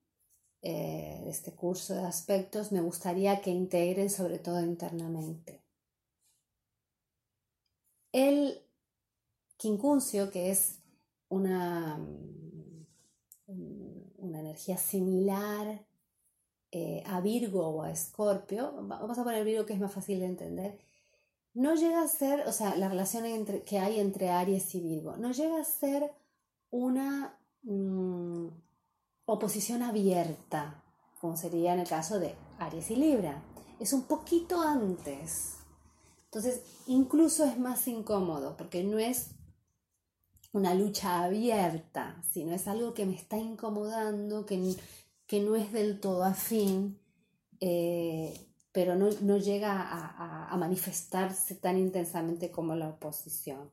eh, 0.61 1.21
de 1.23 1.29
este 1.29 1.53
curso 1.53 1.93
de 1.93 2.05
aspectos, 2.05 2.71
me 2.71 2.81
gustaría 2.81 3.41
que 3.41 3.51
integren 3.51 4.09
sobre 4.09 4.39
todo 4.39 4.61
internamente. 4.61 5.63
El 8.11 8.61
quincuncio, 9.57 10.31
que 10.31 10.51
es 10.51 10.79
una, 11.29 11.97
mm, 13.47 14.01
una 14.17 14.39
energía 14.39 14.77
similar 14.77 15.85
eh, 16.71 17.03
a 17.05 17.21
Virgo 17.21 17.67
o 17.67 17.83
a 17.83 17.91
Escorpio, 17.91 18.73
vamos 18.81 19.17
a 19.17 19.23
poner 19.23 19.45
Virgo 19.45 19.65
que 19.65 19.73
es 19.73 19.79
más 19.79 19.93
fácil 19.93 20.19
de 20.19 20.25
entender, 20.25 20.79
no 21.53 21.75
llega 21.75 22.03
a 22.03 22.07
ser, 22.07 22.41
o 22.47 22.51
sea, 22.51 22.75
la 22.75 22.89
relación 22.89 23.25
entre, 23.25 23.63
que 23.63 23.79
hay 23.79 23.99
entre 23.99 24.29
Aries 24.29 24.75
y 24.75 24.81
Virgo, 24.81 25.15
no 25.15 25.31
llega 25.31 25.59
a 25.59 25.63
ser 25.63 26.11
una 26.71 27.37
mm, 27.63 28.47
oposición 29.25 29.83
abierta, 29.83 30.83
como 31.19 31.37
sería 31.37 31.73
en 31.73 31.79
el 31.79 31.87
caso 31.87 32.19
de 32.19 32.35
Aries 32.59 32.91
y 32.91 32.95
Libra. 32.95 33.43
Es 33.79 33.93
un 33.93 34.03
poquito 34.03 34.61
antes. 34.61 35.57
Entonces, 36.25 36.61
incluso 36.87 37.45
es 37.45 37.57
más 37.57 37.87
incómodo 37.87 38.57
porque 38.57 38.83
no 38.83 38.99
es 38.99 39.31
una 40.55 40.73
lucha 40.73 41.23
abierta, 41.23 42.21
sino 42.31 42.53
es 42.53 42.67
algo 42.67 42.93
que 42.93 43.05
me 43.05 43.15
está 43.15 43.37
incomodando, 43.37 44.45
que, 44.45 44.75
que 45.27 45.41
no 45.41 45.55
es 45.55 45.73
del 45.73 45.99
todo 45.99 46.23
afín, 46.23 46.97
eh, 47.59 48.33
pero 48.71 48.95
no, 48.95 49.37
llega 49.37 49.81
a, 49.81 50.55
manifestarse 50.57 51.55
tan 51.55 51.77
intensamente 51.77 52.51
como 52.51 52.75
la 52.75 52.89
oposición. 52.89 53.69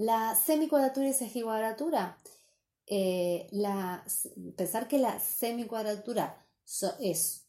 La 0.00 0.34
semicuadratura 0.34 1.08
y 1.08 1.12
segicuadratura. 1.12 2.16
Eh, 2.86 3.50
pensar 4.56 4.88
que 4.88 4.96
la 4.96 5.20
semicuadratura 5.20 6.42
es 7.00 7.46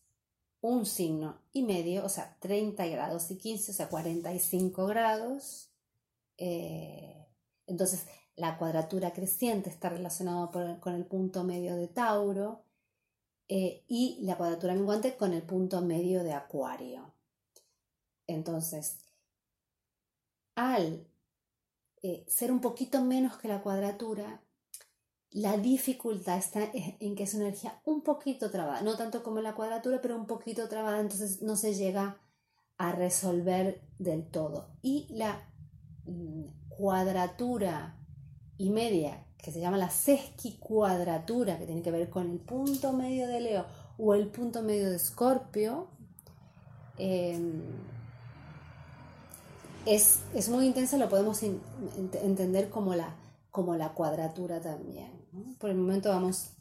un 0.59 0.85
signo 0.85 1.39
y 1.53 1.63
medio, 1.63 2.03
o 2.03 2.09
sea, 2.09 2.35
30 2.41 2.87
grados 2.87 3.31
y 3.31 3.37
15, 3.37 3.71
o 3.71 3.73
sea, 3.73 3.87
45 3.87 4.85
grados. 4.85 5.71
Eh, 6.37 7.25
entonces, 7.67 8.05
la 8.35 8.57
cuadratura 8.57 9.13
creciente 9.13 9.69
está 9.69 9.87
relacionada 9.87 10.51
con 10.81 10.93
el 10.93 11.05
punto 11.05 11.45
medio 11.45 11.77
de 11.77 11.87
Tauro 11.87 12.65
eh, 13.47 13.85
y 13.87 14.19
la 14.23 14.35
cuadratura 14.35 14.73
menguante 14.73 15.15
con 15.15 15.31
el 15.31 15.43
punto 15.43 15.79
medio 15.79 16.21
de 16.25 16.33
Acuario. 16.33 17.13
Entonces, 18.27 18.97
al 20.55 21.07
eh, 22.03 22.25
ser 22.27 22.51
un 22.51 22.61
poquito 22.61 23.03
menos 23.03 23.37
que 23.37 23.47
la 23.47 23.61
cuadratura, 23.61 24.41
la 25.29 25.57
dificultad 25.57 26.37
está 26.37 26.69
en 26.73 27.15
que 27.15 27.23
es 27.23 27.33
una 27.33 27.45
energía 27.45 27.79
un 27.85 28.01
poquito 28.01 28.51
trabada, 28.51 28.81
no 28.81 28.97
tanto 28.97 29.23
como 29.23 29.39
la 29.39 29.55
cuadratura, 29.55 30.01
pero 30.01 30.15
un 30.15 30.27
poquito 30.27 30.67
trabada, 30.67 30.99
entonces 30.99 31.41
no 31.41 31.55
se 31.55 31.73
llega 31.73 32.17
a 32.77 32.91
resolver 32.91 33.81
del 33.99 34.25
todo. 34.25 34.71
Y 34.81 35.07
la 35.11 35.47
mm, 36.05 36.45
cuadratura 36.69 37.95
y 38.57 38.71
media, 38.71 39.27
que 39.37 39.51
se 39.51 39.59
llama 39.59 39.77
la 39.77 39.91
sesquicuadratura, 39.91 41.59
que 41.59 41.67
tiene 41.67 41.83
que 41.83 41.91
ver 41.91 42.09
con 42.09 42.31
el 42.31 42.39
punto 42.39 42.91
medio 42.93 43.27
de 43.27 43.39
Leo 43.39 43.65
o 43.99 44.15
el 44.15 44.27
punto 44.27 44.63
medio 44.63 44.89
de 44.89 44.95
Escorpio, 44.95 45.89
em, 46.97 47.61
es, 49.85 50.49
muy 50.49 50.65
intensa, 50.65 50.97
lo 50.97 51.09
podemos 51.09 51.41
entender 51.43 52.69
como 52.69 52.95
la, 52.95 53.15
como 53.49 53.75
la 53.75 53.93
cuadratura 53.93 54.61
también. 54.61 55.11
Por 55.59 55.69
el 55.69 55.77
momento 55.77 56.09
vamos, 56.09 56.51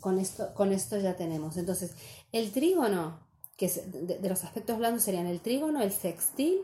con 0.00 0.18
esto, 0.18 0.52
con 0.54 0.72
esto 0.72 0.98
ya 0.98 1.16
tenemos. 1.16 1.56
Entonces, 1.56 1.92
el 2.32 2.52
trígono, 2.52 3.18
que 3.56 3.68
de, 3.68 4.28
los 4.28 4.44
aspectos 4.44 4.78
blandos 4.78 5.02
serían 5.02 5.26
el 5.26 5.40
trígono, 5.40 5.82
el 5.82 5.92
sextil 5.92 6.62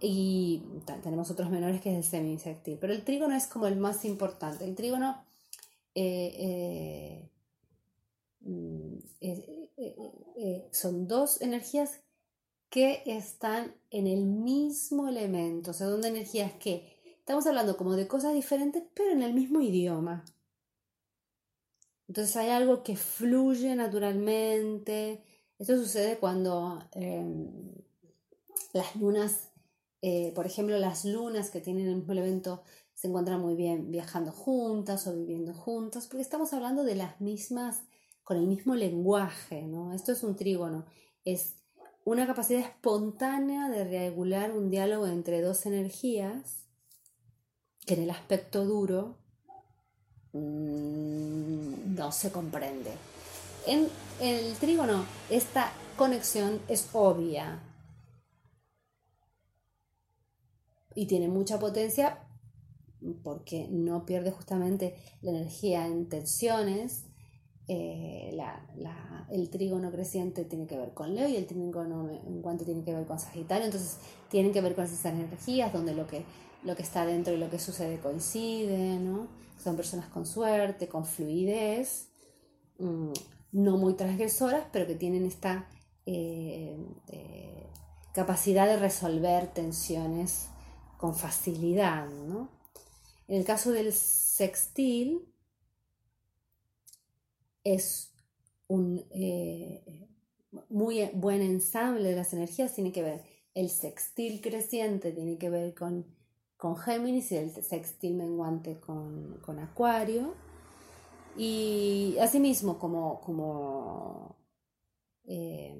y 0.00 0.62
tenemos 1.02 1.30
otros 1.30 1.50
menores 1.50 1.80
que 1.80 1.90
es 1.90 1.96
el 1.96 2.04
semisextil. 2.04 2.78
Pero 2.78 2.92
el 2.92 3.04
trígono 3.04 3.34
es 3.34 3.46
como 3.46 3.66
el 3.66 3.76
más 3.76 4.04
importante. 4.04 4.64
El 4.64 4.74
trígono 4.74 5.22
eh, 5.94 6.34
eh, 6.38 7.30
mm, 8.40 8.94
eh, 9.20 10.68
son 10.70 11.08
dos 11.08 11.40
energías 11.40 12.00
que 12.70 13.02
están 13.06 13.74
en 13.90 14.06
el 14.06 14.26
mismo 14.26 15.08
elemento, 15.08 15.70
o 15.70 15.74
sea, 15.74 15.88
son 15.88 16.04
energías 16.04 16.52
que 16.54 16.98
estamos 17.18 17.46
hablando 17.46 17.76
como 17.76 17.96
de 17.96 18.06
cosas 18.06 18.34
diferentes, 18.34 18.82
pero 18.94 19.10
en 19.10 19.22
el 19.22 19.34
mismo 19.34 19.60
idioma. 19.60 20.24
Entonces 22.08 22.36
hay 22.36 22.48
algo 22.50 22.82
que 22.82 22.96
fluye 22.96 23.74
naturalmente. 23.74 25.22
Esto 25.58 25.76
sucede 25.76 26.18
cuando 26.18 26.82
em, 26.92 27.50
las 28.72 28.96
lunas, 28.96 29.50
eh, 30.00 30.32
por 30.34 30.46
ejemplo, 30.46 30.78
las 30.78 31.04
lunas 31.04 31.50
que 31.50 31.60
tienen 31.60 31.86
el 31.86 31.96
mismo 31.96 32.14
evento 32.14 32.62
se 32.94 33.08
encuentran 33.08 33.40
muy 33.40 33.54
bien 33.54 33.90
viajando 33.90 34.32
juntas 34.32 35.06
o 35.06 35.14
viviendo 35.14 35.54
juntas, 35.54 36.06
porque 36.06 36.22
estamos 36.22 36.52
hablando 36.52 36.82
de 36.82 36.96
las 36.96 37.20
mismas, 37.20 37.82
con 38.24 38.36
el 38.38 38.46
mismo 38.46 38.74
lenguaje, 38.74 39.62
¿no? 39.62 39.92
Esto 39.92 40.12
es 40.12 40.22
un 40.22 40.34
trígono, 40.34 40.86
una 42.10 42.26
capacidad 42.26 42.60
espontánea 42.60 43.68
de 43.68 43.84
regular 43.84 44.52
un 44.52 44.70
diálogo 44.70 45.06
entre 45.06 45.40
dos 45.40 45.66
energías 45.66 46.66
que 47.86 47.94
en 47.94 48.02
el 48.02 48.10
aspecto 48.10 48.64
duro 48.64 49.16
Mm, 50.32 51.94
no 51.94 52.12
se 52.12 52.30
comprende. 52.30 52.92
En 53.66 53.88
el 54.20 54.54
trígono 54.56 55.04
esta 55.30 55.72
conexión 55.96 56.60
es 56.68 56.88
obvia 56.92 57.60
y 60.94 61.06
tiene 61.06 61.28
mucha 61.28 61.58
potencia 61.58 62.24
porque 63.22 63.68
no 63.70 64.04
pierde 64.04 64.30
justamente 64.30 64.96
la 65.22 65.30
energía 65.30 65.86
en 65.86 66.08
tensiones. 66.08 67.04
Eh, 67.68 68.36
el 69.30 69.50
trígono 69.50 69.90
creciente 69.90 70.44
tiene 70.44 70.66
que 70.66 70.78
ver 70.78 70.94
con 70.94 71.14
Leo 71.14 71.28
y 71.28 71.36
el 71.36 71.46
trígono 71.46 72.10
en 72.10 72.40
cuanto 72.40 72.64
tiene 72.64 72.82
que 72.82 72.94
ver 72.94 73.06
con 73.06 73.18
Sagitario, 73.18 73.66
entonces 73.66 73.98
tienen 74.30 74.52
que 74.52 74.62
ver 74.62 74.74
con 74.74 74.84
esas 74.84 75.04
energías 75.04 75.72
donde 75.72 75.94
lo 75.94 76.06
que, 76.06 76.24
lo 76.64 76.74
que 76.74 76.82
está 76.82 77.04
dentro 77.04 77.34
y 77.34 77.36
lo 77.36 77.50
que 77.50 77.58
sucede 77.58 77.98
coincide, 77.98 78.98
¿no? 78.98 79.28
son 79.62 79.76
personas 79.76 80.08
con 80.08 80.24
suerte, 80.24 80.88
con 80.88 81.04
fluidez, 81.04 82.08
mm, 82.78 83.12
no 83.52 83.76
muy 83.76 83.94
transgresoras, 83.94 84.64
pero 84.72 84.86
que 84.86 84.94
tienen 84.94 85.26
esta 85.26 85.68
eh, 86.06 86.76
eh, 87.08 87.66
capacidad 88.12 88.66
de 88.66 88.78
resolver 88.78 89.48
tensiones 89.48 90.48
con 90.96 91.14
facilidad. 91.14 92.08
¿no? 92.08 92.48
En 93.26 93.36
el 93.36 93.44
caso 93.44 93.72
del 93.72 93.92
sextil, 93.92 95.27
es 97.74 98.12
un 98.66 99.04
eh, 99.10 100.08
muy 100.68 101.08
buen 101.14 101.42
ensamble 101.42 102.10
de 102.10 102.16
las 102.16 102.32
energías, 102.32 102.74
tiene 102.74 102.92
que 102.92 103.02
ver 103.02 103.22
el 103.54 103.70
sextil 103.70 104.40
creciente, 104.40 105.12
tiene 105.12 105.38
que 105.38 105.50
ver 105.50 105.74
con 105.74 106.06
con 106.58 106.76
Géminis 106.76 107.32
y 107.32 107.36
el 107.36 107.50
sextil 107.52 108.14
menguante 108.14 108.78
con, 108.80 109.38
con 109.40 109.58
Acuario. 109.60 110.34
Y 111.36 112.16
asimismo, 112.20 112.78
como, 112.80 113.20
como 113.20 114.36
eh, 115.24 115.78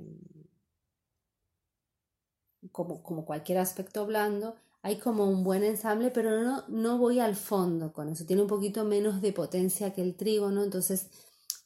como, 2.70 3.02
como 3.02 3.24
cualquier 3.26 3.58
aspecto 3.58 4.06
blando, 4.06 4.54
hay 4.82 4.98
como 4.98 5.24
un 5.24 5.42
buen 5.42 5.64
ensamble, 5.64 6.12
pero 6.12 6.40
no, 6.40 6.64
no 6.68 6.96
voy 6.98 7.18
al 7.18 7.34
fondo 7.34 7.92
con 7.92 8.08
eso. 8.08 8.24
Tiene 8.24 8.42
un 8.42 8.48
poquito 8.48 8.84
menos 8.84 9.20
de 9.20 9.32
potencia 9.32 9.92
que 9.92 10.02
el 10.02 10.14
trígono, 10.14 10.62
entonces 10.62 11.08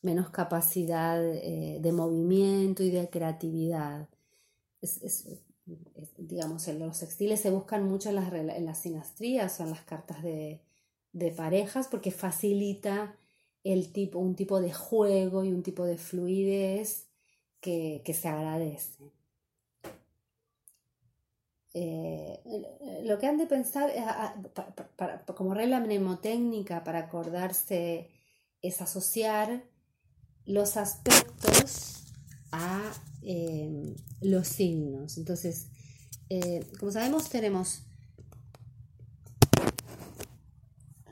menos 0.02 0.30
capacidad 0.30 1.22
eh, 1.24 1.78
de 1.80 1.92
movimiento 1.92 2.82
y 2.82 2.90
de 2.90 3.08
creatividad. 3.08 4.08
digamos, 6.18 6.68
en 6.68 6.80
los 6.80 6.98
textiles 7.00 7.40
se 7.40 7.50
buscan 7.50 7.88
mucho 7.88 8.08
en 8.10 8.16
las, 8.16 8.32
en 8.32 8.66
las 8.66 8.78
sinastrías 8.78 9.58
o 9.60 9.64
en 9.64 9.70
las 9.70 9.82
cartas 9.82 10.22
de, 10.22 10.60
de 11.12 11.30
parejas 11.30 11.88
porque 11.88 12.10
facilita 12.10 13.16
el 13.64 13.92
tipo, 13.92 14.18
un 14.18 14.34
tipo 14.34 14.60
de 14.60 14.72
juego 14.72 15.44
y 15.44 15.52
un 15.52 15.62
tipo 15.62 15.84
de 15.84 15.98
fluidez 15.98 17.08
que, 17.60 18.02
que 18.04 18.14
se 18.14 18.28
agradece. 18.28 19.12
Eh, 21.74 22.40
lo 23.04 23.18
que 23.18 23.26
han 23.26 23.38
de 23.38 23.46
pensar 23.46 23.90
como 25.36 25.54
regla 25.54 25.80
mnemotécnica 25.80 26.84
para 26.84 26.98
acordarse 26.98 28.10
es 28.60 28.82
asociar 28.82 29.62
los 30.46 30.76
aspectos 30.76 32.04
a 32.50 32.80
em, 33.22 33.94
los 34.20 34.48
signos. 34.48 35.18
Entonces, 35.18 35.68
eh, 36.28 36.66
como 36.78 36.92
sabemos, 36.92 37.28
tenemos 37.28 37.82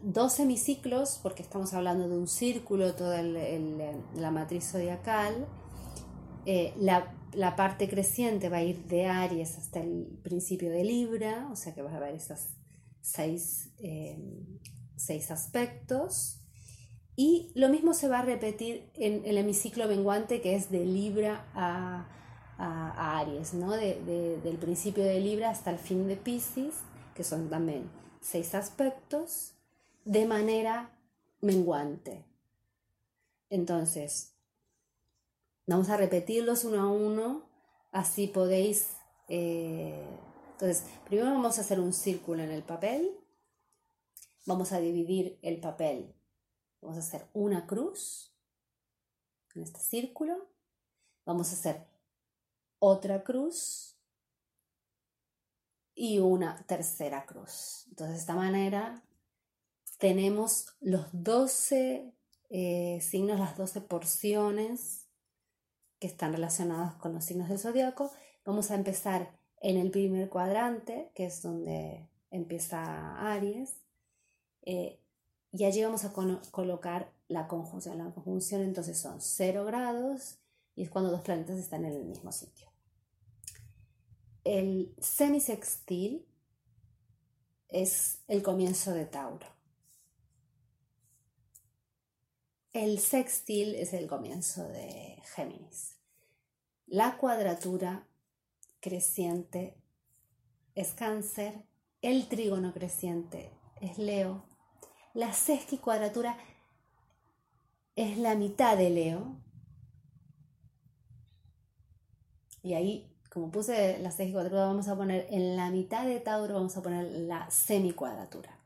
dos 0.02 0.32
semiciclos, 0.32 1.18
porque 1.22 1.42
estamos 1.42 1.74
hablando 1.74 2.08
de 2.08 2.16
un 2.16 2.28
círculo, 2.28 2.94
toda 2.94 3.22
la 3.22 4.30
matriz 4.30 4.70
zodiacal. 4.70 5.46
Eh, 6.46 6.72
la 6.78 7.14
la 7.34 7.56
parte 7.56 7.88
creciente 7.88 8.48
va 8.48 8.58
a 8.58 8.62
ir 8.62 8.84
de 8.86 9.06
Aries 9.06 9.56
hasta 9.56 9.80
el 9.80 10.18
principio 10.22 10.70
de 10.70 10.84
Libra, 10.84 11.48
o 11.50 11.56
sea 11.56 11.74
que 11.74 11.82
vas 11.82 11.94
a 11.94 12.00
ver 12.00 12.14
esos 12.14 12.48
em, 13.78 14.58
seis, 14.96 15.30
aspectos. 15.30 16.39
Y 17.16 17.52
lo 17.54 17.68
mismo 17.68 17.92
se 17.92 18.08
va 18.08 18.20
a 18.20 18.24
repetir 18.24 18.90
en 18.94 19.24
el 19.26 19.36
hemiciclo 19.38 19.86
menguante 19.88 20.40
que 20.40 20.54
es 20.54 20.70
de 20.70 20.84
Libra 20.84 21.46
a, 21.54 22.06
Aries, 22.58 23.54
¿no? 23.54 23.72
del 23.72 24.58
principio 24.60 25.02
de 25.02 25.18
Libra 25.18 25.48
hasta 25.48 25.70
el 25.70 25.78
fin 25.78 26.06
de 26.08 26.16
Pisces, 26.16 26.74
que 27.14 27.24
son 27.24 27.48
también 27.48 27.90
seis 28.20 28.54
aspectos, 28.54 29.54
de 30.04 30.26
manera 30.26 30.90
menguante. 31.40 32.26
Entonces, 33.48 34.34
Vamos 35.70 35.88
a 35.88 35.96
repetirlos 35.96 36.64
uno 36.64 36.82
a 36.82 36.88
uno, 36.90 37.42
así 37.92 38.26
podéis... 38.26 38.96
Eh, 39.28 40.04
entonces, 40.54 40.84
primero 41.04 41.30
vamos 41.30 41.58
a 41.58 41.60
hacer 41.60 41.78
un 41.78 41.92
círculo 41.92 42.42
en 42.42 42.50
el 42.50 42.64
papel. 42.64 43.12
Vamos 44.46 44.72
a 44.72 44.80
dividir 44.80 45.38
el 45.42 45.60
papel. 45.60 46.12
Vamos 46.80 46.96
a 46.96 47.00
hacer 47.00 47.28
una 47.32 47.66
cruz 47.66 48.34
en 49.54 49.62
este 49.62 49.80
círculo. 49.80 50.48
Vamos 51.24 51.50
a 51.50 51.54
hacer 51.54 51.86
otra 52.78 53.22
cruz 53.22 53.96
y 55.94 56.18
una 56.18 56.64
tercera 56.66 57.26
cruz. 57.26 57.84
Entonces, 57.88 58.16
de 58.16 58.20
esta 58.20 58.34
manera 58.34 59.02
tenemos 59.98 60.74
los 60.80 61.06
12 61.12 62.14
eh, 62.48 63.00
signos, 63.02 63.38
las 63.38 63.56
12 63.56 63.82
porciones 63.82 65.06
que 65.98 66.06
están 66.06 66.32
relacionados 66.32 66.94
con 66.94 67.12
los 67.12 67.24
signos 67.24 67.48
del 67.48 67.58
zodiaco. 67.58 68.10
Vamos 68.44 68.70
a 68.70 68.76
empezar 68.76 69.38
en 69.60 69.76
el 69.76 69.90
primer 69.90 70.30
cuadrante, 70.30 71.12
que 71.14 71.26
es 71.26 71.42
donde 71.42 72.08
empieza 72.30 73.32
Aries, 73.32 73.76
eh, 74.62 74.99
y 75.52 75.64
allí 75.64 75.82
vamos 75.82 76.04
a 76.04 76.12
colocar 76.12 77.12
la 77.28 77.48
conjunción. 77.48 77.98
La 77.98 78.12
conjunción 78.12 78.62
entonces 78.62 78.98
son 78.98 79.20
0 79.20 79.64
grados 79.64 80.38
y 80.76 80.82
es 80.82 80.90
cuando 80.90 81.10
dos 81.10 81.22
planetas 81.22 81.58
están 81.58 81.84
en 81.84 81.92
el 81.92 82.04
mismo 82.04 82.32
sitio. 82.32 82.68
El 84.44 84.94
semisextil 84.98 86.26
es 87.68 88.22
el 88.28 88.42
comienzo 88.42 88.92
de 88.92 89.06
Tauro. 89.06 89.46
El 92.72 93.00
sextil 93.00 93.74
es 93.74 93.92
el 93.94 94.06
comienzo 94.06 94.68
de 94.68 95.20
Géminis. 95.34 95.96
La 96.86 97.18
cuadratura 97.18 98.06
creciente 98.78 99.76
es 100.76 100.92
cáncer. 100.94 101.64
El 102.00 102.28
trígono 102.28 102.72
creciente 102.72 103.52
es 103.80 103.98
Leo. 103.98 104.49
La 105.14 105.32
sesquicuadratura 105.32 106.36
es 107.96 108.18
la 108.18 108.34
mitad 108.36 108.76
de 108.76 108.90
Leo. 108.90 109.36
Y 112.62 112.74
ahí, 112.74 113.10
como 113.30 113.50
puse 113.50 113.98
la 113.98 114.10
sesquicuadratura, 114.10 114.66
vamos 114.66 114.88
a 114.88 114.96
poner 114.96 115.26
en 115.30 115.56
la 115.56 115.70
mitad 115.70 116.06
de 116.06 116.20
Tauro, 116.20 116.54
vamos 116.54 116.76
a 116.76 116.82
poner 116.82 117.04
la 117.04 117.50
semicuadratura. 117.50 118.56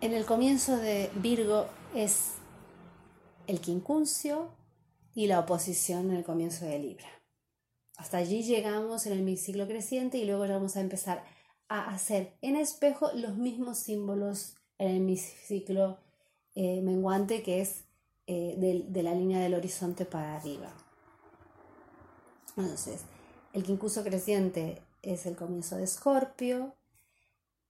En 0.00 0.12
el 0.12 0.24
comienzo 0.24 0.76
de 0.76 1.10
Virgo 1.16 1.66
es 1.94 2.34
el 3.48 3.60
quincuncio 3.60 4.52
y 5.14 5.26
la 5.26 5.40
oposición 5.40 6.10
en 6.10 6.18
el 6.18 6.24
comienzo 6.24 6.66
de 6.66 6.78
Libra. 6.78 7.17
Hasta 7.98 8.18
allí 8.18 8.44
llegamos 8.44 9.06
en 9.06 9.12
el 9.12 9.36
ciclo 9.36 9.66
creciente 9.66 10.18
y 10.18 10.24
luego 10.24 10.46
vamos 10.48 10.76
a 10.76 10.80
empezar 10.80 11.24
a 11.68 11.90
hacer 11.90 12.32
en 12.42 12.54
espejo 12.54 13.10
los 13.12 13.36
mismos 13.36 13.78
símbolos 13.78 14.54
en 14.78 15.08
el 15.08 15.18
ciclo 15.18 15.98
eh, 16.54 16.80
menguante 16.80 17.42
que 17.42 17.60
es 17.60 17.84
eh, 18.28 18.84
de, 18.88 19.02
la 19.02 19.14
línea 19.14 19.40
del 19.40 19.54
horizonte 19.54 20.04
para 20.04 20.36
arriba. 20.36 20.72
Entonces, 22.56 23.02
el 23.52 23.64
quincuncio 23.64 24.04
creciente 24.04 24.80
es 25.02 25.26
el 25.26 25.34
comienzo 25.34 25.76
de 25.76 25.84
Escorpio, 25.84 26.76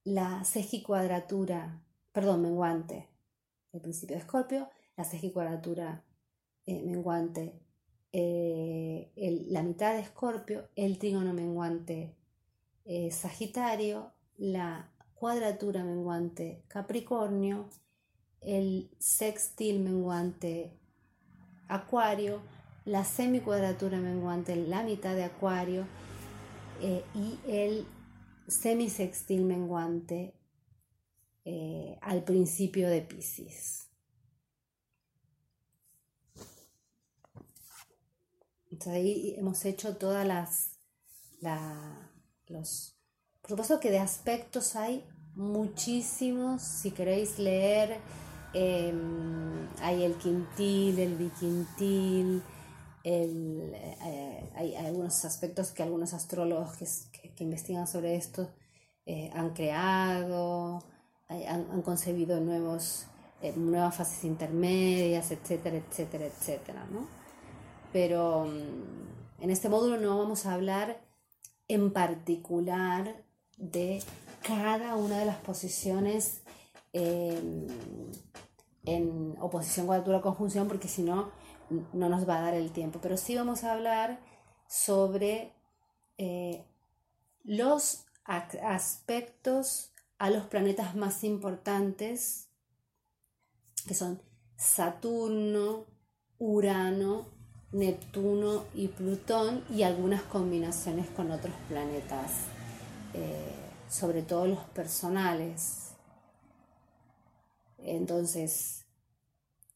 la 0.05 0.45
sesquicuadratura 0.45 1.83
perdón, 2.13 2.43
menguante, 2.43 3.09
el 3.73 3.81
principio 3.81 4.17
de 4.17 4.23
Escorpio, 4.23 4.69
la 4.95 5.05
sesquicuadratura 5.05 6.05
eh, 6.67 6.83
menguante, 6.83 7.59
eh, 8.13 9.11
la 9.49 9.63
mitad 9.63 9.95
de 9.95 10.01
Escorpio, 10.01 10.69
el 10.77 10.99
trígono 10.99 11.33
menguante 11.33 12.15
eh, 12.85 13.11
Sagitario, 13.11 14.13
la 14.37 14.91
cuadratura 15.15 15.85
menguante 15.85 16.63
Capricornio, 16.69 17.69
el 18.41 18.91
sextil 18.99 19.81
menguante 19.81 20.73
Acuario, 21.69 22.41
la 22.85 23.05
semicuadratura 23.05 23.99
menguante, 23.99 24.57
la 24.57 24.83
mitad 24.83 25.15
de 25.15 25.25
Acuario 25.25 25.87
y 26.81 27.39
el 27.47 27.87
semisextil 28.47 29.45
menguante 29.45 30.35
eh, 31.45 31.99
al 32.03 32.25
principio 32.25 32.89
de 32.89 33.03
Pisces. 33.03 33.88
Entonces 38.79 38.95
ahí 39.03 39.35
hemos 39.37 39.65
hecho 39.65 39.97
todas 39.97 40.25
las, 40.25 40.79
los... 42.47 42.97
Por 43.41 43.51
supuesto 43.51 43.81
que 43.81 43.91
de 43.91 43.99
aspectos 43.99 44.77
hay 44.77 45.05
muchísimos, 45.35 46.63
si 46.63 46.93
queréis 46.93 47.41
leer, 47.41 47.99
em, 48.55 49.69
hay 49.81 50.05
el 50.05 50.15
quintil, 50.15 50.97
el 51.01 51.17
biquintil, 51.17 52.41
eh, 53.03 54.49
hay, 54.55 54.77
algunos 54.77 55.25
aspectos 55.25 55.73
que 55.73 55.83
algunos 55.83 56.15
astrólogos 56.15 56.77
que, 56.77 57.35
investigan 57.43 57.89
sobre 57.89 58.15
esto 58.15 58.49
eh, 59.07 59.29
han 59.35 59.55
creado, 59.55 60.85
han, 61.27 61.83
concebido 61.83 62.39
nuevos, 62.39 63.07
eh, 63.43 63.55
nuevas 63.57 63.97
fases 63.97 64.23
intermedias, 64.23 65.33
etcétera, 65.33 65.79
etcétera, 65.79 66.27
etcétera. 66.27 66.87
¿no? 66.93 67.18
Pero 67.93 68.47
mm, 68.47 69.43
en 69.43 69.51
este 69.51 69.69
módulo 69.69 69.99
no 69.99 70.19
vamos 70.19 70.47
a 70.47 70.55
hablar 70.55 71.01
en 71.69 71.93
particular 71.93 73.23
de 73.57 74.03
cada 74.43 74.97
una 74.97 75.19
de 75.19 75.27
las 75.27 75.37
posiciones 75.37 76.43
em, 76.93 77.67
en 78.85 79.37
oposición, 79.41 79.87
cuadratura, 79.87 80.21
conjunción, 80.21 80.69
porque 80.69 80.89
si 80.89 81.03
no, 81.03 81.31
no 81.93 82.09
nos 82.09 82.29
va 82.29 82.39
a 82.39 82.43
dar 82.43 82.55
el 82.55 82.73
tiempo. 82.73 83.01
Pero 83.03 83.17
sí 83.17 83.37
vamos 83.37 83.65
a 83.65 83.73
hablar 83.73 84.21
sobre 84.67 85.53
eh, 86.17 86.65
los 87.45 88.07
aspectos 88.25 89.93
a 90.19 90.31
los 90.31 90.45
planetas 90.45 90.95
más 90.97 91.25
importantes, 91.25 92.49
que 93.87 93.95
son 93.95 94.21
Saturno, 94.57 95.87
Urano 96.39 97.38
Neptuno 97.73 98.65
y 98.75 98.89
Plutón 98.89 99.63
y 99.71 99.83
algunas 99.83 100.23
combinaciones 100.23 101.07
con 101.11 101.31
otros 101.31 101.55
planetas, 101.69 102.33
eh, 103.13 103.53
sobre 103.91 104.23
todo 104.23 104.47
los 104.47 104.65
personales. 104.71 105.93
Entonces, 107.77 108.87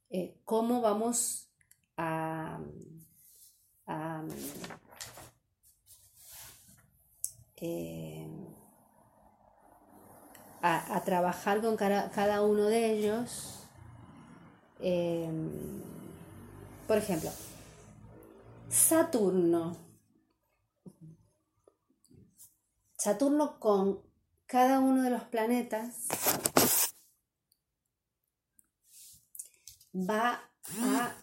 eh, 0.08 0.40
¿cómo 0.44 0.80
vamos 0.80 1.50
a, 1.98 2.60
eh, 7.56 8.26
a, 10.62 11.02
trabajar 11.04 11.60
con 11.60 11.76
cada, 11.76 12.42
uno 12.42 12.64
de 12.64 12.92
ellos? 12.92 13.58
por 16.88 16.98
ejemplo, 16.98 17.30
Saturno. 18.72 19.76
Saturno 22.96 23.58
con 23.58 24.00
cada 24.46 24.80
uno 24.80 25.02
de 25.02 25.10
los 25.10 25.24
planetas 25.24 26.08
va 29.92 30.50
a 30.80 31.14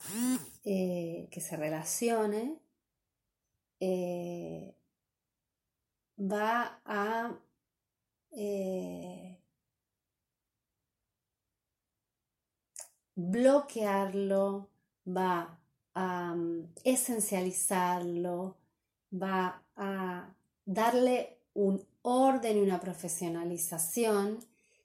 eh, 0.64 1.28
que 1.32 1.42
se 1.42 1.58
relacione, 1.58 2.62
eh, 3.80 4.76
va 6.20 6.82
a 6.86 7.36
eh, 8.32 9.42
bloquearlo, 13.16 14.70
va 15.08 15.59
a 15.96 16.36
esencializarlo, 16.84 18.58
va 19.12 19.64
a 19.76 20.34
darle 20.66 21.40
un 21.54 21.84
orden 22.02 22.58
y 22.58 22.62
una 22.62 22.80
profesionalización 22.80 24.40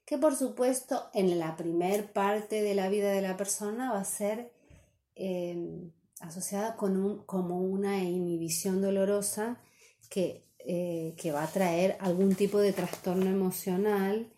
que 0.05 0.17
por 0.17 0.35
supuesto 0.35 1.09
en 1.13 1.39
la 1.39 1.55
primer 1.55 2.11
parte 2.11 2.61
de 2.61 2.75
la 2.75 2.89
vida 2.89 3.11
de 3.11 3.21
la 3.21 3.37
persona 3.37 3.91
va 3.91 3.99
a 3.99 4.05
ser 4.05 4.51
em, 5.15 5.91
asociada 6.19 6.75
con 6.75 6.97
un, 6.97 7.23
como 7.25 7.59
una 7.59 8.03
inhibición 8.03 8.81
dolorosa 8.81 9.59
que, 10.09 10.43
eh, 10.59 11.15
que, 11.17 11.31
va 11.31 11.43
a 11.43 11.51
traer 11.51 11.97
algún 11.99 12.35
tipo 12.35 12.59
de 12.59 12.73
trastorno 12.73 13.29
emocional 13.29 14.31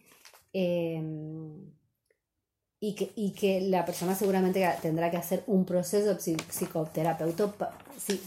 em, 0.53 1.76
y 2.79 2.93
que, 2.93 3.11
y 3.15 3.31
que 3.31 3.61
la 3.61 3.85
persona 3.85 4.15
seguramente 4.15 4.67
tendrá 4.81 5.09
que 5.09 5.17
hacer 5.17 5.43
un 5.47 5.65
proceso 5.65 6.15
psicoterapéutico, 6.17 7.67
sí, 7.97 8.21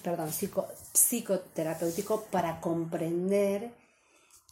psicoterapéutico 0.92 2.24
para 2.30 2.60
comprender 2.60 3.70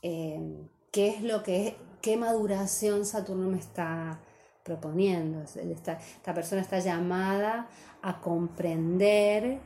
eh, 0.03 0.69
qué 0.93 1.09
es 1.09 1.23
lo 1.23 1.43
que 1.43 1.69
es, 1.69 1.75
qué 2.01 2.17
maduración 2.17 3.05
Saturno 3.05 3.49
me 3.49 3.59
está 3.59 4.21
proponiendo. 4.63 5.43
Esta, 5.43 5.95
esta 5.95 6.35
persona 6.35 6.61
está 6.61 6.79
llamada 6.79 7.69
a 8.03 8.21
comprender 8.21 9.59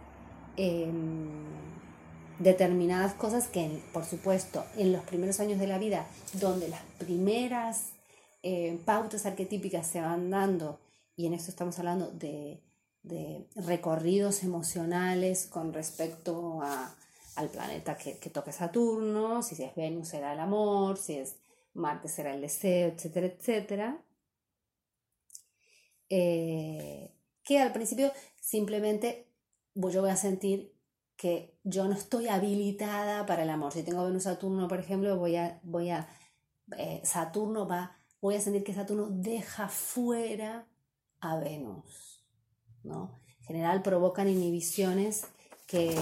em, 0.56 1.44
determinadas 2.38 3.12
cosas 3.14 3.48
que, 3.48 3.82
por 3.92 4.04
supuesto, 4.04 4.64
en 4.76 4.92
los 4.92 5.02
primeros 5.02 5.40
años 5.40 5.58
de 5.58 5.66
la 5.66 5.78
vida, 5.78 6.06
donde 6.34 6.68
las 6.68 6.80
primeras 6.98 7.92
eh, 8.42 8.80
pautas 8.84 9.26
arquetípicas 9.26 9.86
se 9.86 10.00
van 10.00 10.30
dando, 10.30 10.80
y 11.16 11.26
en 11.26 11.34
esto 11.34 11.50
estamos 11.50 11.78
hablando 11.78 12.10
de, 12.10 12.60
recorridos 13.56 14.44
emocionales 14.44 15.46
con 15.46 15.72
respecto 15.72 16.60
al 17.34 17.48
planeta 17.48 17.96
que, 17.96 18.30
toque 18.30 18.52
Saturno, 18.52 19.42
si 19.42 19.60
es 19.62 19.74
Venus 19.74 20.08
será 20.08 20.34
el 20.34 20.40
amor, 20.40 20.96
si 20.98 21.14
es 21.18 21.36
Marte 21.74 22.08
será 22.08 22.34
el 22.34 22.40
deseo, 22.40 22.88
etcétera, 22.88 23.26
etcétera. 23.26 24.02
Eh, 26.08 27.10
que 27.42 27.58
al 27.58 27.72
principio 27.72 28.12
simplemente 28.40 29.26
yo 29.74 30.02
voy 30.02 30.10
a 30.10 30.16
sentir 30.16 30.72
que 31.16 31.56
yo 31.64 31.86
no 31.86 31.94
estoy 31.94 32.28
habilitada 32.28 33.26
para 33.26 33.44
el 33.44 33.50
amor. 33.50 33.72
Si 33.72 33.82
tengo 33.82 34.04
Venus 34.04 34.24
Saturno, 34.24 34.68
por 34.68 34.80
ejemplo, 34.80 35.16
voy 35.16 35.36
a, 35.36 35.60
voy 35.62 35.90
a 35.90 36.08
eh, 36.76 37.00
Saturno 37.04 37.66
va 37.66 38.01
voy 38.22 38.36
a 38.36 38.40
sentir 38.40 38.64
que 38.64 38.72
Saturno 38.72 39.08
deja 39.10 39.68
fuera 39.68 40.66
a 41.20 41.36
Venus. 41.36 42.24
¿no? 42.84 43.20
En 43.40 43.46
general 43.46 43.82
provocan 43.82 44.28
inhibiciones 44.28 45.26
que, 45.66 45.94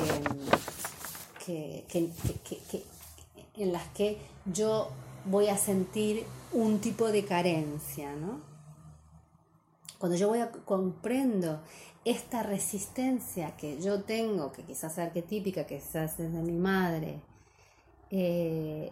en 3.57 3.73
las 3.73 3.89
que 3.89 4.19
yo 4.45 4.91
voy 5.25 5.49
a 5.49 5.57
sentir 5.57 6.25
un 6.53 6.81
tipo 6.81 7.11
de 7.11 7.25
carencia. 7.25 8.15
¿no? 8.15 8.43
Cuando 9.99 10.17
yo 10.17 10.29
voy 10.29 10.41
a 10.41 10.51
comprendo 10.51 11.63
esta 12.05 12.43
resistencia 12.43 13.57
que 13.57 13.81
yo 13.81 14.03
tengo, 14.03 14.53
que 14.53 14.63
quizás 14.63 14.95
sea 14.95 15.05
arquetípica, 15.05 15.67
que 15.67 15.79
quizás 15.79 16.21
es 16.21 16.33
de 16.33 16.43
mi 16.43 16.59
madre, 16.59 17.23
eh, 18.11 18.91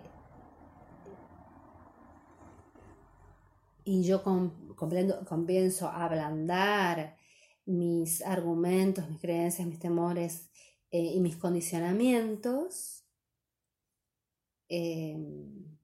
y 3.89 4.05
yo 4.05 4.23
comprendo, 4.23 5.25
comienzo 5.25 5.89
a 5.89 6.05
ablandar 6.05 7.17
mis 7.65 8.21
argumentos, 8.23 9.09
mis 9.09 9.19
creencias, 9.19 9.67
mis 9.67 9.79
temores 9.79 10.51
eh, 10.91 11.13
y 11.15 11.21
mis 11.21 11.37
condicionamientos, 11.37 13.05
em, 14.69 15.79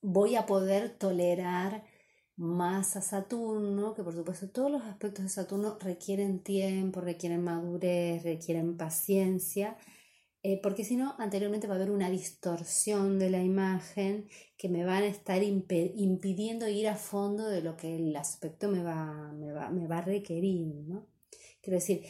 voy 0.00 0.36
a 0.36 0.46
poder 0.46 0.96
tolerar 0.96 1.84
más 2.36 2.96
a 2.96 3.00
Saturno, 3.00 3.94
que 3.94 4.04
por 4.04 4.14
supuesto 4.14 4.48
todos 4.50 4.70
los 4.70 4.82
aspectos 4.82 5.24
de 5.24 5.28
Saturno 5.30 5.76
requieren 5.80 6.38
tiempo, 6.40 7.00
requieren 7.00 7.42
madurez, 7.42 8.22
requieren 8.22 8.76
paciencia, 8.76 9.76
eh, 10.48 10.60
porque 10.62 10.84
si 10.84 10.94
no, 10.94 11.16
anteriormente 11.18 11.66
va 11.66 11.74
a 11.74 11.76
haber 11.76 11.90
una 11.90 12.08
distorsión 12.08 13.18
de 13.18 13.30
la 13.30 13.42
imagen 13.42 14.28
que 14.56 14.68
me 14.68 14.84
van 14.84 15.02
a 15.02 15.08
estar 15.08 15.42
impidiendo 15.42 16.68
ir 16.68 16.86
a 16.86 16.94
fondo 16.94 17.48
de 17.48 17.62
lo 17.62 17.76
que 17.76 17.96
el 17.96 18.14
aspecto 18.14 18.68
me 18.68 18.80
va, 18.84 19.32
me 19.32 19.88
va, 19.88 19.98
a 19.98 20.02
requerir. 20.02 20.72
¿no? 20.86 21.08
Quiero 21.60 21.80
decir, 21.80 22.04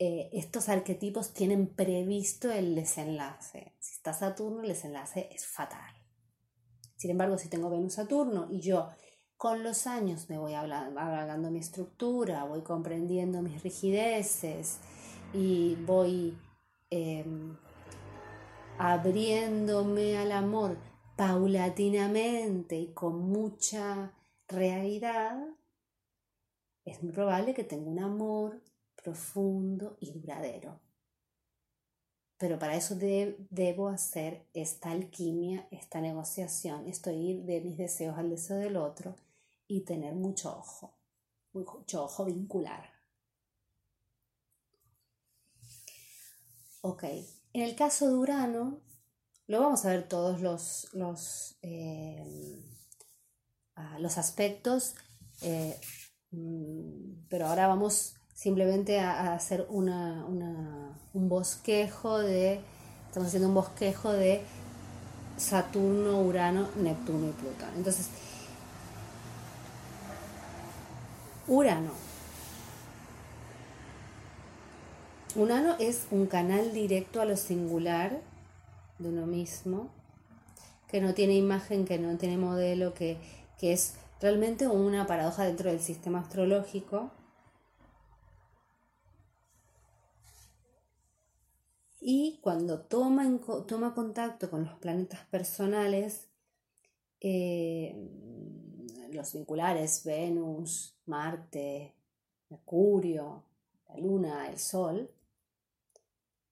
eh, 0.00 0.30
estos 0.32 0.68
arquetipos 0.68 1.32
tienen 1.32 1.68
previsto 1.68 2.50
el 2.50 2.74
desenlace. 2.74 3.76
Si 3.78 3.94
está 3.94 4.14
Saturno, 4.14 4.62
el 4.62 4.68
desenlace 4.70 5.28
es 5.32 5.46
fatal. 5.46 5.94
Sin 6.96 7.12
embargo, 7.12 7.38
si 7.38 7.48
tengo 7.48 7.70
Venus 7.70 7.92
Saturno 7.94 8.48
y 8.50 8.62
yo 8.62 8.88
con 9.36 9.62
los 9.62 9.86
años 9.86 10.28
me 10.28 10.38
voy 10.38 10.54
hablando 10.54 11.52
mi 11.52 11.60
estructura, 11.60 12.42
voy 12.42 12.62
comprendiendo 12.62 13.42
mis 13.42 13.62
rigideces 13.62 14.80
y 15.32 15.76
voy 15.86 16.36
Em, 16.92 17.56
abriéndome 18.78 20.18
al 20.18 20.32
amor 20.32 20.76
paulatinamente 21.16 22.76
y 22.76 22.92
con 22.92 23.30
mucha 23.30 24.12
realidad, 24.48 25.38
es 26.84 27.02
muy 27.02 27.12
probable 27.12 27.54
que 27.54 27.62
tenga 27.62 27.88
un 27.88 28.00
amor 28.00 28.60
profundo 28.96 29.96
y 30.00 30.10
duradero. 30.12 30.80
Pero 32.38 32.58
para 32.58 32.74
eso 32.74 32.96
debo 32.96 33.88
hacer 33.88 34.46
esta 34.54 34.90
alquimia, 34.90 35.68
esta 35.70 36.00
negociación, 36.00 36.88
esto 36.88 37.10
ir 37.10 37.42
de 37.44 37.60
mis 37.60 37.76
deseos 37.76 38.18
al 38.18 38.30
deseo 38.30 38.56
del 38.56 38.76
otro 38.76 39.14
y 39.68 39.82
tener 39.82 40.14
mucho 40.14 40.56
ojo, 40.56 40.94
mucho 41.52 42.02
ojo 42.02 42.24
vincular. 42.24 42.99
Ok, 46.82 47.04
en 47.04 47.62
el 47.62 47.76
caso 47.76 48.08
de 48.08 48.14
Urano, 48.14 48.80
lo 49.46 49.60
vamos 49.60 49.84
a 49.84 49.90
ver 49.90 50.08
todos 50.08 50.40
los, 50.40 50.88
los, 50.94 51.58
eh, 51.60 52.58
ah, 53.76 53.98
los 53.98 54.16
aspectos, 54.16 54.94
eh, 55.42 55.78
mm, 56.30 57.26
pero 57.28 57.48
ahora 57.48 57.66
vamos 57.66 58.14
simplemente 58.32 58.98
a, 58.98 59.34
hacer 59.34 59.66
una, 59.68 60.24
un 60.24 61.28
bosquejo 61.28 62.18
de, 62.18 62.60
estamos 63.08 63.28
haciendo 63.28 63.48
un 63.48 63.54
bosquejo 63.54 64.12
de 64.12 64.42
Saturno, 65.36 66.22
Urano, 66.22 66.68
Neptuno 66.76 67.28
y 67.28 67.32
Plutón. 67.32 67.68
Entonces, 67.76 68.08
Urano 71.46 72.09
Un 75.36 75.52
ano 75.52 75.76
es 75.78 76.08
un 76.10 76.26
canal 76.26 76.72
directo 76.72 77.20
a 77.20 77.24
lo 77.24 77.36
singular 77.36 78.20
de 78.98 79.08
uno 79.08 79.26
mismo, 79.26 79.88
que 80.88 81.00
no 81.00 81.14
tiene 81.14 81.36
imagen, 81.36 81.84
que 81.84 81.98
no 81.98 82.16
tiene 82.18 82.36
modelo, 82.36 82.94
que, 82.94 83.18
es 83.60 83.94
realmente 84.20 84.66
una 84.66 85.06
paradoja 85.06 85.44
dentro 85.44 85.70
del 85.70 85.78
sistema 85.80 86.20
astrológico. 86.20 87.12
Y 92.00 92.40
cuando 92.42 92.80
toma, 92.80 93.30
toma 93.68 93.94
contacto 93.94 94.50
con 94.50 94.64
los 94.64 94.74
planetas 94.78 95.20
personales, 95.26 96.28
eh, 97.20 97.94
los 99.12 99.32
vinculares, 99.32 100.02
Venus, 100.04 100.96
Marte, 101.06 101.94
Mercurio, 102.48 103.44
la 103.88 103.96
Luna, 103.98 104.48
el 104.48 104.58
Sol, 104.58 105.10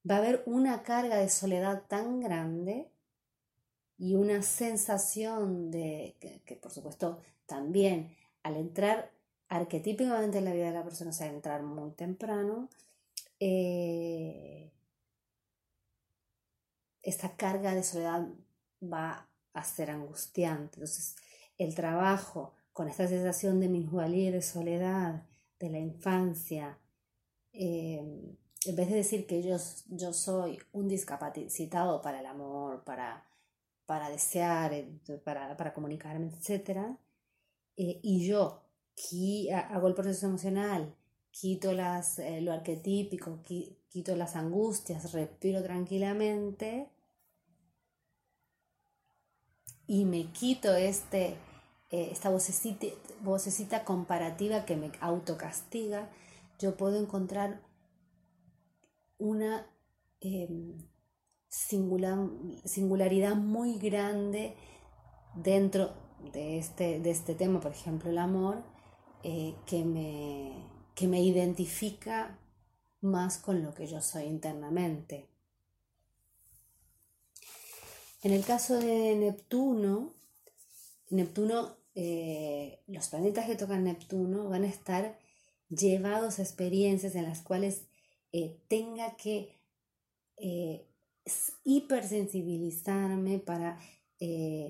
va 0.09 0.17
a 0.17 0.19
haber 0.19 0.43
una 0.47 0.83
carga 0.83 1.17
de 1.17 1.29
soledad 1.29 1.83
tan 1.89 2.21
grande 2.21 2.91
y 3.99 4.15
una 4.15 4.43
sensación 4.43 5.71
de 5.71 6.17
que, 6.47 6.57
por 6.57 6.71
supuesto 6.71 7.21
también 7.47 8.17
al 8.43 8.57
entrar 8.57 9.11
arquetípicamente 9.49 10.39
en 10.39 10.45
la 10.45 10.53
vida 10.53 10.67
de 10.67 10.73
la 10.73 10.85
persona, 10.85 11.11
o 11.11 11.13
sea, 11.13 11.27
entrar 11.27 11.63
muy 11.63 11.91
temprano, 11.93 12.69
eh, 13.41 14.71
esta 17.03 17.37
carga 17.37 17.75
de 17.75 17.83
soledad 17.83 18.29
va 18.83 19.29
a 19.55 19.65
ser 19.65 19.91
angustiante. 19.91 20.77
Entonces, 20.77 21.17
el 21.57 21.75
trabajo 21.75 22.53
con 22.73 22.89
esta 22.89 23.09
sensación 23.09 23.59
de 23.61 23.69
minusvalía 23.69 24.29
y 24.29 24.33
de 24.33 24.43
soledad 24.43 25.27
de 25.59 25.71
la 25.71 25.79
infancia, 25.79 26.79
eh, 27.53 28.37
en 28.65 28.77
vez 28.77 28.89
de 28.89 28.97
decir 28.97 29.27
que 29.27 29.43
yo, 29.43 29.57
yo 29.89 30.13
soy 30.13 30.59
un 30.73 30.89
discapacitado 30.89 32.03
para 32.03 32.21
el 32.21 32.27
amor, 32.27 32.85
para, 32.85 33.25
para 33.87 34.11
desear, 34.11 34.73
para, 35.25 35.57
para 35.57 35.73
comunicarme, 35.73 36.29
etc., 36.29 36.97
eh, 37.77 38.01
y 38.03 38.27
yo 38.27 38.63
hago 39.71 39.89
el 39.89 39.95
proceso 39.95 40.27
emocional, 40.27 40.95
quito 41.31 41.73
las, 41.73 42.19
eh, 42.19 42.41
lo 42.41 42.53
arquetípico, 42.53 43.41
quito 43.45 44.17
las 44.17 44.35
angustias, 44.35 45.13
respiro 45.13 45.63
tranquilamente 45.63 46.89
y 49.87 50.05
me 50.05 50.33
quito 50.33 50.75
este, 50.75 51.37
eh, 51.91 52.09
esta 52.11 52.29
vocecita, 52.29 52.87
vocecita 53.23 53.85
comparativa 53.85 54.65
que 54.65 54.77
me 54.77 54.91
autocastiga, 55.01 56.11
yo 56.59 56.77
puedo 56.77 57.01
encontrar 57.01 57.61
una 59.19 59.67
em, 60.21 60.79
singularidad 61.49 63.37
muy 63.37 63.79
grande 63.79 64.57
dentro 65.35 65.93
de 66.33 66.59
este, 66.59 67.01
de 67.01 67.11
este 67.11 67.35
tema, 67.35 67.61
por 67.61 67.73
ejemplo, 67.73 68.11
el 68.11 68.19
amor, 68.19 68.63
eh, 69.23 69.55
que, 69.67 69.85
me, 69.85 70.53
que 70.95 71.09
me 71.09 71.23
identifica 71.23 72.39
más 73.01 73.39
con 73.39 73.63
lo 73.63 73.75
que 73.75 73.87
yo 73.87 74.01
soy 74.01 74.25
internamente. 74.25 75.29
En 78.23 78.33
el 78.33 78.45
caso 78.45 78.79
de 78.79 79.15
Neptuno, 79.17 80.15
Neptuno, 81.11 81.77
eh, 81.95 82.83
los 82.87 83.09
planetas 83.09 83.47
que 83.47 83.57
tocan 83.57 83.85
Neptuno 83.85 84.49
van 84.49 84.65
a 84.65 84.69
estar 84.69 85.19
llevados 85.69 86.39
a 86.39 86.43
experiencias 86.43 87.15
en 87.15 87.25
las 87.25 87.41
cuales 87.43 87.88
eh, 88.33 88.59
tenga 88.69 89.17
que 89.17 89.57
hipersensibilizarme 91.65 93.39
para 93.39 93.79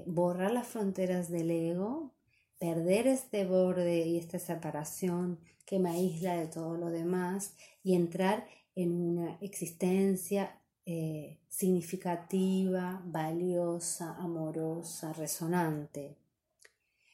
borrar 0.07 0.51
las 0.53 0.67
fronteras 0.67 1.31
del 1.31 1.51
ego 1.51 2.13
perder 2.59 3.07
este 3.07 3.45
borde 3.47 4.07
y 4.07 4.19
esta 4.19 4.39
separación 4.39 5.39
que 5.65 5.79
me 5.79 5.91
aísla 5.91 6.35
de 6.35 6.49
todo 6.49 6.77
lo 6.77 6.91
demás 6.91 7.55
y 7.83 7.95
entrar 7.95 8.47
en 8.75 8.93
una 8.93 9.39
existencia 9.41 10.61
eh, 10.85 11.39
significativa, 11.49 13.03
valiosa, 13.05 14.17
amorosa, 14.17 15.13
resonante. 15.13 16.17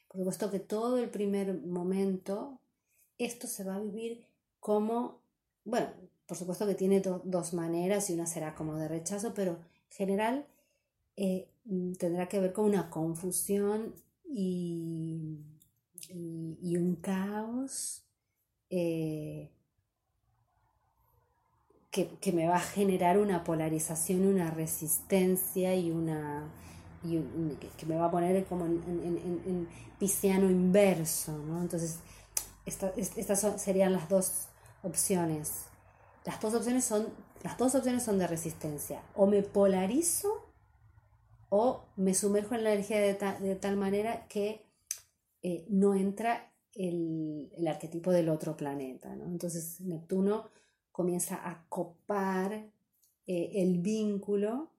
Por 0.08 0.18
supuesto 0.20 0.50
que 0.50 0.60
todo 0.60 0.98
el 0.98 1.10
primer 1.10 1.54
momento, 1.54 2.60
esto 3.18 3.46
se 3.46 3.64
va 3.64 3.74
a 3.74 3.80
vivir 3.80 4.26
como, 4.60 5.20
bueno, 5.64 5.88
por 6.26 6.36
supuesto 6.36 6.66
que 6.66 6.74
tiene 6.74 7.00
dos 7.00 7.52
maneras 7.54 8.08
y 8.10 8.14
una 8.14 8.26
será 8.26 8.54
como 8.54 8.76
de 8.76 8.88
rechazo, 8.88 9.34
pero 9.34 9.52
en 9.52 9.96
general 9.96 10.46
eh, 11.16 11.48
tendrá 11.98 12.28
que 12.28 12.40
ver 12.40 12.52
con 12.52 12.64
una 12.64 12.90
confusión 12.90 13.94
y, 14.24 15.38
y, 16.08 16.76
un 16.76 16.96
caos 16.96 18.04
eh, 18.70 19.50
que, 21.90 22.32
me 22.32 22.48
va 22.48 22.56
a 22.56 22.60
generar 22.60 23.18
una 23.18 23.44
polarización, 23.44 24.26
una 24.26 24.50
resistencia 24.50 25.76
y 25.76 25.90
una 25.90 26.50
que 27.02 27.86
me 27.86 27.96
va 27.96 28.06
a 28.06 28.10
poner 28.10 28.46
como 28.46 28.64
en, 28.64 28.80
en, 28.82 29.68
pisciano 29.98 30.50
inverso, 30.50 31.36
¿no? 31.36 31.60
Entonces, 31.60 32.00
estas 32.64 33.60
serían 33.60 33.92
las 33.92 34.08
dos 34.08 34.46
opciones. 34.82 35.63
Las 36.24 36.40
dos 36.40 36.54
opciones 36.54 36.84
son, 36.84 37.06
las 37.42 37.58
dos 37.58 37.74
opciones 37.74 38.02
son 38.02 38.18
de 38.18 38.26
resistencia. 38.26 39.02
O 39.14 39.26
me 39.26 39.42
polarizo 39.42 40.44
o 41.50 41.84
me 41.96 42.14
sumerjo 42.14 42.54
en 42.54 42.64
la 42.64 42.72
energía 42.72 43.00
de, 43.00 43.54
tal 43.56 43.76
manera 43.76 44.26
que 44.26 44.66
eh, 45.42 45.66
no 45.68 45.94
entra 45.94 46.52
el, 46.74 47.50
arquetipo 47.68 48.10
del 48.10 48.28
otro 48.30 48.56
planeta. 48.56 49.12
Entonces 49.12 49.80
Neptuno 49.82 50.50
comienza 50.90 51.48
a 51.48 51.66
copar 51.68 52.52
eh, 53.26 53.52
el 53.54 53.78
vínculo 53.78 54.70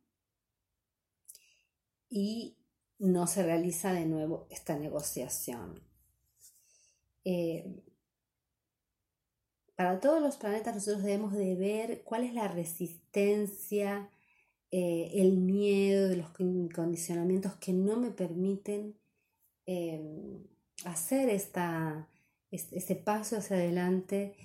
y 2.09 2.57
no 2.97 3.27
se 3.27 3.43
realiza 3.43 3.93
de 3.93 4.05
nuevo 4.05 4.47
esta 4.49 4.77
negociación. 4.77 5.81
Eh, 7.23 7.83
para 9.75 9.99
todos 9.99 10.21
los 10.21 10.37
planetas 10.37 10.75
nosotros 10.75 11.03
debemos 11.03 11.33
de 11.33 11.55
ver 11.55 12.03
cuál 12.03 12.23
es 12.23 12.33
la 12.33 12.47
resistencia 12.47 14.09
eh, 14.77 15.21
el 15.21 15.37
miedo, 15.37 16.13
los 16.15 16.29
condicionamientos 16.73 17.55
que 17.55 17.71
no 17.71 17.97
me 17.97 18.11
permiten 18.11 18.97
em, 19.65 20.43
hacer 20.83 21.29
esta, 21.29 22.09
este, 22.51 22.95
paso 22.95 23.37
hacia 23.37 23.55
adelante, 23.55 24.35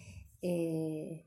eh, 0.42 1.26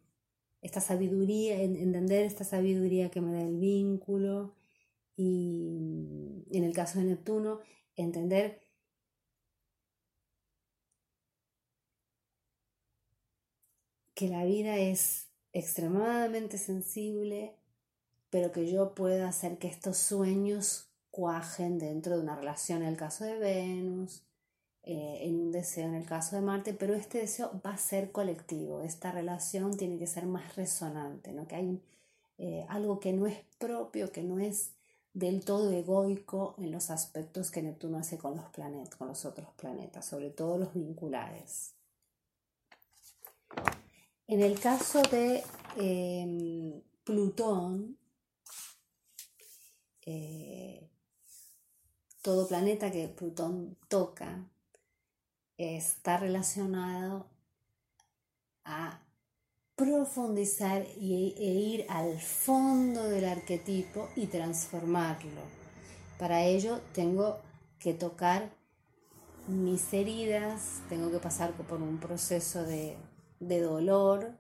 esta 0.62 0.80
sabiduría, 0.80 1.62
entender 1.62 2.26
esta 2.26 2.46
sabiduría 2.46 3.12
que 3.12 3.20
me 3.20 3.34
da 3.34 3.42
el 3.42 3.58
vínculo 3.60 4.56
y 5.18 6.46
en 6.52 6.64
el 6.64 6.74
caso 6.74 7.00
de 7.00 7.06
Neptuno, 7.06 7.60
entender 7.98 8.62
que 14.24 14.30
la 14.30 14.46
vida 14.46 14.78
es 14.78 15.28
extremadamente 15.52 16.58
sensible, 16.58 17.58
pero 18.30 18.54
que 18.54 18.72
yo 18.72 18.96
pueda 18.96 19.28
hacer 19.28 19.58
que 19.58 19.68
estos 19.68 19.98
sueños 19.98 20.88
cuajen 21.12 21.78
dentro 21.78 22.16
de 22.16 22.24
una 22.24 22.38
relación 22.38 22.84
en 22.84 22.88
el 22.88 22.96
caso 22.96 23.26
de 23.26 23.38
Venus, 23.38 24.24
eh, 24.84 25.24
en 25.24 25.42
un 25.42 25.52
deseo 25.52 25.90
en 25.90 25.96
el 25.96 26.06
caso 26.06 26.38
de 26.38 26.42
Marte, 26.42 26.74
pero 26.74 26.94
este 26.94 27.18
deseo 27.18 27.52
va 27.66 27.72
a 27.72 27.78
ser 27.78 28.14
colectivo, 28.14 28.82
esta 28.82 29.12
relación 29.12 29.76
tiene 29.76 29.98
que 29.98 30.08
ser 30.08 30.26
más 30.26 30.56
resonante, 30.56 31.34
¿no? 31.34 31.46
que 31.46 31.56
hay 31.58 31.82
eh, 32.38 32.66
algo 32.70 33.02
que 33.02 33.12
no 33.12 33.28
es 33.28 33.40
propio, 33.58 34.14
que 34.14 34.24
no 34.24 34.40
es 34.40 34.72
del 35.14 35.44
todo 35.44 35.70
egoico 35.70 36.56
en 36.60 36.72
los 36.72 36.92
aspectos 36.92 37.52
que 37.52 37.62
Neptuno 37.62 37.98
hace 37.98 38.18
con 38.18 38.38
los 38.38 38.46
planetas, 38.52 38.96
con 38.96 39.10
los 39.10 39.26
otros 39.26 39.50
planetas, 39.58 40.06
sobre 40.06 40.30
todo 40.30 40.58
los 40.58 40.74
vinculares. 40.74 41.74
En 44.28 44.42
el 44.42 44.60
caso 44.60 45.02
de 45.02 45.44
em, 45.76 46.82
Plutón, 47.04 47.98
eh, 50.06 50.90
todo 52.22 52.48
planeta 52.48 52.90
que 52.90 53.10
Plutón 53.10 53.78
toca 53.90 54.50
está 55.58 56.18
relacionado 56.18 57.28
a 58.64 59.02
profundizar 59.76 60.86
y, 60.98 61.36
e 61.38 61.46
ir 61.46 61.86
al 61.90 62.20
fondo 62.22 63.04
del 63.04 63.26
arquetipo 63.26 64.10
y 64.16 64.28
transformarlo. 64.28 65.42
Para 66.18 66.44
ello 66.44 66.80
tengo 66.94 67.40
que 67.78 67.94
tocar 67.94 68.56
mis 69.48 69.94
heridas, 69.94 70.82
tengo 70.88 71.12
que 71.12 71.20
pasar 71.20 71.52
por 71.52 71.82
un 71.82 72.00
proceso 72.00 72.64
de, 72.64 72.96
dolor 73.60 74.38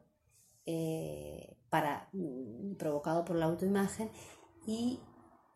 eh, 0.65 1.57
para, 1.69 2.09
mm, 2.13 2.75
provocado 2.75 3.25
por 3.25 3.35
la 3.37 3.45
autoimagen 3.45 4.09
y 4.65 4.99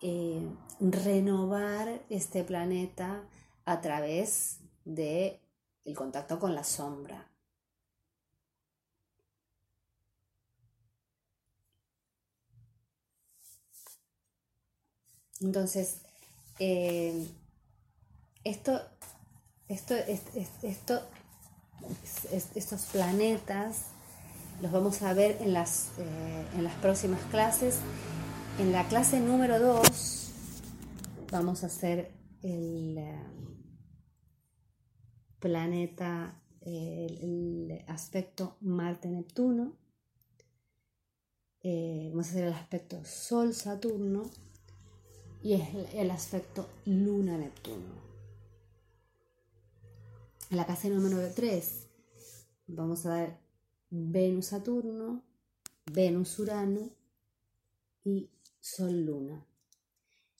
eh, 0.01 0.41
renovar 0.79 2.01
este 2.09 2.43
planeta 2.43 3.27
a 3.65 3.81
través 3.81 4.59
de 4.85 5.41
el 5.85 5.95
contacto 5.95 6.39
con 6.39 6.55
la 6.55 6.63
sombra. 6.63 7.31
Entonces, 15.41 16.01
eh, 16.59 17.27
esto, 18.43 18.81
esto, 19.67 19.95
esto, 20.63 21.01
estos 22.55 22.85
planetas 22.85 23.87
los 24.61 24.71
vamos 24.71 25.01
a 25.03 25.13
ver 25.13 25.37
en 25.41 25.53
las, 25.53 25.89
eh, 25.99 26.45
en 26.55 26.63
las 26.63 26.73
próximas 26.75 27.21
clases. 27.29 27.79
En 28.59 28.71
la 28.71 28.87
clase 28.87 29.19
número 29.19 29.59
2 29.59 30.31
vamos 31.31 31.63
a 31.63 31.67
hacer 31.67 32.11
el 32.41 32.97
eh, 32.97 33.23
planeta, 35.39 36.41
el, 36.61 37.83
aspecto 37.87 38.57
Marte-Neptuno. 38.61 39.77
vamos 41.63 42.27
a 42.27 42.29
hacer 42.29 42.45
el 42.45 42.53
aspecto 42.53 43.03
Sol-Saturno 43.05 44.23
y 45.43 45.53
es 45.53 45.69
el 45.93 46.11
aspecto 46.11 46.67
Luna-Neptuno. 46.85 48.06
La 50.49 50.65
casa 50.65 50.87
número 50.87 51.17
3 51.33 51.87
vamos 52.67 53.05
a 53.05 53.09
dar 53.09 53.39
Venus-Saturno, 53.89 55.21
Venus-Urano 55.91 56.89
y 58.05 58.29
Sol-Luna. 58.61 59.45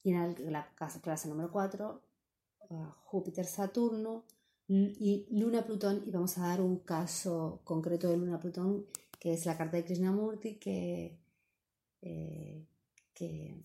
Y 0.03 0.11
en 0.11 0.53
la 0.53 0.73
clase 1.01 1.27
número 1.27 1.51
4, 1.51 2.01
Júpiter-Saturno 3.03 4.23
y 4.69 5.27
Luna-Plutón. 5.29 6.03
Y 6.05 6.11
vamos 6.11 6.37
a 6.37 6.47
dar 6.47 6.61
un 6.61 6.79
caso 6.79 7.59
concreto 7.65 8.07
de 8.07 8.15
Luna-Plutón, 8.15 8.85
que 9.19 9.33
es 9.33 9.45
la 9.45 9.57
carta 9.57 9.75
de 9.75 9.83
Krishnamurti, 9.83 10.55
que, 10.55 11.19
eh, 12.01 12.65
que 13.13 13.61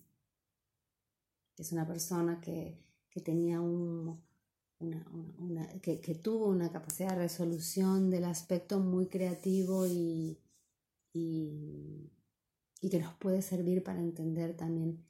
es 1.57 1.71
una 1.71 1.87
persona 1.87 2.41
que, 2.41 2.83
tenía 3.23 3.61
un, 3.61 4.21
que, 5.81 6.15
tuvo 6.15 6.47
una 6.47 6.71
capacidad 6.71 7.09
de 7.09 7.23
resolución 7.23 8.09
del 8.09 8.25
aspecto 8.25 8.79
muy 8.79 9.07
creativo 9.07 9.85
y, 9.87 10.37
y, 11.13 12.09
que 12.89 12.99
nos 12.99 13.13
puede 13.15 13.41
servir 13.41 13.83
para 13.83 13.99
entender 13.99 14.55
también 14.55 15.03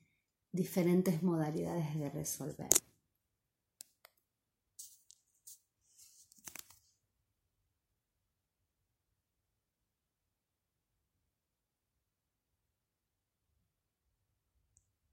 diferentes 0.52 1.24
modalidades 1.24 1.98
de 1.98 2.10
resolver. 2.10 2.70